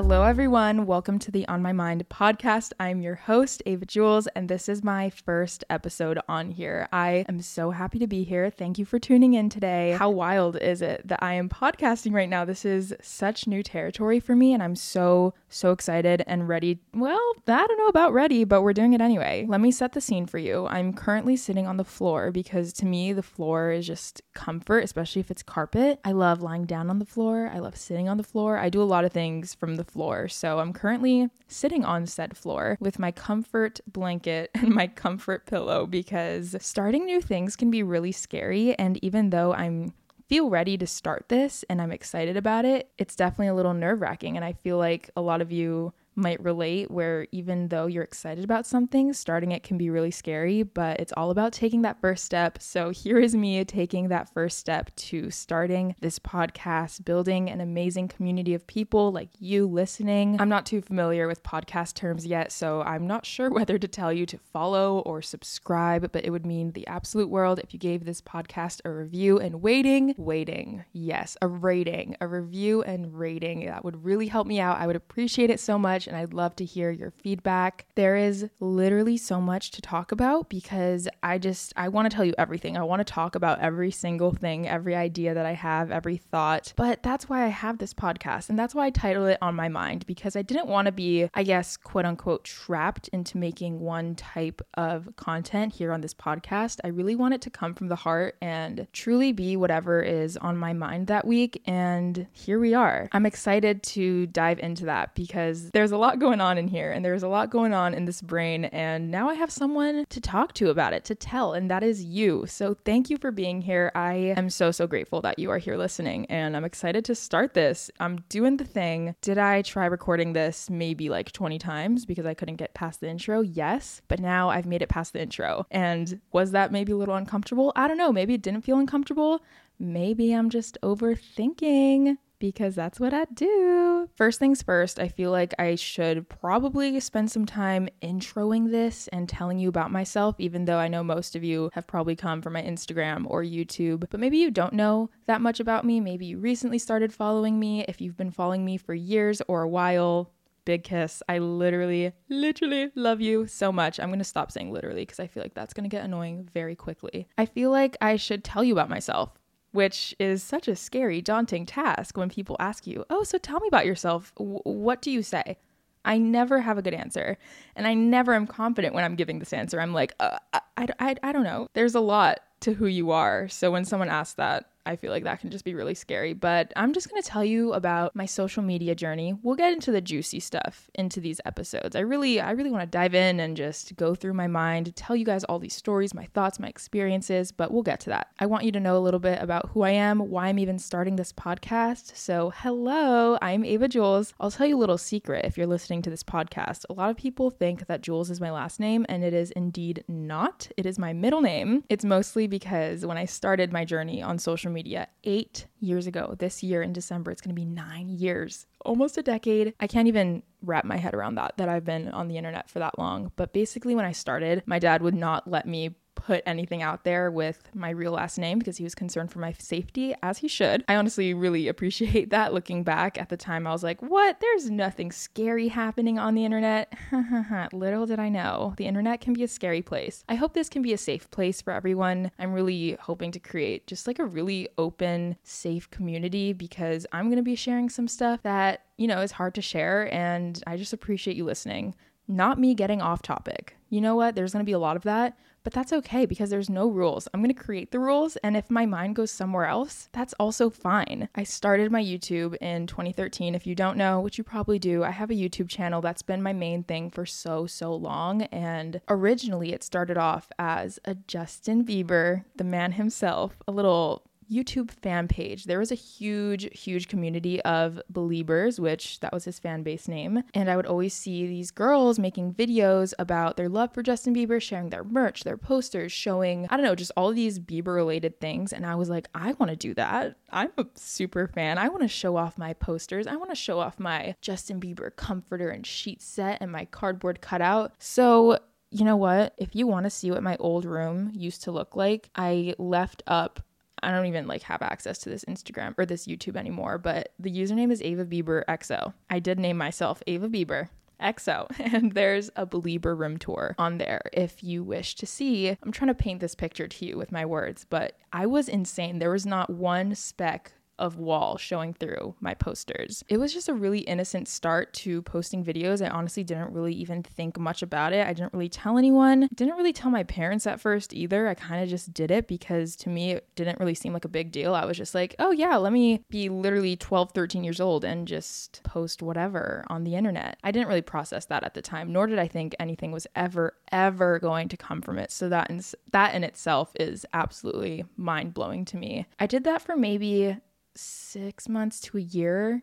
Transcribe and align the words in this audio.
Hello, 0.00 0.22
everyone. 0.22 0.86
Welcome 0.86 1.18
to 1.18 1.32
the 1.32 1.44
On 1.48 1.60
My 1.60 1.72
Mind 1.72 2.08
podcast. 2.08 2.72
I'm 2.78 3.02
your 3.02 3.16
host, 3.16 3.64
Ava 3.66 3.84
Jules, 3.84 4.28
and 4.28 4.48
this 4.48 4.68
is 4.68 4.84
my 4.84 5.10
first 5.10 5.64
episode 5.68 6.20
on 6.28 6.52
here. 6.52 6.88
I 6.92 7.24
am 7.28 7.42
so 7.42 7.72
happy 7.72 7.98
to 7.98 8.06
be 8.06 8.22
here. 8.22 8.48
Thank 8.48 8.78
you 8.78 8.84
for 8.84 9.00
tuning 9.00 9.34
in 9.34 9.48
today. 9.48 9.96
How 9.98 10.08
wild 10.08 10.56
is 10.56 10.82
it 10.82 11.02
that 11.08 11.20
I 11.20 11.34
am 11.34 11.48
podcasting 11.48 12.12
right 12.12 12.28
now? 12.28 12.44
This 12.44 12.64
is 12.64 12.94
such 13.02 13.48
new 13.48 13.60
territory 13.64 14.20
for 14.20 14.36
me, 14.36 14.54
and 14.54 14.62
I'm 14.62 14.76
so, 14.76 15.34
so 15.48 15.72
excited 15.72 16.22
and 16.28 16.46
ready. 16.46 16.78
Well, 16.94 17.32
I 17.48 17.66
don't 17.66 17.78
know 17.78 17.88
about 17.88 18.12
ready, 18.12 18.44
but 18.44 18.62
we're 18.62 18.74
doing 18.74 18.92
it 18.92 19.00
anyway. 19.00 19.46
Let 19.48 19.60
me 19.60 19.72
set 19.72 19.94
the 19.94 20.00
scene 20.00 20.26
for 20.26 20.38
you. 20.38 20.68
I'm 20.68 20.92
currently 20.92 21.36
sitting 21.36 21.66
on 21.66 21.76
the 21.76 21.82
floor 21.82 22.30
because 22.30 22.72
to 22.74 22.86
me, 22.86 23.12
the 23.12 23.24
floor 23.24 23.72
is 23.72 23.84
just 23.84 24.22
comfort, 24.32 24.84
especially 24.84 25.18
if 25.18 25.30
it's 25.32 25.42
carpet. 25.42 25.98
I 26.04 26.12
love 26.12 26.40
lying 26.40 26.66
down 26.66 26.88
on 26.88 27.00
the 27.00 27.04
floor, 27.04 27.50
I 27.52 27.58
love 27.58 27.76
sitting 27.76 28.08
on 28.08 28.16
the 28.16 28.22
floor. 28.22 28.58
I 28.58 28.68
do 28.68 28.80
a 28.80 28.84
lot 28.84 29.04
of 29.04 29.10
things 29.10 29.54
from 29.54 29.74
the 29.74 29.87
floor. 29.90 30.28
So 30.28 30.58
I'm 30.58 30.72
currently 30.72 31.30
sitting 31.46 31.84
on 31.84 32.06
said 32.06 32.36
floor 32.36 32.76
with 32.80 32.98
my 32.98 33.10
comfort 33.10 33.80
blanket 33.86 34.50
and 34.54 34.70
my 34.70 34.86
comfort 34.86 35.46
pillow 35.46 35.86
because 35.86 36.56
starting 36.60 37.04
new 37.04 37.20
things 37.20 37.56
can 37.56 37.70
be 37.70 37.82
really 37.82 38.12
scary. 38.12 38.74
And 38.78 39.02
even 39.02 39.30
though 39.30 39.54
I'm 39.54 39.94
feel 40.28 40.50
ready 40.50 40.76
to 40.76 40.86
start 40.86 41.24
this 41.28 41.64
and 41.70 41.80
I'm 41.80 41.90
excited 41.90 42.36
about 42.36 42.64
it, 42.64 42.90
it's 42.98 43.16
definitely 43.16 43.48
a 43.48 43.54
little 43.54 43.72
nerve 43.72 44.00
wracking. 44.00 44.36
And 44.36 44.44
I 44.44 44.52
feel 44.52 44.76
like 44.76 45.10
a 45.16 45.22
lot 45.22 45.40
of 45.40 45.50
you 45.50 45.94
might 46.18 46.42
relate 46.42 46.90
where 46.90 47.26
even 47.32 47.68
though 47.68 47.86
you're 47.86 48.02
excited 48.02 48.44
about 48.44 48.66
something, 48.66 49.12
starting 49.12 49.52
it 49.52 49.62
can 49.62 49.78
be 49.78 49.88
really 49.88 50.10
scary, 50.10 50.62
but 50.62 51.00
it's 51.00 51.12
all 51.16 51.30
about 51.30 51.52
taking 51.52 51.82
that 51.82 52.00
first 52.00 52.24
step. 52.24 52.60
So 52.60 52.90
here 52.98 53.18
is 53.18 53.34
me 53.34 53.64
taking 53.64 54.08
that 54.08 54.32
first 54.34 54.58
step 54.58 54.94
to 54.96 55.30
starting 55.30 55.94
this 56.00 56.18
podcast, 56.18 57.04
building 57.04 57.48
an 57.48 57.60
amazing 57.60 58.08
community 58.08 58.54
of 58.54 58.66
people 58.66 59.12
like 59.12 59.30
you 59.38 59.66
listening. 59.66 60.40
I'm 60.40 60.48
not 60.48 60.66
too 60.66 60.82
familiar 60.82 61.28
with 61.28 61.42
podcast 61.42 61.94
terms 61.94 62.26
yet, 62.26 62.50
so 62.52 62.82
I'm 62.82 63.06
not 63.06 63.24
sure 63.24 63.50
whether 63.58 63.78
to 63.78 63.88
tell 63.88 64.12
you 64.12 64.26
to 64.26 64.38
follow 64.52 64.98
or 65.00 65.22
subscribe, 65.22 66.10
but 66.12 66.24
it 66.24 66.30
would 66.30 66.44
mean 66.44 66.72
the 66.72 66.86
absolute 66.86 67.30
world 67.30 67.60
if 67.60 67.72
you 67.72 67.78
gave 67.78 68.04
this 68.04 68.20
podcast 68.20 68.80
a 68.84 68.90
review 68.90 69.38
and 69.38 69.62
waiting, 69.62 70.14
waiting. 70.18 70.84
Yes, 70.92 71.36
a 71.40 71.46
rating, 71.46 72.16
a 72.20 72.26
review 72.26 72.82
and 72.82 73.16
rating. 73.16 73.66
That 73.66 73.84
would 73.84 74.04
really 74.04 74.26
help 74.26 74.46
me 74.46 74.58
out. 74.58 74.78
I 74.78 74.86
would 74.86 74.96
appreciate 74.96 75.50
it 75.50 75.60
so 75.60 75.78
much 75.78 76.07
and 76.08 76.16
I'd 76.16 76.34
love 76.34 76.56
to 76.56 76.64
hear 76.64 76.90
your 76.90 77.10
feedback. 77.10 77.86
There 77.94 78.16
is 78.16 78.48
literally 78.60 79.16
so 79.16 79.40
much 79.40 79.70
to 79.72 79.82
talk 79.82 80.12
about 80.12 80.48
because 80.48 81.08
I 81.22 81.38
just 81.38 81.72
I 81.76 81.88
want 81.88 82.10
to 82.10 82.14
tell 82.14 82.24
you 82.24 82.34
everything. 82.38 82.76
I 82.76 82.82
want 82.82 83.00
to 83.00 83.12
talk 83.12 83.34
about 83.34 83.60
every 83.60 83.90
single 83.90 84.32
thing, 84.32 84.68
every 84.68 84.94
idea 84.94 85.34
that 85.34 85.46
I 85.46 85.52
have, 85.52 85.90
every 85.90 86.16
thought. 86.16 86.72
But 86.76 87.02
that's 87.02 87.28
why 87.28 87.44
I 87.44 87.48
have 87.48 87.78
this 87.78 87.94
podcast 87.94 88.48
and 88.48 88.58
that's 88.58 88.74
why 88.74 88.86
I 88.86 88.90
title 88.90 89.26
it 89.26 89.38
on 89.42 89.54
my 89.54 89.68
mind 89.68 90.06
because 90.06 90.36
I 90.36 90.42
didn't 90.42 90.66
want 90.66 90.86
to 90.86 90.92
be, 90.92 91.28
I 91.34 91.42
guess, 91.42 91.76
quote 91.76 92.04
unquote 92.04 92.44
trapped 92.44 93.08
into 93.08 93.38
making 93.38 93.80
one 93.80 94.14
type 94.14 94.62
of 94.74 95.08
content 95.16 95.74
here 95.74 95.92
on 95.92 96.00
this 96.00 96.14
podcast. 96.14 96.78
I 96.84 96.88
really 96.88 97.16
want 97.16 97.34
it 97.34 97.42
to 97.42 97.50
come 97.50 97.74
from 97.74 97.88
the 97.88 97.96
heart 97.96 98.36
and 98.40 98.86
truly 98.92 99.32
be 99.32 99.56
whatever 99.56 100.02
is 100.02 100.36
on 100.36 100.56
my 100.56 100.72
mind 100.72 101.06
that 101.08 101.26
week 101.26 101.62
and 101.66 102.26
here 102.32 102.58
we 102.58 102.74
are. 102.74 103.08
I'm 103.12 103.26
excited 103.26 103.82
to 103.84 104.26
dive 104.26 104.58
into 104.58 104.86
that 104.86 105.14
because 105.14 105.70
there's 105.70 105.92
a 105.92 105.97
a 105.98 106.00
lot 106.00 106.20
going 106.20 106.40
on 106.40 106.58
in 106.58 106.68
here 106.68 106.92
and 106.92 107.04
there's 107.04 107.24
a 107.24 107.28
lot 107.28 107.50
going 107.50 107.74
on 107.74 107.92
in 107.92 108.04
this 108.04 108.22
brain. 108.22 108.66
And 108.66 109.10
now 109.10 109.28
I 109.28 109.34
have 109.34 109.50
someone 109.50 110.06
to 110.08 110.20
talk 110.20 110.54
to 110.54 110.70
about 110.70 110.92
it, 110.92 111.04
to 111.06 111.16
tell, 111.16 111.54
and 111.54 111.68
that 111.72 111.82
is 111.82 112.04
you. 112.04 112.46
So 112.46 112.76
thank 112.84 113.10
you 113.10 113.18
for 113.18 113.32
being 113.32 113.60
here. 113.60 113.90
I 113.96 114.32
am 114.36 114.48
so, 114.48 114.70
so 114.70 114.86
grateful 114.86 115.20
that 115.22 115.40
you 115.40 115.50
are 115.50 115.58
here 115.58 115.76
listening 115.76 116.26
and 116.26 116.56
I'm 116.56 116.64
excited 116.64 117.04
to 117.06 117.16
start 117.16 117.54
this. 117.54 117.90
I'm 117.98 118.20
doing 118.28 118.58
the 118.58 118.64
thing. 118.64 119.16
Did 119.22 119.38
I 119.38 119.62
try 119.62 119.86
recording 119.86 120.34
this 120.34 120.70
maybe 120.70 121.08
like 121.08 121.32
20 121.32 121.58
times 121.58 122.06
because 122.06 122.26
I 122.26 122.34
couldn't 122.34 122.56
get 122.56 122.74
past 122.74 123.00
the 123.00 123.08
intro? 123.08 123.40
Yes. 123.40 124.00
But 124.06 124.20
now 124.20 124.50
I've 124.50 124.66
made 124.66 124.82
it 124.82 124.88
past 124.88 125.14
the 125.14 125.20
intro. 125.20 125.66
And 125.72 126.20
was 126.30 126.52
that 126.52 126.70
maybe 126.70 126.92
a 126.92 126.96
little 126.96 127.16
uncomfortable? 127.16 127.72
I 127.74 127.88
don't 127.88 127.98
know. 127.98 128.12
Maybe 128.12 128.34
it 128.34 128.42
didn't 128.42 128.62
feel 128.62 128.78
uncomfortable. 128.78 129.42
Maybe 129.80 130.32
I'm 130.32 130.48
just 130.48 130.78
overthinking 130.80 132.18
because 132.38 132.74
that's 132.74 133.00
what 133.00 133.12
I 133.14 133.24
do. 133.34 134.08
First 134.16 134.38
things 134.38 134.62
first, 134.62 134.98
I 134.98 135.08
feel 135.08 135.30
like 135.30 135.54
I 135.58 135.74
should 135.74 136.28
probably 136.28 136.98
spend 137.00 137.30
some 137.30 137.46
time 137.46 137.88
introing 138.02 138.70
this 138.70 139.08
and 139.08 139.28
telling 139.28 139.58
you 139.58 139.68
about 139.68 139.90
myself, 139.90 140.36
even 140.38 140.64
though 140.64 140.78
I 140.78 140.88
know 140.88 141.02
most 141.02 141.36
of 141.36 141.44
you 141.44 141.70
have 141.74 141.86
probably 141.86 142.16
come 142.16 142.42
from 142.42 142.52
my 142.54 142.62
Instagram 142.62 143.24
or 143.28 143.42
YouTube. 143.42 144.08
But 144.10 144.20
maybe 144.20 144.38
you 144.38 144.50
don't 144.50 144.72
know 144.72 145.10
that 145.26 145.40
much 145.40 145.60
about 145.60 145.84
me. 145.84 146.00
Maybe 146.00 146.26
you 146.26 146.38
recently 146.38 146.78
started 146.78 147.12
following 147.12 147.58
me. 147.58 147.84
If 147.88 148.00
you've 148.00 148.16
been 148.16 148.30
following 148.30 148.64
me 148.64 148.76
for 148.76 148.94
years 148.94 149.42
or 149.48 149.62
a 149.62 149.68
while, 149.68 150.32
big 150.68 150.84
kiss. 150.84 151.22
I 151.28 151.38
literally, 151.38 152.12
literally 152.28 152.90
love 152.94 153.22
you 153.22 153.46
so 153.46 153.72
much. 153.72 153.98
I'm 153.98 154.10
to 154.18 154.24
stop 154.24 154.52
saying 154.52 154.70
literally 154.70 155.00
because 155.02 155.18
I 155.18 155.26
feel 155.26 155.42
like 155.42 155.54
that's 155.54 155.72
to 155.88 155.88
get 155.88 156.04
annoying 156.04 156.46
very 156.52 156.76
quickly. 156.76 157.26
I 157.38 157.46
feel 157.46 157.70
like 157.70 157.96
I 158.02 158.16
should 158.16 158.44
tell 158.44 158.62
you 158.62 158.74
about 158.74 158.90
myself 158.90 159.37
which 159.72 160.14
is 160.18 160.42
such 160.42 160.68
a 160.68 160.76
scary, 160.76 161.20
daunting 161.20 161.66
task 161.66 162.16
when 162.16 162.28
people 162.28 162.56
ask 162.58 162.86
you, 162.86 163.04
Oh, 163.10 163.22
so 163.22 163.38
tell 163.38 163.60
me 163.60 163.68
about 163.68 163.86
yourself. 163.86 164.32
W- 164.36 164.60
what 164.64 165.02
do 165.02 165.10
you 165.10 165.22
say? 165.22 165.58
I 166.04 166.16
never 166.18 166.60
have 166.60 166.78
a 166.78 166.82
good 166.82 166.94
answer. 166.94 167.36
And 167.76 167.86
I 167.86 167.94
never 167.94 168.34
am 168.34 168.46
confident 168.46 168.94
when 168.94 169.04
I'm 169.04 169.16
giving 169.16 169.38
this 169.40 169.52
answer. 169.52 169.80
I'm 169.80 169.92
like, 169.92 170.14
uh, 170.20 170.38
I, 170.52 170.88
I, 170.98 171.14
I 171.22 171.32
don't 171.32 171.42
know. 171.44 171.68
There's 171.74 171.94
a 171.94 172.00
lot 172.00 172.40
to 172.60 172.72
who 172.72 172.86
you 172.86 173.10
are. 173.10 173.48
So 173.48 173.70
when 173.70 173.84
someone 173.84 174.08
asks 174.08 174.34
that, 174.34 174.70
I 174.88 174.96
feel 174.96 175.10
like 175.10 175.24
that 175.24 175.40
can 175.40 175.50
just 175.50 175.66
be 175.66 175.74
really 175.74 175.94
scary. 175.94 176.32
But 176.32 176.72
I'm 176.74 176.94
just 176.94 177.10
going 177.10 177.20
to 177.20 177.28
tell 177.28 177.44
you 177.44 177.74
about 177.74 178.16
my 178.16 178.24
social 178.24 178.62
media 178.62 178.94
journey. 178.94 179.34
We'll 179.42 179.54
get 179.54 179.74
into 179.74 179.92
the 179.92 180.00
juicy 180.00 180.40
stuff 180.40 180.88
into 180.94 181.20
these 181.20 181.42
episodes. 181.44 181.94
I 181.94 182.00
really, 182.00 182.40
I 182.40 182.52
really 182.52 182.70
want 182.70 182.82
to 182.82 182.86
dive 182.86 183.14
in 183.14 183.38
and 183.38 183.54
just 183.54 183.94
go 183.96 184.14
through 184.14 184.32
my 184.32 184.46
mind, 184.46 184.96
tell 184.96 185.14
you 185.14 185.26
guys 185.26 185.44
all 185.44 185.58
these 185.58 185.74
stories, 185.74 186.14
my 186.14 186.24
thoughts, 186.32 186.58
my 186.58 186.68
experiences, 186.68 187.52
but 187.52 187.70
we'll 187.70 187.82
get 187.82 188.00
to 188.00 188.10
that. 188.10 188.28
I 188.38 188.46
want 188.46 188.64
you 188.64 188.72
to 188.72 188.80
know 188.80 188.96
a 188.96 188.98
little 188.98 189.20
bit 189.20 189.42
about 189.42 189.68
who 189.70 189.82
I 189.82 189.90
am, 189.90 190.20
why 190.20 190.46
I'm 190.46 190.58
even 190.58 190.78
starting 190.78 191.16
this 191.16 191.34
podcast. 191.34 192.16
So, 192.16 192.54
hello, 192.56 193.36
I'm 193.42 193.66
Ava 193.66 193.88
Jules. 193.88 194.32
I'll 194.40 194.50
tell 194.50 194.66
you 194.66 194.76
a 194.76 194.80
little 194.80 194.96
secret 194.96 195.44
if 195.44 195.58
you're 195.58 195.66
listening 195.66 196.00
to 196.02 196.10
this 196.10 196.22
podcast. 196.22 196.86
A 196.88 196.94
lot 196.94 197.10
of 197.10 197.16
people 197.18 197.50
think 197.50 197.86
that 197.88 198.00
Jules 198.00 198.30
is 198.30 198.40
my 198.40 198.50
last 198.50 198.80
name, 198.80 199.04
and 199.10 199.22
it 199.22 199.34
is 199.34 199.50
indeed 199.50 200.02
not. 200.08 200.70
It 200.78 200.86
is 200.86 200.98
my 200.98 201.12
middle 201.12 201.42
name. 201.42 201.84
It's 201.90 202.06
mostly 202.06 202.46
because 202.46 203.04
when 203.04 203.18
I 203.18 203.26
started 203.26 203.70
my 203.70 203.84
journey 203.84 204.22
on 204.22 204.38
social 204.38 204.70
media, 204.70 204.77
media 204.78 205.08
eight 205.24 205.66
years 205.80 206.06
ago. 206.06 206.36
This 206.38 206.62
year 206.62 206.82
in 206.82 206.92
December, 206.92 207.30
it's 207.32 207.42
going 207.42 207.54
to 207.54 207.60
be 207.60 207.64
nine 207.64 208.08
years, 208.08 208.66
almost 208.84 209.18
a 209.18 209.22
decade. 209.22 209.74
I 209.80 209.88
can't 209.88 210.06
even 210.06 210.42
wrap 210.62 210.84
my 210.84 210.96
head 210.96 211.14
around 211.14 211.34
that, 211.34 211.54
that 211.56 211.68
I've 211.68 211.84
been 211.84 212.08
on 212.10 212.28
the 212.28 212.36
internet 212.36 212.70
for 212.70 212.78
that 212.78 212.98
long. 212.98 213.32
But 213.34 213.52
basically, 213.52 213.94
when 213.96 214.04
I 214.04 214.12
started, 214.12 214.62
my 214.66 214.78
dad 214.78 215.02
would 215.02 215.14
not 215.14 215.50
let 215.50 215.66
me 215.66 215.96
put 216.18 216.42
anything 216.46 216.82
out 216.82 217.04
there 217.04 217.30
with 217.30 217.70
my 217.74 217.90
real 217.90 218.12
last 218.12 218.38
name 218.38 218.58
because 218.58 218.76
he 218.76 218.84
was 218.84 218.94
concerned 218.94 219.30
for 219.30 219.38
my 219.38 219.54
safety, 219.58 220.14
as 220.22 220.38
he 220.38 220.48
should. 220.48 220.84
I 220.88 220.96
honestly 220.96 221.32
really 221.32 221.68
appreciate 221.78 222.30
that 222.30 222.52
looking 222.52 222.82
back. 222.82 223.18
At 223.18 223.28
the 223.28 223.36
time, 223.36 223.66
I 223.66 223.72
was 223.72 223.84
like, 223.84 224.02
what? 224.02 224.40
There's 224.40 224.70
nothing 224.70 225.12
scary 225.12 225.68
happening 225.68 226.18
on 226.18 226.34
the 226.34 226.44
internet. 226.44 226.92
Little 227.72 228.06
did 228.06 228.18
I 228.18 228.28
know, 228.28 228.74
the 228.76 228.86
internet 228.86 229.20
can 229.20 229.32
be 229.32 229.44
a 229.44 229.48
scary 229.48 229.80
place. 229.80 230.24
I 230.28 230.34
hope 230.34 230.54
this 230.54 230.68
can 230.68 230.82
be 230.82 230.92
a 230.92 230.98
safe 230.98 231.30
place 231.30 231.62
for 231.62 231.72
everyone. 231.72 232.30
I'm 232.38 232.52
really 232.52 232.96
hoping 233.00 233.30
to 233.32 233.40
create 233.40 233.86
just 233.86 234.06
like 234.06 234.18
a 234.18 234.26
really 234.26 234.68
open, 234.76 235.36
safe 235.44 235.88
community 235.90 236.52
because 236.52 237.06
I'm 237.12 237.26
going 237.26 237.36
to 237.36 237.42
be 237.42 237.54
sharing 237.54 237.88
some 237.88 238.08
stuff 238.08 238.42
that, 238.42 238.84
you 238.96 239.06
know, 239.06 239.20
is 239.20 239.32
hard 239.32 239.54
to 239.54 239.62
share. 239.62 240.12
And 240.12 240.62
I 240.66 240.76
just 240.76 240.92
appreciate 240.92 241.36
you 241.36 241.44
listening. 241.44 241.94
Not 242.26 242.58
me 242.58 242.74
getting 242.74 243.00
off 243.00 243.22
topic. 243.22 243.76
You 243.88 244.00
know 244.00 244.16
what? 244.16 244.34
There's 244.34 244.52
going 244.52 244.64
to 244.64 244.68
be 244.68 244.72
a 244.72 244.78
lot 244.78 244.96
of 244.96 245.04
that 245.04 245.38
but 245.68 245.74
that's 245.74 245.92
okay 245.92 246.24
because 246.24 246.48
there's 246.48 246.70
no 246.70 246.88
rules. 246.88 247.28
I'm 247.34 247.42
going 247.42 247.54
to 247.54 247.62
create 247.62 247.90
the 247.90 247.98
rules, 247.98 248.36
and 248.36 248.56
if 248.56 248.70
my 248.70 248.86
mind 248.86 249.16
goes 249.16 249.30
somewhere 249.30 249.66
else, 249.66 250.08
that's 250.12 250.32
also 250.40 250.70
fine. 250.70 251.28
I 251.34 251.42
started 251.42 251.92
my 251.92 252.02
YouTube 252.02 252.56
in 252.62 252.86
2013. 252.86 253.54
If 253.54 253.66
you 253.66 253.74
don't 253.74 253.98
know, 253.98 254.18
which 254.18 254.38
you 254.38 254.44
probably 254.44 254.78
do, 254.78 255.04
I 255.04 255.10
have 255.10 255.30
a 255.30 255.34
YouTube 255.34 255.68
channel 255.68 256.00
that's 256.00 256.22
been 256.22 256.42
my 256.42 256.54
main 256.54 256.84
thing 256.84 257.10
for 257.10 257.26
so, 257.26 257.66
so 257.66 257.94
long. 257.94 258.44
And 258.44 259.02
originally, 259.10 259.74
it 259.74 259.84
started 259.84 260.16
off 260.16 260.48
as 260.58 260.98
a 261.04 261.14
Justin 261.14 261.84
Bieber, 261.84 262.44
the 262.56 262.64
man 262.64 262.92
himself, 262.92 263.58
a 263.68 263.70
little 263.70 264.22
YouTube 264.50 264.90
fan 264.90 265.28
page. 265.28 265.64
There 265.64 265.78
was 265.78 265.92
a 265.92 265.96
huge, 265.96 266.68
huge 266.78 267.08
community 267.08 267.60
of 267.62 268.00
Beliebers, 268.12 268.78
which 268.78 269.20
that 269.20 269.32
was 269.32 269.44
his 269.44 269.58
fan 269.58 269.82
base 269.82 270.08
name. 270.08 270.42
And 270.54 270.70
I 270.70 270.76
would 270.76 270.86
always 270.86 271.14
see 271.14 271.46
these 271.46 271.70
girls 271.70 272.18
making 272.18 272.54
videos 272.54 273.12
about 273.18 273.56
their 273.56 273.68
love 273.68 273.92
for 273.92 274.02
Justin 274.02 274.34
Bieber, 274.34 274.60
sharing 274.60 274.90
their 274.90 275.04
merch, 275.04 275.44
their 275.44 275.56
posters, 275.56 276.12
showing, 276.12 276.66
I 276.70 276.76
don't 276.76 276.84
know, 276.84 276.94
just 276.94 277.12
all 277.16 277.32
these 277.32 277.58
Bieber 277.58 277.94
related 277.94 278.40
things. 278.40 278.72
And 278.72 278.86
I 278.86 278.94
was 278.94 279.08
like, 279.08 279.28
I 279.34 279.52
want 279.52 279.70
to 279.70 279.76
do 279.76 279.94
that. 279.94 280.36
I'm 280.50 280.70
a 280.78 280.86
super 280.94 281.48
fan. 281.48 281.78
I 281.78 281.88
want 281.88 282.02
to 282.02 282.08
show 282.08 282.36
off 282.36 282.58
my 282.58 282.72
posters. 282.74 283.26
I 283.26 283.36
want 283.36 283.50
to 283.50 283.56
show 283.56 283.78
off 283.78 283.98
my 283.98 284.34
Justin 284.40 284.80
Bieber 284.80 285.14
comforter 285.14 285.70
and 285.70 285.86
sheet 285.86 286.22
set 286.22 286.58
and 286.60 286.72
my 286.72 286.84
cardboard 286.86 287.40
cutout. 287.40 287.92
So 287.98 288.58
you 288.90 289.04
know 289.04 289.16
what? 289.16 289.54
If 289.58 289.76
you 289.76 289.86
want 289.86 290.04
to 290.04 290.10
see 290.10 290.30
what 290.30 290.42
my 290.42 290.56
old 290.56 290.84
room 290.84 291.30
used 291.34 291.62
to 291.64 291.70
look 291.70 291.94
like, 291.94 292.30
I 292.34 292.74
left 292.78 293.22
up 293.26 293.60
I 294.02 294.10
don't 294.10 294.26
even 294.26 294.46
like 294.46 294.62
have 294.62 294.82
access 294.82 295.18
to 295.18 295.30
this 295.30 295.44
Instagram 295.46 295.94
or 295.98 296.06
this 296.06 296.26
YouTube 296.26 296.56
anymore, 296.56 296.98
but 296.98 297.32
the 297.38 297.50
username 297.50 297.90
is 297.90 298.02
Ava 298.02 298.24
Bieber 298.24 298.64
XO. 298.66 299.12
I 299.30 299.38
did 299.38 299.58
name 299.58 299.76
myself 299.76 300.22
Ava 300.26 300.48
Bieber. 300.48 300.88
XO, 301.20 301.66
and 301.92 302.12
there's 302.12 302.48
a 302.54 302.64
Belieber 302.64 303.18
room 303.18 303.38
tour 303.38 303.74
on 303.76 303.98
there 303.98 304.22
if 304.32 304.62
you 304.62 304.84
wish 304.84 305.16
to 305.16 305.26
see. 305.26 305.76
I'm 305.82 305.90
trying 305.90 306.08
to 306.08 306.14
paint 306.14 306.38
this 306.40 306.54
picture 306.54 306.86
to 306.86 307.04
you 307.04 307.16
with 307.16 307.32
my 307.32 307.44
words, 307.44 307.84
but 307.88 308.16
I 308.32 308.46
was 308.46 308.68
insane. 308.68 309.18
There 309.18 309.32
was 309.32 309.44
not 309.44 309.68
one 309.68 310.14
speck 310.14 310.72
of 310.98 311.16
wall 311.16 311.56
showing 311.56 311.94
through 311.94 312.34
my 312.40 312.54
posters. 312.54 313.24
It 313.28 313.38
was 313.38 313.52
just 313.52 313.68
a 313.68 313.74
really 313.74 314.00
innocent 314.00 314.48
start 314.48 314.92
to 314.94 315.22
posting 315.22 315.64
videos. 315.64 316.04
I 316.04 316.10
honestly 316.10 316.44
didn't 316.44 316.72
really 316.72 316.94
even 316.94 317.22
think 317.22 317.58
much 317.58 317.82
about 317.82 318.12
it. 318.12 318.26
I 318.26 318.32
didn't 318.32 318.52
really 318.52 318.68
tell 318.68 318.98
anyone. 318.98 319.48
Didn't 319.54 319.76
really 319.76 319.92
tell 319.92 320.10
my 320.10 320.24
parents 320.24 320.66
at 320.66 320.80
first 320.80 321.14
either. 321.14 321.48
I 321.48 321.54
kind 321.54 321.82
of 321.82 321.88
just 321.88 322.12
did 322.12 322.30
it 322.30 322.46
because 322.46 322.96
to 322.96 323.08
me 323.08 323.32
it 323.32 323.48
didn't 323.54 323.78
really 323.80 323.94
seem 323.94 324.12
like 324.12 324.24
a 324.24 324.28
big 324.28 324.52
deal. 324.52 324.74
I 324.74 324.84
was 324.84 324.96
just 324.96 325.14
like, 325.14 325.34
"Oh 325.38 325.50
yeah, 325.50 325.76
let 325.76 325.92
me 325.92 326.22
be 326.30 326.48
literally 326.48 326.96
12, 326.96 327.32
13 327.32 327.64
years 327.64 327.80
old 327.80 328.04
and 328.04 328.26
just 328.26 328.82
post 328.82 329.22
whatever 329.22 329.84
on 329.88 330.04
the 330.04 330.14
internet." 330.14 330.58
I 330.64 330.70
didn't 330.70 330.88
really 330.88 331.02
process 331.02 331.46
that 331.46 331.64
at 331.64 331.74
the 331.74 331.82
time, 331.82 332.12
nor 332.12 332.26
did 332.26 332.38
I 332.38 332.48
think 332.48 332.74
anything 332.78 333.12
was 333.12 333.26
ever 333.36 333.74
ever 333.92 334.38
going 334.38 334.68
to 334.68 334.76
come 334.76 335.00
from 335.00 335.18
it. 335.18 335.30
So 335.30 335.48
that 335.48 335.70
in, 335.70 335.82
that 336.12 336.34
in 336.34 336.44
itself 336.44 336.92
is 336.98 337.24
absolutely 337.32 338.04
mind-blowing 338.16 338.84
to 338.86 338.96
me. 338.96 339.26
I 339.38 339.46
did 339.46 339.64
that 339.64 339.82
for 339.82 339.96
maybe 339.96 340.56
six 340.98 341.68
months 341.68 342.00
to 342.00 342.18
a 342.18 342.22
year, 342.22 342.82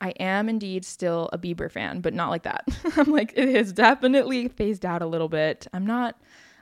I 0.00 0.10
am 0.18 0.48
indeed 0.48 0.84
still 0.84 1.30
a 1.32 1.38
Bieber 1.38 1.70
fan, 1.70 2.00
but 2.00 2.12
not 2.12 2.30
like 2.30 2.42
that. 2.42 2.64
I'm 2.96 3.10
like, 3.12 3.32
it 3.36 3.54
has 3.54 3.72
definitely 3.72 4.48
phased 4.48 4.84
out 4.84 5.00
a 5.00 5.06
little 5.06 5.28
bit. 5.28 5.66
I'm 5.72 5.86
not. 5.86 6.20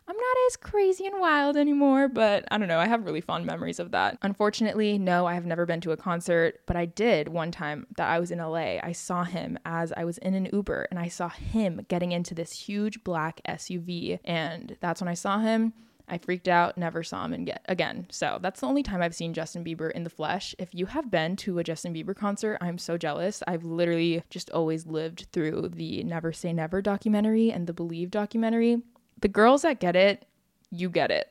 I'm 0.09 0.17
not 0.17 0.37
as 0.49 0.57
crazy 0.57 1.07
and 1.07 1.21
wild 1.21 1.57
anymore, 1.57 2.09
but 2.09 2.45
I 2.51 2.59
don't 2.59 2.67
know. 2.67 2.81
I 2.81 2.89
have 2.89 3.05
really 3.05 3.21
fond 3.21 3.47
memories 3.47 3.79
of 3.79 3.93
that. 3.93 4.19
Unfortunately, 4.23 4.99
no, 4.99 5.25
I 5.25 5.35
have 5.35 5.47
never 5.47 5.67
been 5.67 5.81
to 5.83 5.93
a 5.93 5.97
concert, 5.97 6.63
but 6.67 6.75
I 6.75 6.87
did 6.87 7.29
one 7.29 7.53
time 7.53 7.87
that 7.97 8.09
I 8.11 8.19
was 8.19 8.33
in 8.33 8.39
LA. 8.39 8.79
I 8.83 8.91
saw 8.91 9.23
him 9.23 9.57
as 9.65 9.93
I 9.93 10.05
was 10.05 10.19
in 10.19 10.35
an 10.35 10.49
Uber 10.53 10.89
and 10.91 10.99
I 10.99 11.07
saw 11.07 11.29
him 11.29 11.87
getting 11.87 12.11
into 12.11 12.35
this 12.35 12.51
huge 12.51 13.05
black 13.05 13.41
SUV. 13.47 14.19
And 14.25 14.77
that's 14.81 15.01
when 15.01 15.07
I 15.07 15.15
saw 15.15 15.39
him. 15.39 15.75
I 16.11 16.19
freaked 16.19 16.49
out, 16.49 16.77
never 16.77 17.03
saw 17.03 17.25
him 17.25 17.49
again. 17.67 18.07
So 18.11 18.39
that's 18.43 18.61
the 18.61 18.67
only 18.67 18.83
time 18.83 19.01
I've 19.01 19.15
seen 19.15 19.33
Justin 19.33 19.65
Bieber 19.65 19.93
in 19.93 20.03
the 20.03 20.11
flesh. 20.11 20.55
If 20.59 20.75
you 20.75 20.87
have 20.87 21.11
been 21.11 21.37
to 21.37 21.59
a 21.61 21.65
Justin 21.65 21.95
Bieber 21.95 22.17
concert, 22.17 22.59
I'm 22.61 22.79
so 22.79 22.99
jealous. 22.99 23.43
I've 23.47 23.65
literally 23.65 24.25
just 24.29 24.51
always 24.51 24.87
lived 24.87 25.29
through 25.33 25.71
the 25.73 26.03
Never 26.03 26.33
Say 26.33 26.53
Never 26.53 26.83
documentary 26.83 27.53
and 27.53 27.67
the 27.67 27.73
Believe 27.73 28.11
documentary. 28.11 28.83
The 29.21 29.29
girls 29.29 29.63
that 29.63 29.81
get 29.81 29.95
it, 29.95 30.27
you 30.71 30.91
get 30.91 31.11
it. 31.11 31.31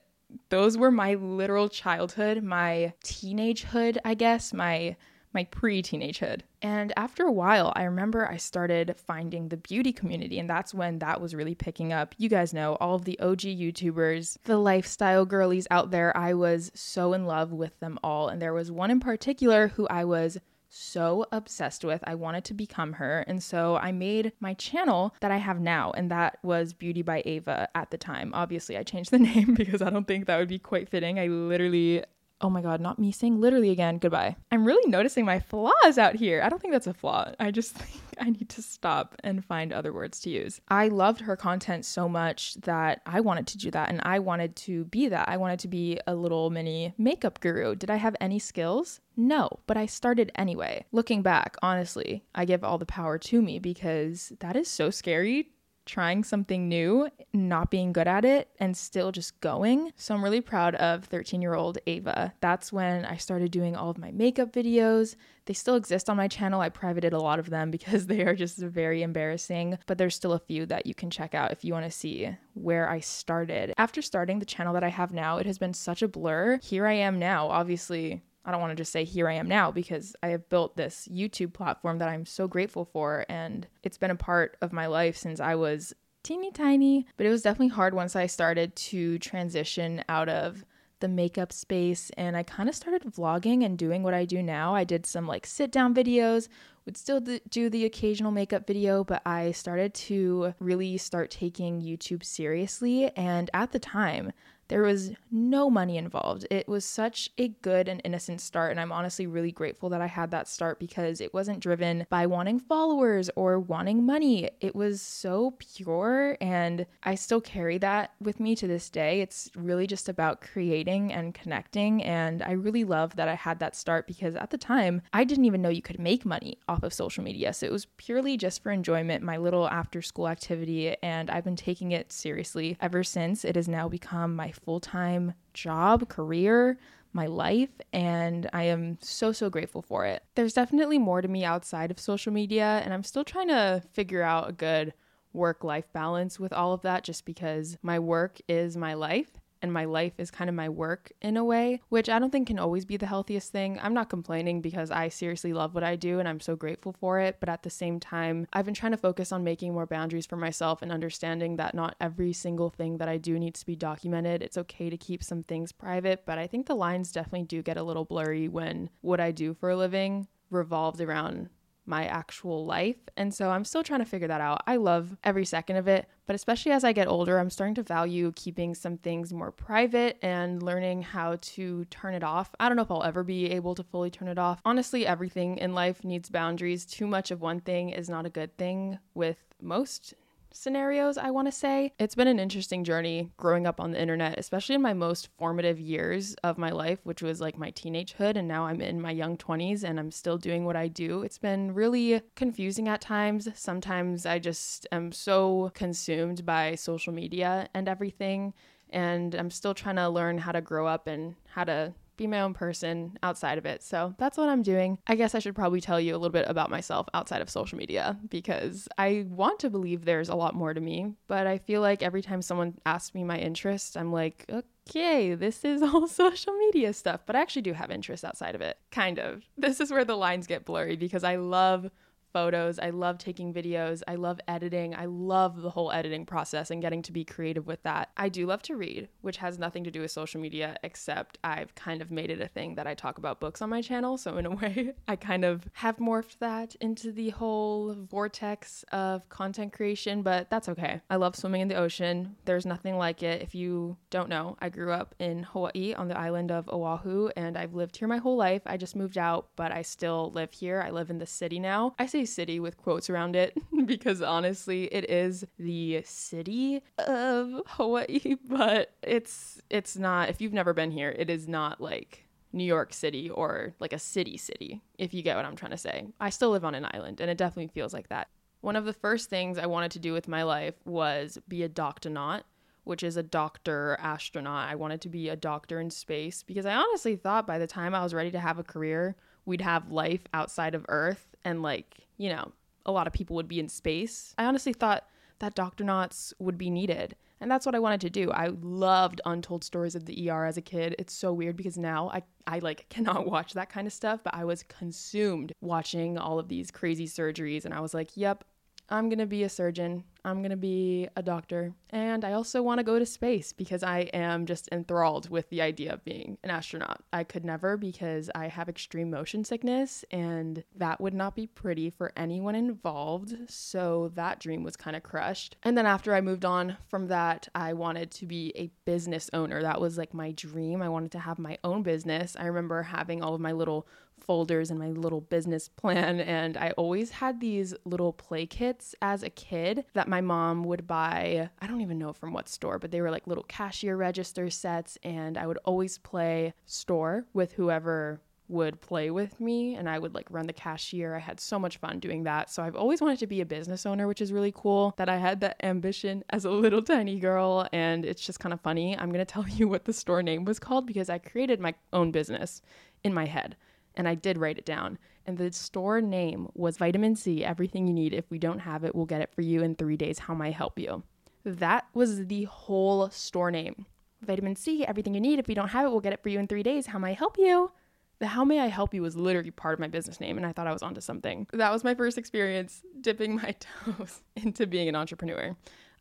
Those 0.50 0.78
were 0.78 0.92
my 0.92 1.16
literal 1.16 1.70
childhood, 1.70 2.44
my 2.44 2.94
teenagehood, 3.04 3.98
I 4.06 4.14
guess, 4.14 4.54
my 4.54 4.96
my 5.34 5.44
pre 5.46 5.82
teenagehood. 5.82 6.42
And 6.62 6.92
after 6.98 7.26
a 7.26 7.32
while, 7.32 7.72
I 7.76 7.84
remember 7.84 8.30
I 8.30 8.38
started 8.38 8.96
finding 8.98 9.50
the 9.50 9.58
beauty 9.58 9.94
community, 9.94 10.40
and 10.40 10.50
that's 10.50 10.74
when 10.74 11.00
that 11.00 11.22
was 11.22 11.36
really 11.36 11.56
picking 11.56 11.94
up. 11.94 12.16
You 12.18 12.30
guys 12.30 12.54
know 12.54 12.76
all 12.80 12.96
of 12.96 13.06
the 13.06 13.20
OG 13.20 13.42
YouTubers, 13.42 14.38
the 14.44 14.58
lifestyle 14.58 15.26
girlies 15.26 15.68
out 15.72 15.92
there. 15.92 16.16
I 16.16 16.34
was 16.34 16.72
so 16.74 17.14
in 17.14 17.26
love 17.26 17.52
with 17.52 17.80
them 17.80 18.00
all. 18.04 18.28
And 18.28 18.42
there 18.42 18.54
was 18.54 18.72
one 18.72 18.92
in 18.92 19.00
particular 19.00 19.70
who 19.70 19.88
I 19.88 20.04
was 20.06 20.38
so 20.70 21.26
obsessed 21.32 21.84
with. 21.84 22.02
I 22.06 22.16
wanted 22.16 22.44
to 22.46 22.54
become 22.54 22.94
her. 22.94 23.24
And 23.28 23.42
so 23.42 23.78
I 23.78 23.92
made 23.92 24.34
my 24.40 24.54
channel 24.54 25.16
that 25.22 25.32
I 25.32 25.38
have 25.38 25.60
now, 25.60 25.92
and 25.92 26.12
that 26.12 26.38
was 26.44 26.74
Beauty 26.74 27.02
by 27.02 27.24
Ava 27.26 27.70
at 27.76 27.92
the 27.92 27.98
time. 27.98 28.32
Obviously, 28.34 28.78
I 28.78 28.84
changed 28.84 29.12
the 29.12 29.20
name 29.20 29.54
because 29.56 29.82
I 29.82 29.90
don't 29.90 30.08
think 30.08 30.26
that 30.26 30.38
would 30.38 30.48
be 30.48 30.60
quite 30.60 30.90
fitting. 30.90 31.20
I 31.20 31.28
literally 31.28 32.04
oh 32.42 32.50
my 32.50 32.62
god, 32.62 32.80
not 32.80 33.00
me 33.00 33.12
saying 33.12 33.40
literally 33.40 33.70
again, 33.70 33.98
goodbye. 33.98 34.36
I'm 34.52 34.66
really 34.66 34.90
noticing 34.90 35.26
my 35.26 35.40
flaws 35.40 35.98
out 35.98 36.16
here. 36.16 36.42
I 36.44 36.50
don't 36.50 36.62
think 36.62 36.74
that's 36.74 36.88
a 36.88 36.94
flaw. 36.94 37.32
I 37.40 37.52
just 37.52 37.72
think 37.76 38.04
I 38.20 38.30
need 38.30 38.50
to 38.50 38.62
stop 38.62 39.16
and 39.24 39.44
find 39.44 39.72
other 39.72 39.94
words 39.94 40.20
to 40.22 40.30
use. 40.30 40.62
I 40.70 40.88
loved 40.88 41.22
her 41.22 41.36
content 41.36 41.86
so 41.86 42.08
much 42.10 42.56
that 42.56 43.02
I 43.06 43.22
wanted 43.22 43.48
to 43.48 43.58
do 43.58 43.72
that 43.72 43.90
and 43.90 44.02
I 44.04 44.20
wanted 44.20 44.56
to 44.58 44.86
be 44.86 45.08
that. 45.10 45.30
I 45.30 45.38
wanted 45.38 45.60
to 45.60 45.68
be 45.68 46.00
a 46.08 46.16
little 46.16 46.50
mini 46.50 46.94
makeup 46.98 47.40
guru. 47.40 47.76
Did 47.76 47.90
I 47.90 47.96
have 47.96 48.16
any 48.20 48.40
skills? 48.40 49.00
No, 49.16 49.50
but 49.68 49.78
I 49.78 49.86
started 49.86 50.32
anyway. 50.36 50.86
Looking 50.92 51.22
back, 51.22 51.58
honestly, 51.62 52.24
I 52.34 52.46
give 52.46 52.64
all 52.64 52.78
the 52.78 52.86
power 52.86 53.18
to 53.18 53.42
me 53.42 53.60
because 53.60 54.32
that 54.40 54.56
is 54.56 54.70
so 54.70 54.90
scary 54.90 55.50
trying 55.90 56.24
something 56.24 56.70
new, 56.70 57.10
not 57.34 57.72
being 57.72 57.92
good 57.92 58.08
at 58.08 58.24
it, 58.24 58.50
and 58.60 58.78
still 58.78 59.12
just 59.12 59.40
going. 59.42 59.92
So 59.96 60.14
I'm 60.14 60.24
really 60.24 60.40
proud 60.40 60.76
of 60.76 61.06
13 61.06 61.42
year 61.42 61.56
old 61.56 61.80
Ava. 61.88 62.34
That's 62.42 62.72
when 62.72 63.06
I 63.06 63.18
started 63.18 63.52
doing 63.52 63.76
all 63.76 63.90
of 63.90 63.98
my 63.98 64.12
makeup 64.12 64.54
videos. 64.54 65.16
They 65.46 65.54
still 65.54 65.76
exist 65.76 66.10
on 66.10 66.18
my 66.18 66.28
channel. 66.28 66.62
I 66.62 66.70
privated 66.70 67.12
a 67.12 67.20
lot 67.20 67.40
of 67.40 67.50
them 67.50 67.72
because 67.78 68.06
they 68.06 68.22
are 68.22 68.36
just 68.36 68.60
very 68.60 69.02
embarrassing, 69.02 69.80
but 69.88 69.98
there's 69.98 70.16
still 70.16 70.34
a 70.34 70.40
few 70.40 70.68
that 70.68 70.86
you 70.86 70.94
can 70.94 71.10
check 71.10 71.34
out 71.34 71.52
if 71.52 71.66
you 71.66 71.74
want 71.74 71.86
to 71.86 71.92
see 71.92 72.30
where 72.54 72.88
I 72.88 73.00
started. 73.00 73.74
After 73.78 74.02
starting 74.02 74.38
the 74.38 74.46
channel 74.46 74.74
that 74.74 74.84
I 74.84 74.90
have 74.90 75.12
now, 75.12 75.38
it 75.38 75.48
has 75.48 75.58
been 75.58 75.74
such 75.74 76.04
a 76.04 76.08
blur. 76.08 76.60
Here 76.62 76.86
I 76.86 76.94
am 76.94 77.18
now, 77.18 77.48
obviously 77.48 78.22
I 78.46 78.52
don't 78.52 78.62
want 78.62 78.72
to 78.72 78.82
just 78.82 78.92
say 78.92 79.04
here 79.04 79.28
I 79.28 79.34
am 79.34 79.48
now 79.48 79.72
because 79.72 80.16
I 80.24 80.30
have 80.30 80.50
built 80.50 80.76
this 80.76 81.08
YouTube 81.12 81.54
platform 81.54 82.00
that 82.00 82.10
I'm 82.10 82.26
so 82.26 82.48
grateful 82.48 82.86
for 82.86 83.26
and 83.30 83.68
it's 83.84 83.98
been 83.98 84.12
a 84.12 84.16
part 84.16 84.58
of 84.62 84.74
my 84.74 84.88
life 84.88 85.18
since 85.18 85.40
I 85.40 85.56
was 85.56 85.94
teeny 86.24 86.52
tiny, 86.52 87.06
but 87.18 87.26
it 87.26 87.30
was 87.30 87.42
definitely 87.42 87.70
hard 87.70 87.94
once 87.94 88.16
I 88.16 88.28
started 88.28 88.76
to 88.76 89.20
transition 89.20 90.04
out 90.10 90.30
of 90.30 90.66
the 91.00 91.08
makeup 91.08 91.54
space 91.54 92.12
and 92.18 92.36
I 92.36 92.44
kind 92.44 92.68
of 92.68 92.76
started 92.76 93.04
vlogging 93.04 93.64
and 93.66 93.78
doing 93.78 94.04
what 94.04 94.14
I 94.14 94.26
do 94.26 94.44
now. 94.44 94.76
I 94.76 94.84
did 94.84 95.06
some 95.06 95.28
like 95.28 95.46
sit 95.46 95.72
down 95.72 95.96
videos, 95.96 96.48
would 96.86 96.98
still 96.98 97.22
do 97.22 97.70
the 97.70 97.86
occasional 97.86 98.32
makeup 98.32 98.68
video, 98.68 99.04
but 99.04 99.22
I 99.26 99.52
started 99.52 99.94
to 99.94 100.54
really 100.60 100.98
start 100.98 101.32
taking 101.32 101.82
YouTube 101.82 102.24
seriously 102.24 103.16
and 103.16 103.50
at 103.54 103.72
the 103.72 103.80
time 103.80 104.32
there 104.70 104.84
was 104.84 105.12
no 105.32 105.70
money 105.70 105.98
involved. 105.98 106.48
It 106.50 106.68
was 106.68 106.86
such 106.86 107.30
a 107.38 107.50
good 107.50 107.88
and 107.88 108.02
innocent 108.04 108.40
start. 108.40 108.72
And 108.72 108.80
I'm 108.80 108.92
honestly 108.92 109.28
really 109.28 109.52
grateful 109.52 109.90
that 109.90 110.02
I 110.02 110.08
had 110.08 110.32
that 110.32 110.48
start 110.48 110.80
because 110.80 111.20
it 111.20 111.34
wasn't 111.34 111.60
driven 111.60 112.06
by 112.10 112.28
wanting 112.28 112.60
followers 112.60 113.30
or 113.36 113.60
wanting 113.60 114.06
money. 114.06 114.50
It 114.62 114.76
was 114.76 115.02
so 115.02 115.56
pure. 115.58 116.38
And 116.40 116.86
I 117.04 117.16
still 117.16 117.42
carry 117.42 117.80
that 117.80 118.14
with 118.22 118.40
me 118.40 118.56
to 118.56 118.68
this 118.68 118.90
day. 118.90 119.22
It's 119.22 119.50
really 119.56 119.88
just 119.88 120.08
about 120.08 120.42
creating 120.42 121.12
and 121.12 121.34
connecting. 121.34 122.04
And 122.04 122.44
I 122.44 122.52
really 122.52 122.84
love 122.84 123.16
that 123.16 123.28
I 123.28 123.36
had 123.36 123.60
that 123.60 123.76
start 123.76 124.06
because 124.06 124.36
at 124.36 124.52
the 124.52 124.58
time, 124.58 125.02
I 125.14 125.24
didn't 125.24 125.46
even 125.46 125.62
know 125.64 125.70
you 125.70 125.82
could 125.82 126.00
make 126.00 126.26
money 126.26 126.60
off 126.68 126.84
of 126.84 126.94
social 126.94 127.24
media. 127.24 127.54
So 127.54 127.66
it 127.66 127.72
was 127.72 127.88
purely 127.98 128.38
just 128.38 128.62
for 128.62 128.72
enjoyment, 128.72 129.24
my 129.24 129.38
little 129.38 129.68
after 129.68 130.04
school 130.04 130.28
activity. 130.28 130.96
And 131.02 131.32
I've 131.32 131.44
been 131.44 131.56
taking 131.56 131.92
it 131.92 132.12
seriously 132.12 132.78
ever 132.80 133.04
since. 133.04 133.44
It 133.44 133.56
has 133.56 133.68
now 133.68 133.90
become 133.90 134.36
my 134.36 134.52
full 134.64 134.80
time 134.80 135.34
job, 135.54 136.08
career, 136.10 136.78
my 137.14 137.26
life, 137.26 137.70
and 137.92 138.50
I 138.54 138.64
am 138.64 138.98
so, 139.02 139.32
so 139.32 139.50
grateful 139.50 139.82
for 139.82 140.06
it. 140.06 140.24
There's 140.36 140.54
definitely 140.54 141.00
more 141.00 141.22
to 141.22 141.28
me 141.28 141.44
outside 141.44 141.92
of 141.92 142.00
social 142.00 142.32
media, 142.32 142.82
and 142.84 142.94
I'm 142.94 143.04
still 143.04 143.24
trying 143.24 143.48
to 143.48 143.82
figure 143.94 144.22
out 144.22 144.50
a 144.50 144.54
good 144.54 144.94
work 145.34 145.64
life 145.64 145.92
balance 145.94 146.40
with 146.40 146.54
all 146.54 146.74
of 146.74 146.82
that 146.82 147.04
just 147.04 147.26
because 147.26 147.78
my 147.82 148.00
work 148.00 148.40
is 148.48 148.76
my 148.76 148.94
life 148.94 149.40
and 149.62 149.74
my 149.74 149.86
life 149.86 150.14
is 150.18 150.32
kind 150.32 150.50
of 150.50 150.56
my 150.56 150.70
work 150.70 151.12
in 151.22 151.38
a 151.38 151.44
way, 151.44 151.82
which 151.90 152.10
I 152.10 152.20
don't 152.20 152.32
think 152.32 152.48
can 152.48 152.60
always 152.60 152.86
be 152.86 152.98
the 152.98 153.06
healthiest 153.06 153.52
thing. 153.52 153.80
I'm 153.82 153.94
not 153.94 154.10
complaining 154.10 154.62
because 154.62 154.92
I 154.92 155.10
seriously 155.10 155.54
love 155.54 155.74
what 155.74 155.84
I 155.84 155.96
do 155.96 156.20
and 156.20 156.28
I'm 156.28 156.40
so 156.40 156.56
grateful 156.56 156.94
for 156.94 157.20
it. 157.20 157.38
But 157.40 157.50
at 157.50 157.64
the 157.64 157.70
same 157.70 158.00
time, 158.00 158.48
I've 158.54 158.66
been 158.66 158.74
trying 158.74 158.92
to 158.92 158.98
focus 158.98 159.32
on 159.32 159.44
making 159.44 159.74
more 159.74 159.86
boundaries 159.86 160.26
for 160.26 160.38
myself 160.38 160.82
and 160.82 160.92
understanding 160.92 161.58
that 161.58 161.76
not 161.76 161.96
every 162.00 162.34
single 162.34 162.70
thing 162.70 162.98
that 162.98 163.10
I 163.10 163.18
do 163.18 163.40
needs 163.40 163.60
to 163.62 163.66
be 163.66 163.76
documented. 163.76 164.42
It's 164.42 164.58
okay 164.58 164.90
to 164.90 164.98
keep 164.98 165.24
some 165.24 165.44
things 165.44 165.72
private, 165.72 166.24
but 166.26 166.38
I 166.38 166.48
think 166.48 166.68
the 166.68 166.76
lines 166.76 167.12
definitely 167.12 167.44
do 167.44 167.62
get 167.62 167.78
a 167.78 167.84
little 167.84 168.06
blurry 168.06 168.48
when 168.48 168.90
what 169.02 169.20
I 169.20 169.32
do 169.32 169.54
for 169.54 169.70
a 169.70 169.78
living 169.78 170.28
revolves 170.50 171.02
around 171.02 171.50
my 171.90 172.06
actual 172.06 172.66
life. 172.66 172.98
And 173.18 173.34
so 173.34 173.50
I'm 173.50 173.66
still 173.66 173.84
trying 173.84 174.00
to 174.00 174.06
figure 174.06 174.28
that 174.28 174.40
out. 174.40 174.62
I 174.68 174.78
love 174.78 175.18
every 175.24 175.46
second 175.46 175.78
of 175.78 175.88
it, 175.88 176.08
but 176.28 176.36
especially 176.36 176.72
as 176.72 176.84
I 176.84 176.94
get 176.94 177.08
older, 177.08 177.40
I'm 177.40 177.50
starting 177.50 177.76
to 177.76 177.84
value 177.84 178.32
keeping 178.36 178.76
some 178.76 178.98
things 178.98 179.34
more 179.34 179.52
private 179.52 180.18
and 180.22 180.62
learning 180.62 181.02
how 181.02 181.38
to 181.42 181.86
turn 181.86 182.14
it 182.14 182.24
off. 182.24 182.54
I 182.60 182.70
don't 182.70 182.76
know 182.76 182.84
if 182.84 182.92
I'll 182.92 183.04
ever 183.04 183.24
be 183.24 183.52
able 183.52 183.76
to 183.76 183.84
fully 183.84 184.12
turn 184.12 184.28
it 184.28 184.38
off. 184.38 184.62
Honestly, 184.64 185.06
everything 185.06 185.58
in 185.58 185.74
life 185.74 186.04
needs 186.04 186.30
boundaries. 186.30 186.86
Too 186.86 187.08
much 187.08 187.32
of 187.32 187.42
one 187.42 187.60
thing 187.60 187.90
is 187.90 188.10
not 188.10 188.26
a 188.26 188.30
good 188.30 188.56
thing 188.58 189.00
with 189.16 189.38
most 189.62 190.14
scenarios, 190.52 191.18
I 191.18 191.32
want 191.32 191.48
to 191.48 191.52
say. 191.52 191.94
It's 192.00 192.16
been 192.16 192.28
an 192.28 192.40
interesting 192.40 192.84
journey 192.84 193.30
growing 193.38 193.66
up 193.66 193.80
on 193.80 193.92
the 193.92 194.02
internet, 194.02 194.40
especially 194.40 194.76
in 194.76 194.82
my 194.82 194.94
most 194.94 195.30
formative 195.38 195.80
years 195.80 196.36
of 196.44 196.58
my 196.58 196.72
life, 196.72 197.00
which 197.04 197.22
was 197.22 197.42
like 197.42 197.58
my 197.58 197.72
teenagehood. 197.72 198.36
And 198.36 198.48
now 198.48 198.66
I'm 198.66 198.82
in 198.82 199.02
my 199.02 199.12
young 199.12 199.38
20s 199.38 199.84
and 199.84 200.00
I'm 200.00 200.12
still 200.12 200.38
doing 200.38 200.66
what 200.66 200.76
I 200.76 200.88
do. 200.88 201.24
It's 201.24 201.38
been 201.38 201.74
really 201.74 202.22
confusing 202.36 202.88
at 202.88 203.02
times. 203.02 203.48
Sometimes 203.56 204.26
I 204.26 204.40
just 204.40 204.88
am 204.92 205.12
so 205.12 205.72
consumed 205.74 206.46
by 206.46 206.76
social 206.76 207.14
media 207.14 207.70
and 207.74 207.88
everything. 207.88 208.54
And 208.90 209.36
I'm 209.36 209.52
still 209.52 209.74
trying 209.74 209.98
to 209.98 210.10
learn 210.10 210.40
how 210.40 210.52
to 210.52 210.62
grow 210.62 210.88
up 210.88 211.08
and 211.08 211.36
how 211.50 211.64
to 211.66 211.94
be 212.20 212.28
my 212.28 212.42
own 212.42 212.54
person 212.54 213.18
outside 213.24 213.58
of 213.58 213.66
it. 213.66 213.82
So 213.82 214.14
that's 214.20 214.38
what 214.38 214.50
I'm 214.50 214.62
doing. 214.62 215.00
I 215.08 215.16
guess 215.16 215.34
I 215.34 215.40
should 215.40 215.56
probably 215.56 215.82
tell 215.82 216.00
you 216.00 216.14
a 216.14 216.18
little 216.18 216.30
bit 216.30 216.46
about 216.48 216.70
myself 216.70 217.08
outside 217.16 217.42
of 217.42 217.50
social 217.50 217.78
media 217.78 218.20
because 218.30 218.88
I 218.98 219.26
want 219.28 219.60
to 219.62 219.70
believe 219.72 220.06
there's 220.06 220.30
a 220.30 220.36
lot 220.36 220.54
more 220.54 220.74
to 220.74 220.82
me, 220.82 221.16
but 221.28 221.48
I 221.48 221.58
feel 221.58 221.82
like 221.82 222.04
every 222.04 222.22
time 222.22 222.42
someone 222.42 222.78
asks 222.86 223.16
me 223.16 223.24
my 223.24 223.38
interest, 223.38 223.98
I'm 223.98 224.12
like, 224.12 224.46
okay, 224.52 225.34
this 225.34 225.64
is 225.64 225.82
all 225.84 226.08
social 226.08 226.54
media 226.58 226.94
stuff, 226.94 227.22
but 227.26 227.36
I 227.36 227.42
actually 227.42 227.64
do 227.64 227.74
have 227.74 227.90
interests 227.90 228.26
outside 228.26 228.54
of 228.54 228.62
it. 228.62 228.78
Kind 228.92 229.18
of. 229.18 229.44
This 229.58 229.80
is 229.80 229.90
where 229.90 230.06
the 230.06 230.18
lines 230.18 230.46
get 230.46 230.66
blurry 230.66 230.98
because 230.98 231.24
I 231.24 231.38
love 231.38 231.90
photos. 232.34 232.80
I 232.80 232.90
love 232.90 233.18
taking 233.18 233.54
videos. 233.54 234.02
I 234.08 234.16
love 234.16 234.40
editing. 234.48 234.96
I 234.96 235.06
love 235.06 235.62
the 235.62 235.70
whole 235.70 235.92
editing 235.92 236.26
process 236.26 236.72
and 236.72 236.82
getting 236.82 237.02
to 237.04 237.12
be 237.12 237.24
creative 237.24 237.68
with 237.68 237.84
that. 237.84 238.10
I 238.18 238.30
do 238.30 238.46
love 238.46 238.62
to 238.64 238.76
read, 238.76 239.10
which 239.22 239.38
has 239.38 239.58
nothing 239.58 239.84
to 239.84 239.92
do 239.92 240.02
with 240.02 240.12
social 240.12 240.42
media, 240.42 240.78
except 240.84 241.38
I've 241.44 241.74
kind 241.76 242.02
of 242.02 242.12
made 242.12 242.30
it 242.30 242.42
a 242.42 242.48
thing 242.48 242.76
that 242.76 242.88
I 242.88 242.94
talk 242.94 243.18
about 243.18 243.40
books 243.40 243.62
on 243.62 243.70
my 243.70 243.82
channel. 243.82 244.18
So, 244.18 244.38
in 244.38 244.46
a 244.46 244.50
way, 244.56 244.94
I 245.08 245.16
kind 245.16 245.46
of 245.46 245.68
have 245.74 245.98
morphed 245.98 246.40
that 246.40 246.76
into 246.76 247.12
the 247.12 247.30
whole 247.30 247.96
vortex 248.10 248.84
of 248.92 249.28
content 249.30 249.74
creation, 249.74 250.22
but 250.22 250.50
that's 250.50 250.70
okay. 250.70 251.02
I 251.10 251.16
love 251.16 251.36
swimming 251.36 251.62
in 251.62 251.68
the 251.68 251.76
ocean. 251.76 252.36
There's 252.46 252.66
nothing 252.66 252.98
like 252.98 253.24
it. 253.24 253.42
If 253.42 253.56
you 253.56 253.98
don't 254.10 254.30
know, 254.30 254.58
I 254.60 254.70
grew 254.70 254.92
up 254.92 255.16
in 255.20 255.44
Hawaii 255.44 255.94
on 255.94 256.08
the 256.08 256.18
island 256.18 256.52
of 256.52 256.70
Oahu, 256.70 257.30
and 257.36 257.58
I've 257.58 257.74
lived 257.74 257.98
here 257.98 258.08
my 258.08 258.18
whole 258.18 258.38
life. 258.38 258.62
I 258.66 258.78
just 258.78 258.96
moved 258.96 259.18
out, 259.18 259.50
but 259.56 259.72
I 259.72 259.82
still 259.82 260.32
live 260.34 260.52
here. 260.52 260.82
I 260.86 260.90
live 260.92 261.10
in 261.10 261.18
the 261.18 261.26
city 261.26 261.60
now. 261.60 261.96
I 261.98 262.06
say 262.06 262.19
say 262.20 262.26
city 262.26 262.60
with 262.60 262.78
quotes 262.78 263.10
around 263.10 263.36
it 263.36 263.58
because 263.86 264.22
honestly, 264.22 264.86
it 264.86 265.10
is 265.10 265.46
the 265.58 266.02
city 266.04 266.82
of 266.98 267.62
Hawaii, 267.68 268.36
but 268.50 268.94
it's 269.02 269.62
it's 269.70 269.98
not 269.98 270.30
if 270.30 270.42
you've 270.42 270.54
never 270.54 270.74
been 270.74 270.92
here, 270.92 271.14
it 271.18 271.30
is 271.30 271.48
not 271.48 271.80
like 271.80 272.26
New 272.52 272.64
York 272.64 272.94
City 272.94 273.30
or 273.30 273.74
like 273.80 273.94
a 273.94 274.00
city 274.00 274.38
city, 274.38 274.82
if 274.98 275.14
you 275.14 275.22
get 275.22 275.36
what 275.36 275.46
I'm 275.46 275.56
trying 275.56 275.72
to 275.72 275.78
say. 275.78 276.08
I 276.20 276.30
still 276.30 276.52
live 276.52 276.66
on 276.66 276.76
an 276.76 276.88
island 276.92 277.22
and 277.22 277.30
it 277.30 277.38
definitely 277.38 277.68
feels 277.68 277.94
like 277.94 278.10
that. 278.10 278.28
One 278.62 278.76
of 278.76 278.86
the 278.86 278.94
first 278.94 279.30
things 279.30 279.58
I 279.58 279.68
wanted 279.68 279.92
to 279.92 280.00
do 280.00 280.12
with 280.12 280.28
my 280.28 280.44
life 280.44 280.76
was 280.86 281.38
be 281.48 281.64
a 281.64 281.70
doctonaut, 281.70 282.42
which 282.84 283.04
is 283.04 283.16
a 283.16 283.24
doctor 283.24 283.98
astronaut. 284.02 284.68
I 284.68 284.76
wanted 284.76 285.00
to 285.02 285.10
be 285.10 285.30
a 285.30 285.38
doctor 285.38 285.80
in 285.80 285.90
space 285.90 286.44
because 286.44 286.66
I 286.66 286.76
honestly 286.76 287.16
thought 287.16 287.48
by 287.48 287.58
the 287.58 287.68
time 287.68 287.96
I 287.96 288.04
was 288.04 288.14
ready 288.14 288.32
to 288.32 288.40
have 288.40 288.60
a 288.60 288.64
career, 288.64 289.16
we'd 289.46 289.62
have 289.62 289.92
life 289.92 290.24
outside 290.34 290.76
of 290.76 290.86
Earth 290.90 291.30
and 291.46 291.62
like, 291.62 292.09
you 292.20 292.30
know, 292.30 292.52
a 292.86 292.92
lot 292.92 293.08
of 293.08 293.14
people 293.14 293.36
would 293.38 293.48
be 293.48 293.60
in 293.60 293.70
space. 293.70 294.36
I 294.38 294.46
honestly 294.46 294.74
thought 294.74 295.08
that 295.40 295.56
doctonauts 295.56 296.34
would 296.38 296.58
be 296.58 296.70
needed. 296.70 297.16
And 297.42 297.50
that's 297.50 297.66
what 297.66 297.74
I 297.74 297.80
wanted 297.80 298.02
to 298.02 298.10
do. 298.10 298.30
I 298.32 298.50
loved 298.62 299.22
Untold 299.26 299.64
Stories 299.64 299.96
of 299.96 300.06
the 300.06 300.30
ER 300.30 300.46
as 300.46 300.58
a 300.58 300.62
kid. 300.62 300.94
It's 301.00 301.14
so 301.14 301.32
weird 301.32 301.56
because 301.56 301.78
now 301.78 302.10
I, 302.10 302.24
I 302.46 302.60
like 302.60 302.86
cannot 302.90 303.26
watch 303.26 303.54
that 303.54 303.70
kind 303.70 303.88
of 303.88 303.94
stuff, 303.94 304.20
but 304.24 304.36
I 304.36 304.44
was 304.44 304.64
consumed 304.64 305.54
watching 305.62 306.18
all 306.18 306.38
of 306.38 306.50
these 306.50 306.70
crazy 306.70 307.08
surgeries 307.08 307.64
and 307.64 307.74
I 307.74 307.80
was 307.80 307.94
like, 307.94 308.12
yep, 308.16 308.44
I'm 308.90 309.10
going 309.10 309.20
to 309.20 309.26
be 309.26 309.44
a 309.44 309.50
surgeon. 309.50 310.04
I'm 310.26 310.42
going 310.42 310.52
to 310.52 310.58
be 310.58 311.08
a 311.16 311.24
doctor. 311.24 311.74
And 311.92 312.26
I 312.26 312.34
also 312.34 312.62
want 312.62 312.80
to 312.80 312.84
go 312.84 313.00
to 313.00 313.06
space 313.06 313.54
because 313.54 313.84
I 313.84 314.02
am 314.14 314.46
just 314.46 314.68
enthralled 314.72 315.30
with 315.30 315.50
the 315.50 315.62
idea 315.62 315.94
of 315.94 316.04
being 316.04 316.38
an 316.44 316.50
astronaut. 316.50 317.02
I 317.14 317.24
could 317.24 317.46
never 317.46 317.78
because 317.78 318.30
I 318.36 318.48
have 318.48 318.68
extreme 318.68 319.10
motion 319.10 319.44
sickness 319.44 320.04
and 320.12 320.64
that 320.76 321.00
would 321.00 321.14
not 321.14 321.36
be 321.36 321.48
pretty 321.48 321.90
for 321.90 322.12
anyone 322.18 322.56
involved. 322.56 323.36
So 323.48 324.12
that 324.16 324.40
dream 324.40 324.64
was 324.64 324.76
kind 324.76 324.96
of 324.96 325.04
crushed. 325.04 325.56
And 325.64 325.78
then 325.78 325.86
after 325.86 326.14
I 326.14 326.22
moved 326.22 326.46
on 326.46 326.78
from 326.90 327.08
that, 327.08 327.48
I 327.56 327.74
wanted 327.74 328.12
to 328.12 328.26
be 328.26 328.52
a 328.56 328.72
business 328.86 329.30
owner. 329.34 329.62
That 329.62 329.82
was 329.82 329.98
like 329.98 330.14
my 330.14 330.32
dream. 330.32 330.82
I 330.82 330.90
wanted 330.90 331.12
to 331.14 331.20
have 331.20 331.40
my 331.40 331.58
own 331.64 331.84
business. 331.84 332.36
I 332.38 332.48
remember 332.48 332.84
having 332.84 333.24
all 333.24 333.36
of 333.36 333.42
my 333.42 333.54
little 333.54 333.88
folders 334.24 334.70
and 334.70 334.80
my 334.80 334.90
little 334.90 335.22
business 335.22 335.68
plan. 335.68 336.20
And 336.40 336.58
I 336.58 336.72
always 336.72 337.10
had 337.10 337.40
these 337.40 337.74
little 337.86 338.14
play 338.14 338.46
kits 338.46 338.94
as 339.02 339.24
a 339.24 339.30
kid 339.30 339.86
that 339.94 340.08
my 340.08 340.22
mom 340.22 340.64
would 340.64 340.86
buy. 340.86 341.50
I 341.60 341.68
don't 341.68 341.82
even 341.82 341.98
know 341.98 342.14
from 342.14 342.34
what 342.34 342.48
store, 342.48 342.78
but 342.80 342.92
they 342.92 343.02
were 343.02 343.12
like 343.12 343.28
little 343.28 343.44
cashier 343.44 343.98
register 343.98 344.50
sets. 344.50 344.98
And 345.04 345.38
I 345.38 345.48
would 345.48 345.58
always 345.66 345.98
play 345.98 346.54
store 346.66 347.26
with 347.34 347.54
whoever 347.54 348.22
would 348.50 348.82
play 348.82 349.12
with 349.12 349.40
me 349.40 349.76
and 349.76 349.88
I 349.88 350.00
would 350.00 350.16
like 350.16 350.26
run 350.30 350.48
the 350.48 350.54
cashier. 350.54 351.16
I 351.16 351.20
had 351.20 351.40
so 351.40 351.60
much 351.60 351.78
fun 351.78 352.00
doing 352.00 352.24
that. 352.24 352.50
So 352.50 352.64
I've 352.64 352.76
always 352.76 353.00
wanted 353.00 353.20
to 353.20 353.28
be 353.28 353.42
a 353.42 353.46
business 353.46 353.86
owner, 353.86 354.08
which 354.08 354.22
is 354.22 354.34
really 354.34 354.52
cool 354.54 354.94
that 354.98 355.08
I 355.08 355.18
had 355.18 355.40
that 355.42 355.58
ambition 355.64 356.24
as 356.32 356.46
a 356.46 356.52
little 356.52 356.82
tiny 356.82 357.20
girl. 357.20 357.68
And 357.72 358.04
it's 358.04 358.26
just 358.26 358.40
kind 358.40 358.52
of 358.52 358.60
funny. 358.60 358.98
I'm 358.98 359.12
going 359.12 359.26
to 359.26 359.32
tell 359.32 359.48
you 359.48 359.68
what 359.68 359.86
the 359.86 359.94
store 359.94 360.24
name 360.24 360.46
was 360.46 360.60
called 360.60 360.88
because 360.88 361.10
I 361.10 361.20
created 361.20 361.60
my 361.60 361.76
own 361.94 362.12
business 362.12 362.62
in 363.04 363.14
my 363.14 363.26
head 363.26 363.56
and 364.00 364.08
I 364.08 364.16
did 364.16 364.38
write 364.38 364.58
it 364.58 364.66
down. 364.66 364.98
And 365.26 365.38
the 365.38 365.52
store 365.52 366.00
name 366.00 366.48
was 366.56 366.78
Vitamin 366.78 367.18
C, 367.18 367.44
everything 367.44 367.86
you 367.86 367.94
need. 367.94 368.14
If 368.14 368.32
we 368.32 368.40
don't 368.40 368.60
have 368.60 368.86
it, 368.86 368.96
we'll 368.96 369.06
get 369.06 369.22
it 369.22 369.30
for 369.36 369.42
you 369.42 369.62
in 369.62 369.76
three 369.76 369.98
days. 369.98 370.20
How 370.20 370.34
may 370.34 370.48
I 370.48 370.52
help 370.52 370.80
you? 370.80 371.04
That 371.44 371.86
was 371.94 372.26
the 372.28 372.46
whole 372.46 373.10
store 373.10 373.52
name. 373.52 373.86
Vitamin 374.22 374.56
C, 374.56 374.86
everything 374.86 375.14
you 375.14 375.20
need. 375.20 375.38
If 375.38 375.48
we 375.48 375.54
don't 375.54 375.68
have 375.68 375.86
it, 375.86 375.92
we'll 375.92 376.00
get 376.00 376.14
it 376.14 376.24
for 376.24 376.30
you 376.30 376.40
in 376.40 376.48
three 376.48 376.64
days. 376.64 376.88
How 376.88 376.98
may 376.98 377.12
I 377.12 377.14
help 377.14 377.38
you? 377.38 377.72
The 378.20 378.28
How 378.28 378.44
May 378.44 378.60
I 378.60 378.68
Help 378.68 378.94
You 378.94 379.02
was 379.02 379.16
literally 379.16 379.52
part 379.52 379.74
of 379.74 379.80
my 379.80 379.88
business 379.88 380.20
name, 380.20 380.38
and 380.38 380.46
I 380.46 380.52
thought 380.52 380.68
I 380.68 380.74
was 380.74 380.82
onto 380.82 381.00
something. 381.00 381.48
That 381.54 381.72
was 381.72 381.86
my 381.86 381.96
first 381.96 382.18
experience 382.18 382.82
dipping 383.00 383.36
my 383.36 383.56
toes 383.86 384.22
into 384.36 384.66
being 384.66 384.90
an 384.90 384.96
entrepreneur. 384.96 385.56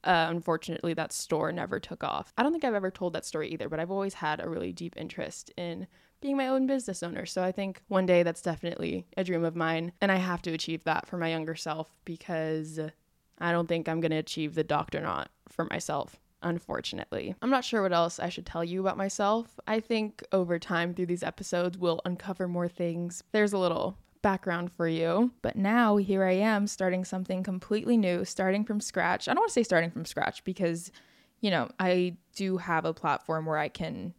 Uh, 0.04 0.26
unfortunately, 0.28 0.94
that 0.94 1.12
store 1.12 1.52
never 1.52 1.78
took 1.80 2.02
off. 2.02 2.32
I 2.36 2.42
don't 2.42 2.52
think 2.52 2.64
I've 2.64 2.74
ever 2.74 2.90
told 2.90 3.12
that 3.12 3.24
story 3.24 3.50
either, 3.50 3.68
but 3.68 3.78
I've 3.80 3.90
always 3.90 4.14
had 4.14 4.40
a 4.40 4.48
really 4.48 4.72
deep 4.72 4.96
interest 4.96 5.52
in 5.56 5.86
being 6.20 6.36
my 6.36 6.48
own 6.48 6.66
business 6.66 7.02
owner. 7.02 7.26
So 7.26 7.42
I 7.42 7.52
think 7.52 7.82
one 7.88 8.06
day 8.06 8.22
that's 8.22 8.42
definitely 8.42 9.06
a 9.16 9.24
dream 9.24 9.44
of 9.44 9.56
mine. 9.56 9.92
And 10.00 10.10
I 10.10 10.16
have 10.16 10.42
to 10.42 10.52
achieve 10.52 10.84
that 10.84 11.06
for 11.06 11.16
my 11.16 11.30
younger 11.30 11.54
self 11.54 11.90
because 12.04 12.80
I 13.38 13.52
don't 13.52 13.68
think 13.68 13.88
I'm 13.88 14.00
going 14.00 14.10
to 14.10 14.18
achieve 14.18 14.54
the 14.54 14.64
doctonaut 14.64 15.26
for 15.48 15.64
myself. 15.66 16.16
Unfortunately, 16.40 17.34
I'm 17.42 17.50
not 17.50 17.64
sure 17.64 17.82
what 17.82 17.92
else 17.92 18.20
I 18.20 18.28
should 18.28 18.46
tell 18.46 18.62
you 18.62 18.80
about 18.80 18.96
myself. 18.96 19.58
I 19.66 19.80
think 19.80 20.22
over 20.30 20.58
time 20.60 20.94
through 20.94 21.06
these 21.06 21.24
episodes, 21.24 21.76
we'll 21.76 22.00
uncover 22.04 22.46
more 22.46 22.68
things. 22.68 23.24
There's 23.32 23.52
a 23.52 23.58
little 23.58 23.96
background 24.22 24.70
for 24.72 24.86
you. 24.86 25.32
But 25.42 25.56
now 25.56 25.96
here 25.96 26.24
I 26.24 26.32
am 26.32 26.66
starting 26.66 27.04
something 27.04 27.42
completely 27.42 27.96
new, 27.96 28.24
starting 28.24 28.64
from 28.64 28.80
scratch. 28.80 29.28
I 29.28 29.32
don't 29.32 29.40
want 29.40 29.50
to 29.50 29.54
say 29.54 29.62
starting 29.62 29.90
from 29.90 30.04
scratch 30.04 30.44
because, 30.44 30.92
you 31.40 31.50
know, 31.50 31.70
I 31.78 32.16
do 32.34 32.58
have 32.58 32.84
a 32.84 32.94
platform 32.94 33.46
where 33.46 33.58
I 33.58 33.68
can 33.68 34.14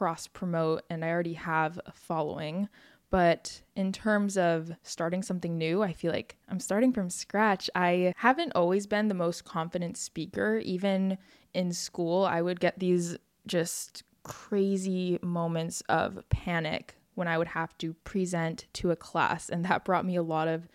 cross 0.00 0.26
promote 0.26 0.82
and 0.88 1.04
I 1.04 1.10
already 1.10 1.34
have 1.34 1.78
a 1.84 1.92
following. 1.92 2.70
But 3.10 3.60
in 3.76 3.92
terms 3.92 4.38
of 4.38 4.72
starting 4.82 5.22
something 5.22 5.58
new, 5.58 5.82
I 5.82 5.92
feel 5.92 6.10
like 6.10 6.38
I'm 6.48 6.58
starting 6.58 6.90
from 6.90 7.10
scratch. 7.10 7.68
I 7.74 8.14
haven't 8.16 8.52
always 8.54 8.86
been 8.86 9.08
the 9.08 9.14
most 9.14 9.44
confident 9.44 9.98
speaker. 9.98 10.56
Even 10.64 11.18
in 11.52 11.74
school, 11.74 12.24
I 12.24 12.40
would 12.40 12.60
get 12.60 12.78
these 12.78 13.18
just 13.46 14.04
crazy 14.22 15.18
moments 15.20 15.82
of 15.82 16.24
panic 16.30 16.96
when 17.14 17.28
I 17.28 17.36
would 17.36 17.48
have 17.48 17.76
to 17.78 17.92
present 17.92 18.68
to 18.74 18.92
a 18.92 18.96
class. 18.96 19.50
And 19.50 19.66
that 19.66 19.84
brought 19.84 20.06
me 20.06 20.16
a 20.16 20.22
lot 20.22 20.48
of 20.48 20.66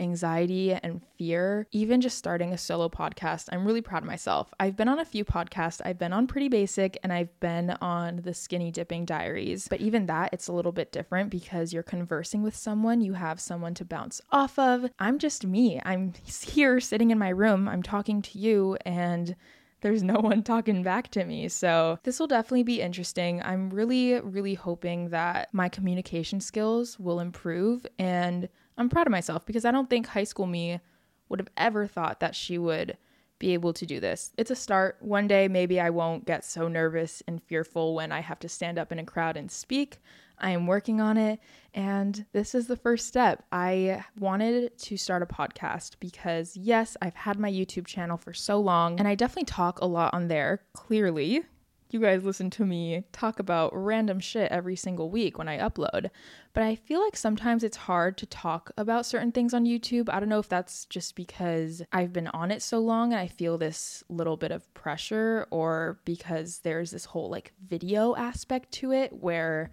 anxiety 0.00 0.72
and 0.72 1.02
fear, 1.16 1.66
even 1.70 2.00
just 2.00 2.18
starting 2.18 2.52
a 2.52 2.58
solo 2.58 2.88
podcast, 2.88 3.48
I'm 3.52 3.64
really 3.64 3.82
proud 3.82 4.02
of 4.02 4.08
myself. 4.08 4.52
I've 4.58 4.76
been 4.76 4.88
on 4.88 4.98
a 4.98 5.04
few 5.04 5.24
podcasts. 5.24 5.80
I've 5.84 5.98
been 5.98 6.12
on 6.12 6.26
Pretty 6.26 6.48
Basic 6.48 6.98
and 7.02 7.12
I've 7.12 7.38
been 7.40 7.70
on 7.80 8.22
the 8.22 8.34
Skinny 8.34 8.70
Dipping 8.70 9.04
Diaries. 9.04 9.68
But 9.68 9.80
even 9.80 10.06
that, 10.06 10.30
it's 10.32 10.48
a 10.48 10.52
little 10.52 10.72
bit 10.72 10.92
different 10.92 11.30
because 11.30 11.72
you're 11.72 11.82
conversing 11.82 12.42
with 12.42 12.56
someone, 12.56 13.00
you 13.00 13.12
have 13.12 13.40
someone 13.40 13.74
to 13.74 13.84
bounce 13.84 14.20
off 14.32 14.58
of. 14.58 14.90
I'm 14.98 15.18
just 15.18 15.46
me. 15.46 15.80
I'm 15.84 16.14
here 16.24 16.80
sitting 16.80 17.10
in 17.10 17.18
my 17.18 17.28
room, 17.28 17.68
I'm 17.68 17.82
talking 17.82 18.22
to 18.22 18.38
you, 18.38 18.76
and 18.84 19.36
there's 19.80 20.02
no 20.02 20.20
one 20.20 20.42
talking 20.42 20.82
back 20.82 21.10
to 21.12 21.24
me. 21.24 21.48
So, 21.48 21.98
this 22.02 22.20
will 22.20 22.26
definitely 22.26 22.64
be 22.64 22.80
interesting. 22.80 23.42
I'm 23.42 23.70
really, 23.70 24.20
really 24.20 24.54
hoping 24.54 25.10
that 25.10 25.48
my 25.52 25.68
communication 25.68 26.40
skills 26.40 26.98
will 26.98 27.20
improve. 27.20 27.86
And 27.98 28.48
I'm 28.80 28.88
proud 28.88 29.06
of 29.06 29.10
myself 29.10 29.44
because 29.44 29.66
I 29.66 29.70
don't 29.72 29.90
think 29.90 30.06
high 30.06 30.24
school 30.24 30.46
me 30.46 30.80
would 31.28 31.38
have 31.38 31.50
ever 31.58 31.86
thought 31.86 32.20
that 32.20 32.34
she 32.34 32.56
would 32.56 32.96
be 33.38 33.52
able 33.52 33.74
to 33.74 33.84
do 33.84 34.00
this. 34.00 34.32
It's 34.38 34.50
a 34.50 34.56
start. 34.56 34.96
One 35.00 35.28
day, 35.28 35.48
maybe 35.48 35.78
I 35.78 35.90
won't 35.90 36.24
get 36.24 36.46
so 36.46 36.66
nervous 36.66 37.22
and 37.26 37.42
fearful 37.42 37.94
when 37.94 38.10
I 38.10 38.20
have 38.20 38.38
to 38.40 38.48
stand 38.48 38.78
up 38.78 38.90
in 38.90 38.98
a 38.98 39.04
crowd 39.04 39.36
and 39.36 39.50
speak. 39.50 39.98
I 40.38 40.50
am 40.52 40.66
working 40.66 40.98
on 40.98 41.18
it, 41.18 41.40
and 41.74 42.24
this 42.32 42.54
is 42.54 42.68
the 42.68 42.76
first 42.76 43.06
step. 43.06 43.44
I 43.52 44.02
wanted 44.18 44.78
to 44.78 44.96
start 44.96 45.22
a 45.22 45.26
podcast 45.26 45.96
because, 46.00 46.56
yes, 46.56 46.96
I've 47.02 47.14
had 47.14 47.38
my 47.38 47.50
YouTube 47.50 47.86
channel 47.86 48.16
for 48.16 48.32
so 48.32 48.58
long, 48.58 48.98
and 48.98 49.06
I 49.06 49.14
definitely 49.14 49.44
talk 49.44 49.80
a 49.82 49.86
lot 49.86 50.14
on 50.14 50.28
there, 50.28 50.62
clearly. 50.72 51.44
You 51.90 52.00
guys 52.00 52.22
listen 52.22 52.50
to 52.50 52.64
me 52.64 53.02
talk 53.10 53.40
about 53.40 53.72
random 53.74 54.20
shit 54.20 54.52
every 54.52 54.76
single 54.76 55.10
week 55.10 55.36
when 55.36 55.48
I 55.48 55.58
upload. 55.58 56.10
But 56.52 56.62
I 56.62 56.76
feel 56.76 57.02
like 57.02 57.16
sometimes 57.16 57.64
it's 57.64 57.76
hard 57.76 58.16
to 58.18 58.26
talk 58.26 58.70
about 58.76 59.06
certain 59.06 59.32
things 59.32 59.52
on 59.52 59.64
YouTube. 59.64 60.08
I 60.08 60.20
don't 60.20 60.28
know 60.28 60.38
if 60.38 60.48
that's 60.48 60.84
just 60.84 61.16
because 61.16 61.82
I've 61.92 62.12
been 62.12 62.28
on 62.28 62.52
it 62.52 62.62
so 62.62 62.78
long 62.78 63.12
and 63.12 63.20
I 63.20 63.26
feel 63.26 63.58
this 63.58 64.04
little 64.08 64.36
bit 64.36 64.52
of 64.52 64.72
pressure, 64.72 65.48
or 65.50 65.98
because 66.04 66.60
there's 66.60 66.92
this 66.92 67.06
whole 67.06 67.28
like 67.28 67.52
video 67.66 68.14
aspect 68.14 68.70
to 68.74 68.92
it 68.92 69.12
where 69.12 69.72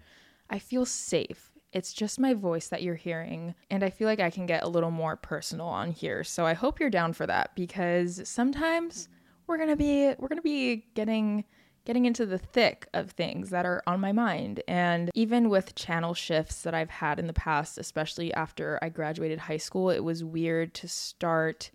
I 0.50 0.58
feel 0.58 0.84
safe. 0.86 1.52
It's 1.72 1.92
just 1.92 2.18
my 2.18 2.34
voice 2.34 2.68
that 2.68 2.82
you're 2.82 2.94
hearing, 2.96 3.54
and 3.70 3.84
I 3.84 3.90
feel 3.90 4.08
like 4.08 4.20
I 4.20 4.30
can 4.30 4.46
get 4.46 4.64
a 4.64 4.68
little 4.68 4.90
more 4.90 5.16
personal 5.16 5.66
on 5.66 5.92
here. 5.92 6.24
So 6.24 6.46
I 6.46 6.54
hope 6.54 6.80
you're 6.80 6.90
down 6.90 7.12
for 7.12 7.26
that 7.26 7.54
because 7.54 8.26
sometimes 8.26 9.08
we're 9.46 9.58
to 9.58 9.76
be 9.76 10.14
we're 10.18 10.28
to 10.28 10.42
be 10.42 10.86
getting 10.94 11.44
getting 11.88 12.04
into 12.04 12.26
the 12.26 12.36
thick 12.36 12.86
of 12.92 13.12
things 13.12 13.48
that 13.48 13.64
are 13.64 13.82
on 13.86 13.98
my 13.98 14.12
mind. 14.12 14.62
And 14.68 15.10
even 15.14 15.48
with 15.48 15.74
channel 15.74 16.12
shifts 16.12 16.60
that 16.60 16.74
I've 16.74 16.90
had 16.90 17.18
in 17.18 17.26
the 17.26 17.32
past, 17.32 17.78
especially 17.78 18.30
after 18.34 18.78
I 18.82 18.90
graduated 18.90 19.38
high 19.38 19.56
school, 19.56 19.88
it 19.88 20.04
was 20.04 20.22
weird 20.22 20.74
to 20.74 20.86
start 20.86 21.70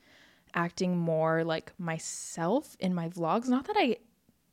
acting 0.54 0.96
more 0.96 1.44
like 1.44 1.74
myself 1.80 2.78
in 2.80 2.94
my 2.94 3.10
vlogs. 3.10 3.48
Not 3.48 3.66
that 3.66 3.76
I 3.76 3.98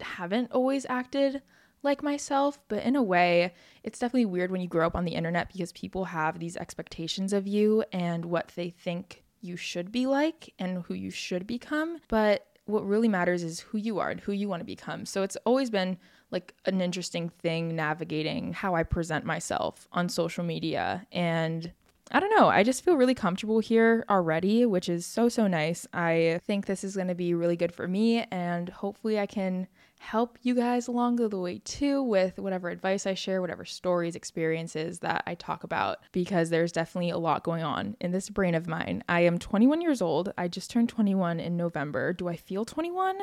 haven't 0.00 0.50
always 0.50 0.86
acted 0.88 1.42
like 1.82 2.02
myself, 2.02 2.58
but 2.68 2.82
in 2.82 2.96
a 2.96 3.02
way, 3.02 3.52
it's 3.84 3.98
definitely 3.98 4.24
weird 4.24 4.50
when 4.50 4.62
you 4.62 4.68
grow 4.68 4.86
up 4.86 4.96
on 4.96 5.04
the 5.04 5.14
internet 5.14 5.52
because 5.52 5.72
people 5.72 6.06
have 6.06 6.38
these 6.38 6.56
expectations 6.56 7.34
of 7.34 7.46
you 7.46 7.84
and 7.92 8.24
what 8.24 8.50
they 8.56 8.70
think 8.70 9.24
you 9.42 9.58
should 9.58 9.92
be 9.92 10.06
like 10.06 10.54
and 10.58 10.84
who 10.84 10.94
you 10.94 11.10
should 11.10 11.46
become. 11.46 11.98
But 12.08 12.46
what 12.70 12.86
really 12.86 13.08
matters 13.08 13.42
is 13.42 13.60
who 13.60 13.78
you 13.78 13.98
are 13.98 14.10
and 14.10 14.20
who 14.20 14.32
you 14.32 14.48
want 14.48 14.60
to 14.60 14.66
become. 14.66 15.04
So 15.06 15.22
it's 15.22 15.36
always 15.44 15.70
been 15.70 15.98
like 16.30 16.54
an 16.64 16.80
interesting 16.80 17.28
thing 17.28 17.74
navigating 17.74 18.52
how 18.52 18.74
I 18.74 18.82
present 18.82 19.24
myself 19.24 19.88
on 19.92 20.08
social 20.08 20.44
media. 20.44 21.06
And 21.12 21.72
I 22.12 22.18
don't 22.18 22.34
know, 22.36 22.48
I 22.48 22.64
just 22.64 22.84
feel 22.84 22.96
really 22.96 23.14
comfortable 23.14 23.60
here 23.60 24.04
already, 24.10 24.66
which 24.66 24.88
is 24.88 25.06
so, 25.06 25.28
so 25.28 25.46
nice. 25.46 25.86
I 25.92 26.40
think 26.44 26.66
this 26.66 26.82
is 26.82 26.96
going 26.96 27.08
to 27.08 27.14
be 27.14 27.34
really 27.34 27.56
good 27.56 27.72
for 27.72 27.86
me, 27.86 28.24
and 28.32 28.68
hopefully, 28.68 29.20
I 29.20 29.26
can 29.26 29.68
help 30.00 30.38
you 30.40 30.54
guys 30.54 30.88
along 30.88 31.16
the 31.16 31.28
way 31.38 31.60
too 31.62 32.02
with 32.02 32.38
whatever 32.38 32.70
advice 32.70 33.06
I 33.06 33.12
share, 33.12 33.42
whatever 33.42 33.66
stories, 33.66 34.16
experiences 34.16 35.00
that 35.00 35.22
I 35.26 35.34
talk 35.34 35.62
about, 35.62 35.98
because 36.10 36.48
there's 36.48 36.72
definitely 36.72 37.10
a 37.10 37.18
lot 37.18 37.44
going 37.44 37.62
on 37.62 37.96
in 38.00 38.10
this 38.10 38.30
brain 38.30 38.54
of 38.54 38.66
mine. 38.66 39.04
I 39.10 39.20
am 39.20 39.38
21 39.38 39.82
years 39.82 40.00
old. 40.00 40.32
I 40.38 40.48
just 40.48 40.70
turned 40.70 40.88
21 40.88 41.38
in 41.38 41.54
November. 41.58 42.14
Do 42.14 42.28
I 42.28 42.36
feel 42.36 42.64
21? 42.64 43.18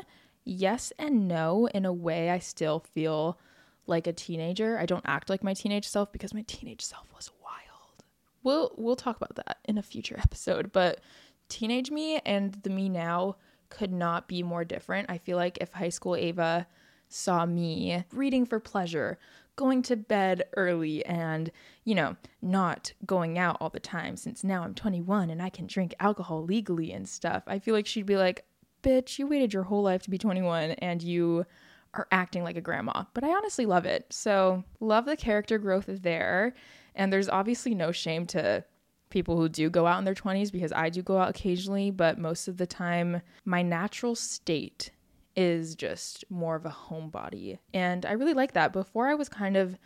Yes 0.45 0.93
and 0.99 1.27
no. 1.27 1.67
In 1.73 1.83
a 1.83 1.91
way, 1.91 2.29
I 2.29 2.37
still 2.37 2.85
feel 2.93 3.39
like 3.87 4.05
a 4.05 4.13
teenager. 4.13 4.77
I 4.77 4.85
don't 4.85 5.03
act 5.07 5.31
like 5.31 5.43
my 5.43 5.55
teenage 5.55 5.87
self 5.87 6.11
because 6.11 6.33
my 6.33 6.43
teenage 6.47 6.83
self 6.83 7.07
was 7.15 7.31
wild. 7.43 8.03
We'll 8.43 8.71
we'll 8.77 8.95
talk 8.95 9.17
about 9.17 9.35
that 9.35 9.57
in 9.65 9.79
a 9.79 9.83
future 9.83 10.19
episode, 10.23 10.71
but 10.71 11.01
teenage 11.49 11.89
me 11.89 12.19
and 12.19 12.53
the 12.61 12.69
me 12.69 12.87
now 12.87 13.37
could 13.69 13.91
not 13.91 14.27
be 14.27 14.43
more 14.43 14.63
different. 14.63 15.09
I 15.09 15.17
feel 15.17 15.37
like 15.37 15.57
if 15.59 15.73
high 15.73 15.89
school 15.89 16.15
Ava 16.15 16.67
saw 17.09 17.45
me 17.45 18.03
reading 18.11 18.45
for 18.45 18.59
pleasure, 18.59 19.17
going 19.55 19.81
to 19.81 19.95
bed 19.95 20.43
early, 20.55 21.05
and, 21.05 21.51
you 21.83 21.95
know, 21.95 22.15
not 22.41 22.93
going 23.05 23.37
out 23.37 23.57
all 23.59 23.69
the 23.69 23.79
time 23.79 24.15
since 24.15 24.43
now 24.43 24.63
I'm 24.63 24.75
21 24.75 25.29
and 25.29 25.41
I 25.41 25.49
can 25.49 25.67
drink 25.67 25.95
alcohol 25.99 26.43
legally 26.43 26.91
and 26.91 27.07
stuff, 27.07 27.43
I 27.47 27.59
feel 27.59 27.73
like 27.73 27.87
she'd 27.87 28.05
be 28.05 28.17
like, 28.17 28.45
bitch, 28.83 29.17
you 29.17 29.27
waited 29.27 29.53
your 29.53 29.63
whole 29.63 29.83
life 29.83 30.03
to 30.03 30.09
be 30.09 30.17
21 30.17 30.71
and 30.71 31.01
you 31.01 31.45
are 31.93 32.07
acting 32.11 32.43
like 32.43 32.57
a 32.57 32.61
grandma. 32.61 33.05
But 33.13 33.23
I 33.23 33.29
honestly 33.29 33.65
love 33.65 33.85
it. 33.85 34.05
So, 34.11 34.63
love 34.79 35.05
the 35.05 35.17
character 35.17 35.57
growth 35.57 35.85
there. 35.87 36.53
And 36.95 37.11
there's 37.11 37.29
obviously 37.29 37.73
no 37.75 37.91
shame 37.91 38.25
to 38.27 38.63
people 39.09 39.37
who 39.37 39.49
do 39.49 39.69
go 39.69 39.87
out 39.87 39.99
in 39.99 40.05
their 40.05 40.13
20s 40.13 40.51
because 40.51 40.71
I 40.73 40.89
do 40.89 41.01
go 41.01 41.17
out 41.17 41.29
occasionally, 41.29 41.91
but 41.91 42.17
most 42.17 42.47
of 42.47 42.57
the 42.57 42.67
time, 42.67 43.21
my 43.45 43.61
natural 43.61 44.15
state 44.15 44.91
is 45.35 45.75
just 45.75 46.25
more 46.29 46.55
of 46.55 46.65
a 46.65 46.75
homebody. 46.89 47.59
And 47.73 48.05
I 48.05 48.13
really 48.13 48.33
like 48.33 48.53
that. 48.53 48.73
Before 48.73 49.07
I 49.07 49.13
was 49.13 49.29
kind 49.29 49.55
of, 49.55 49.77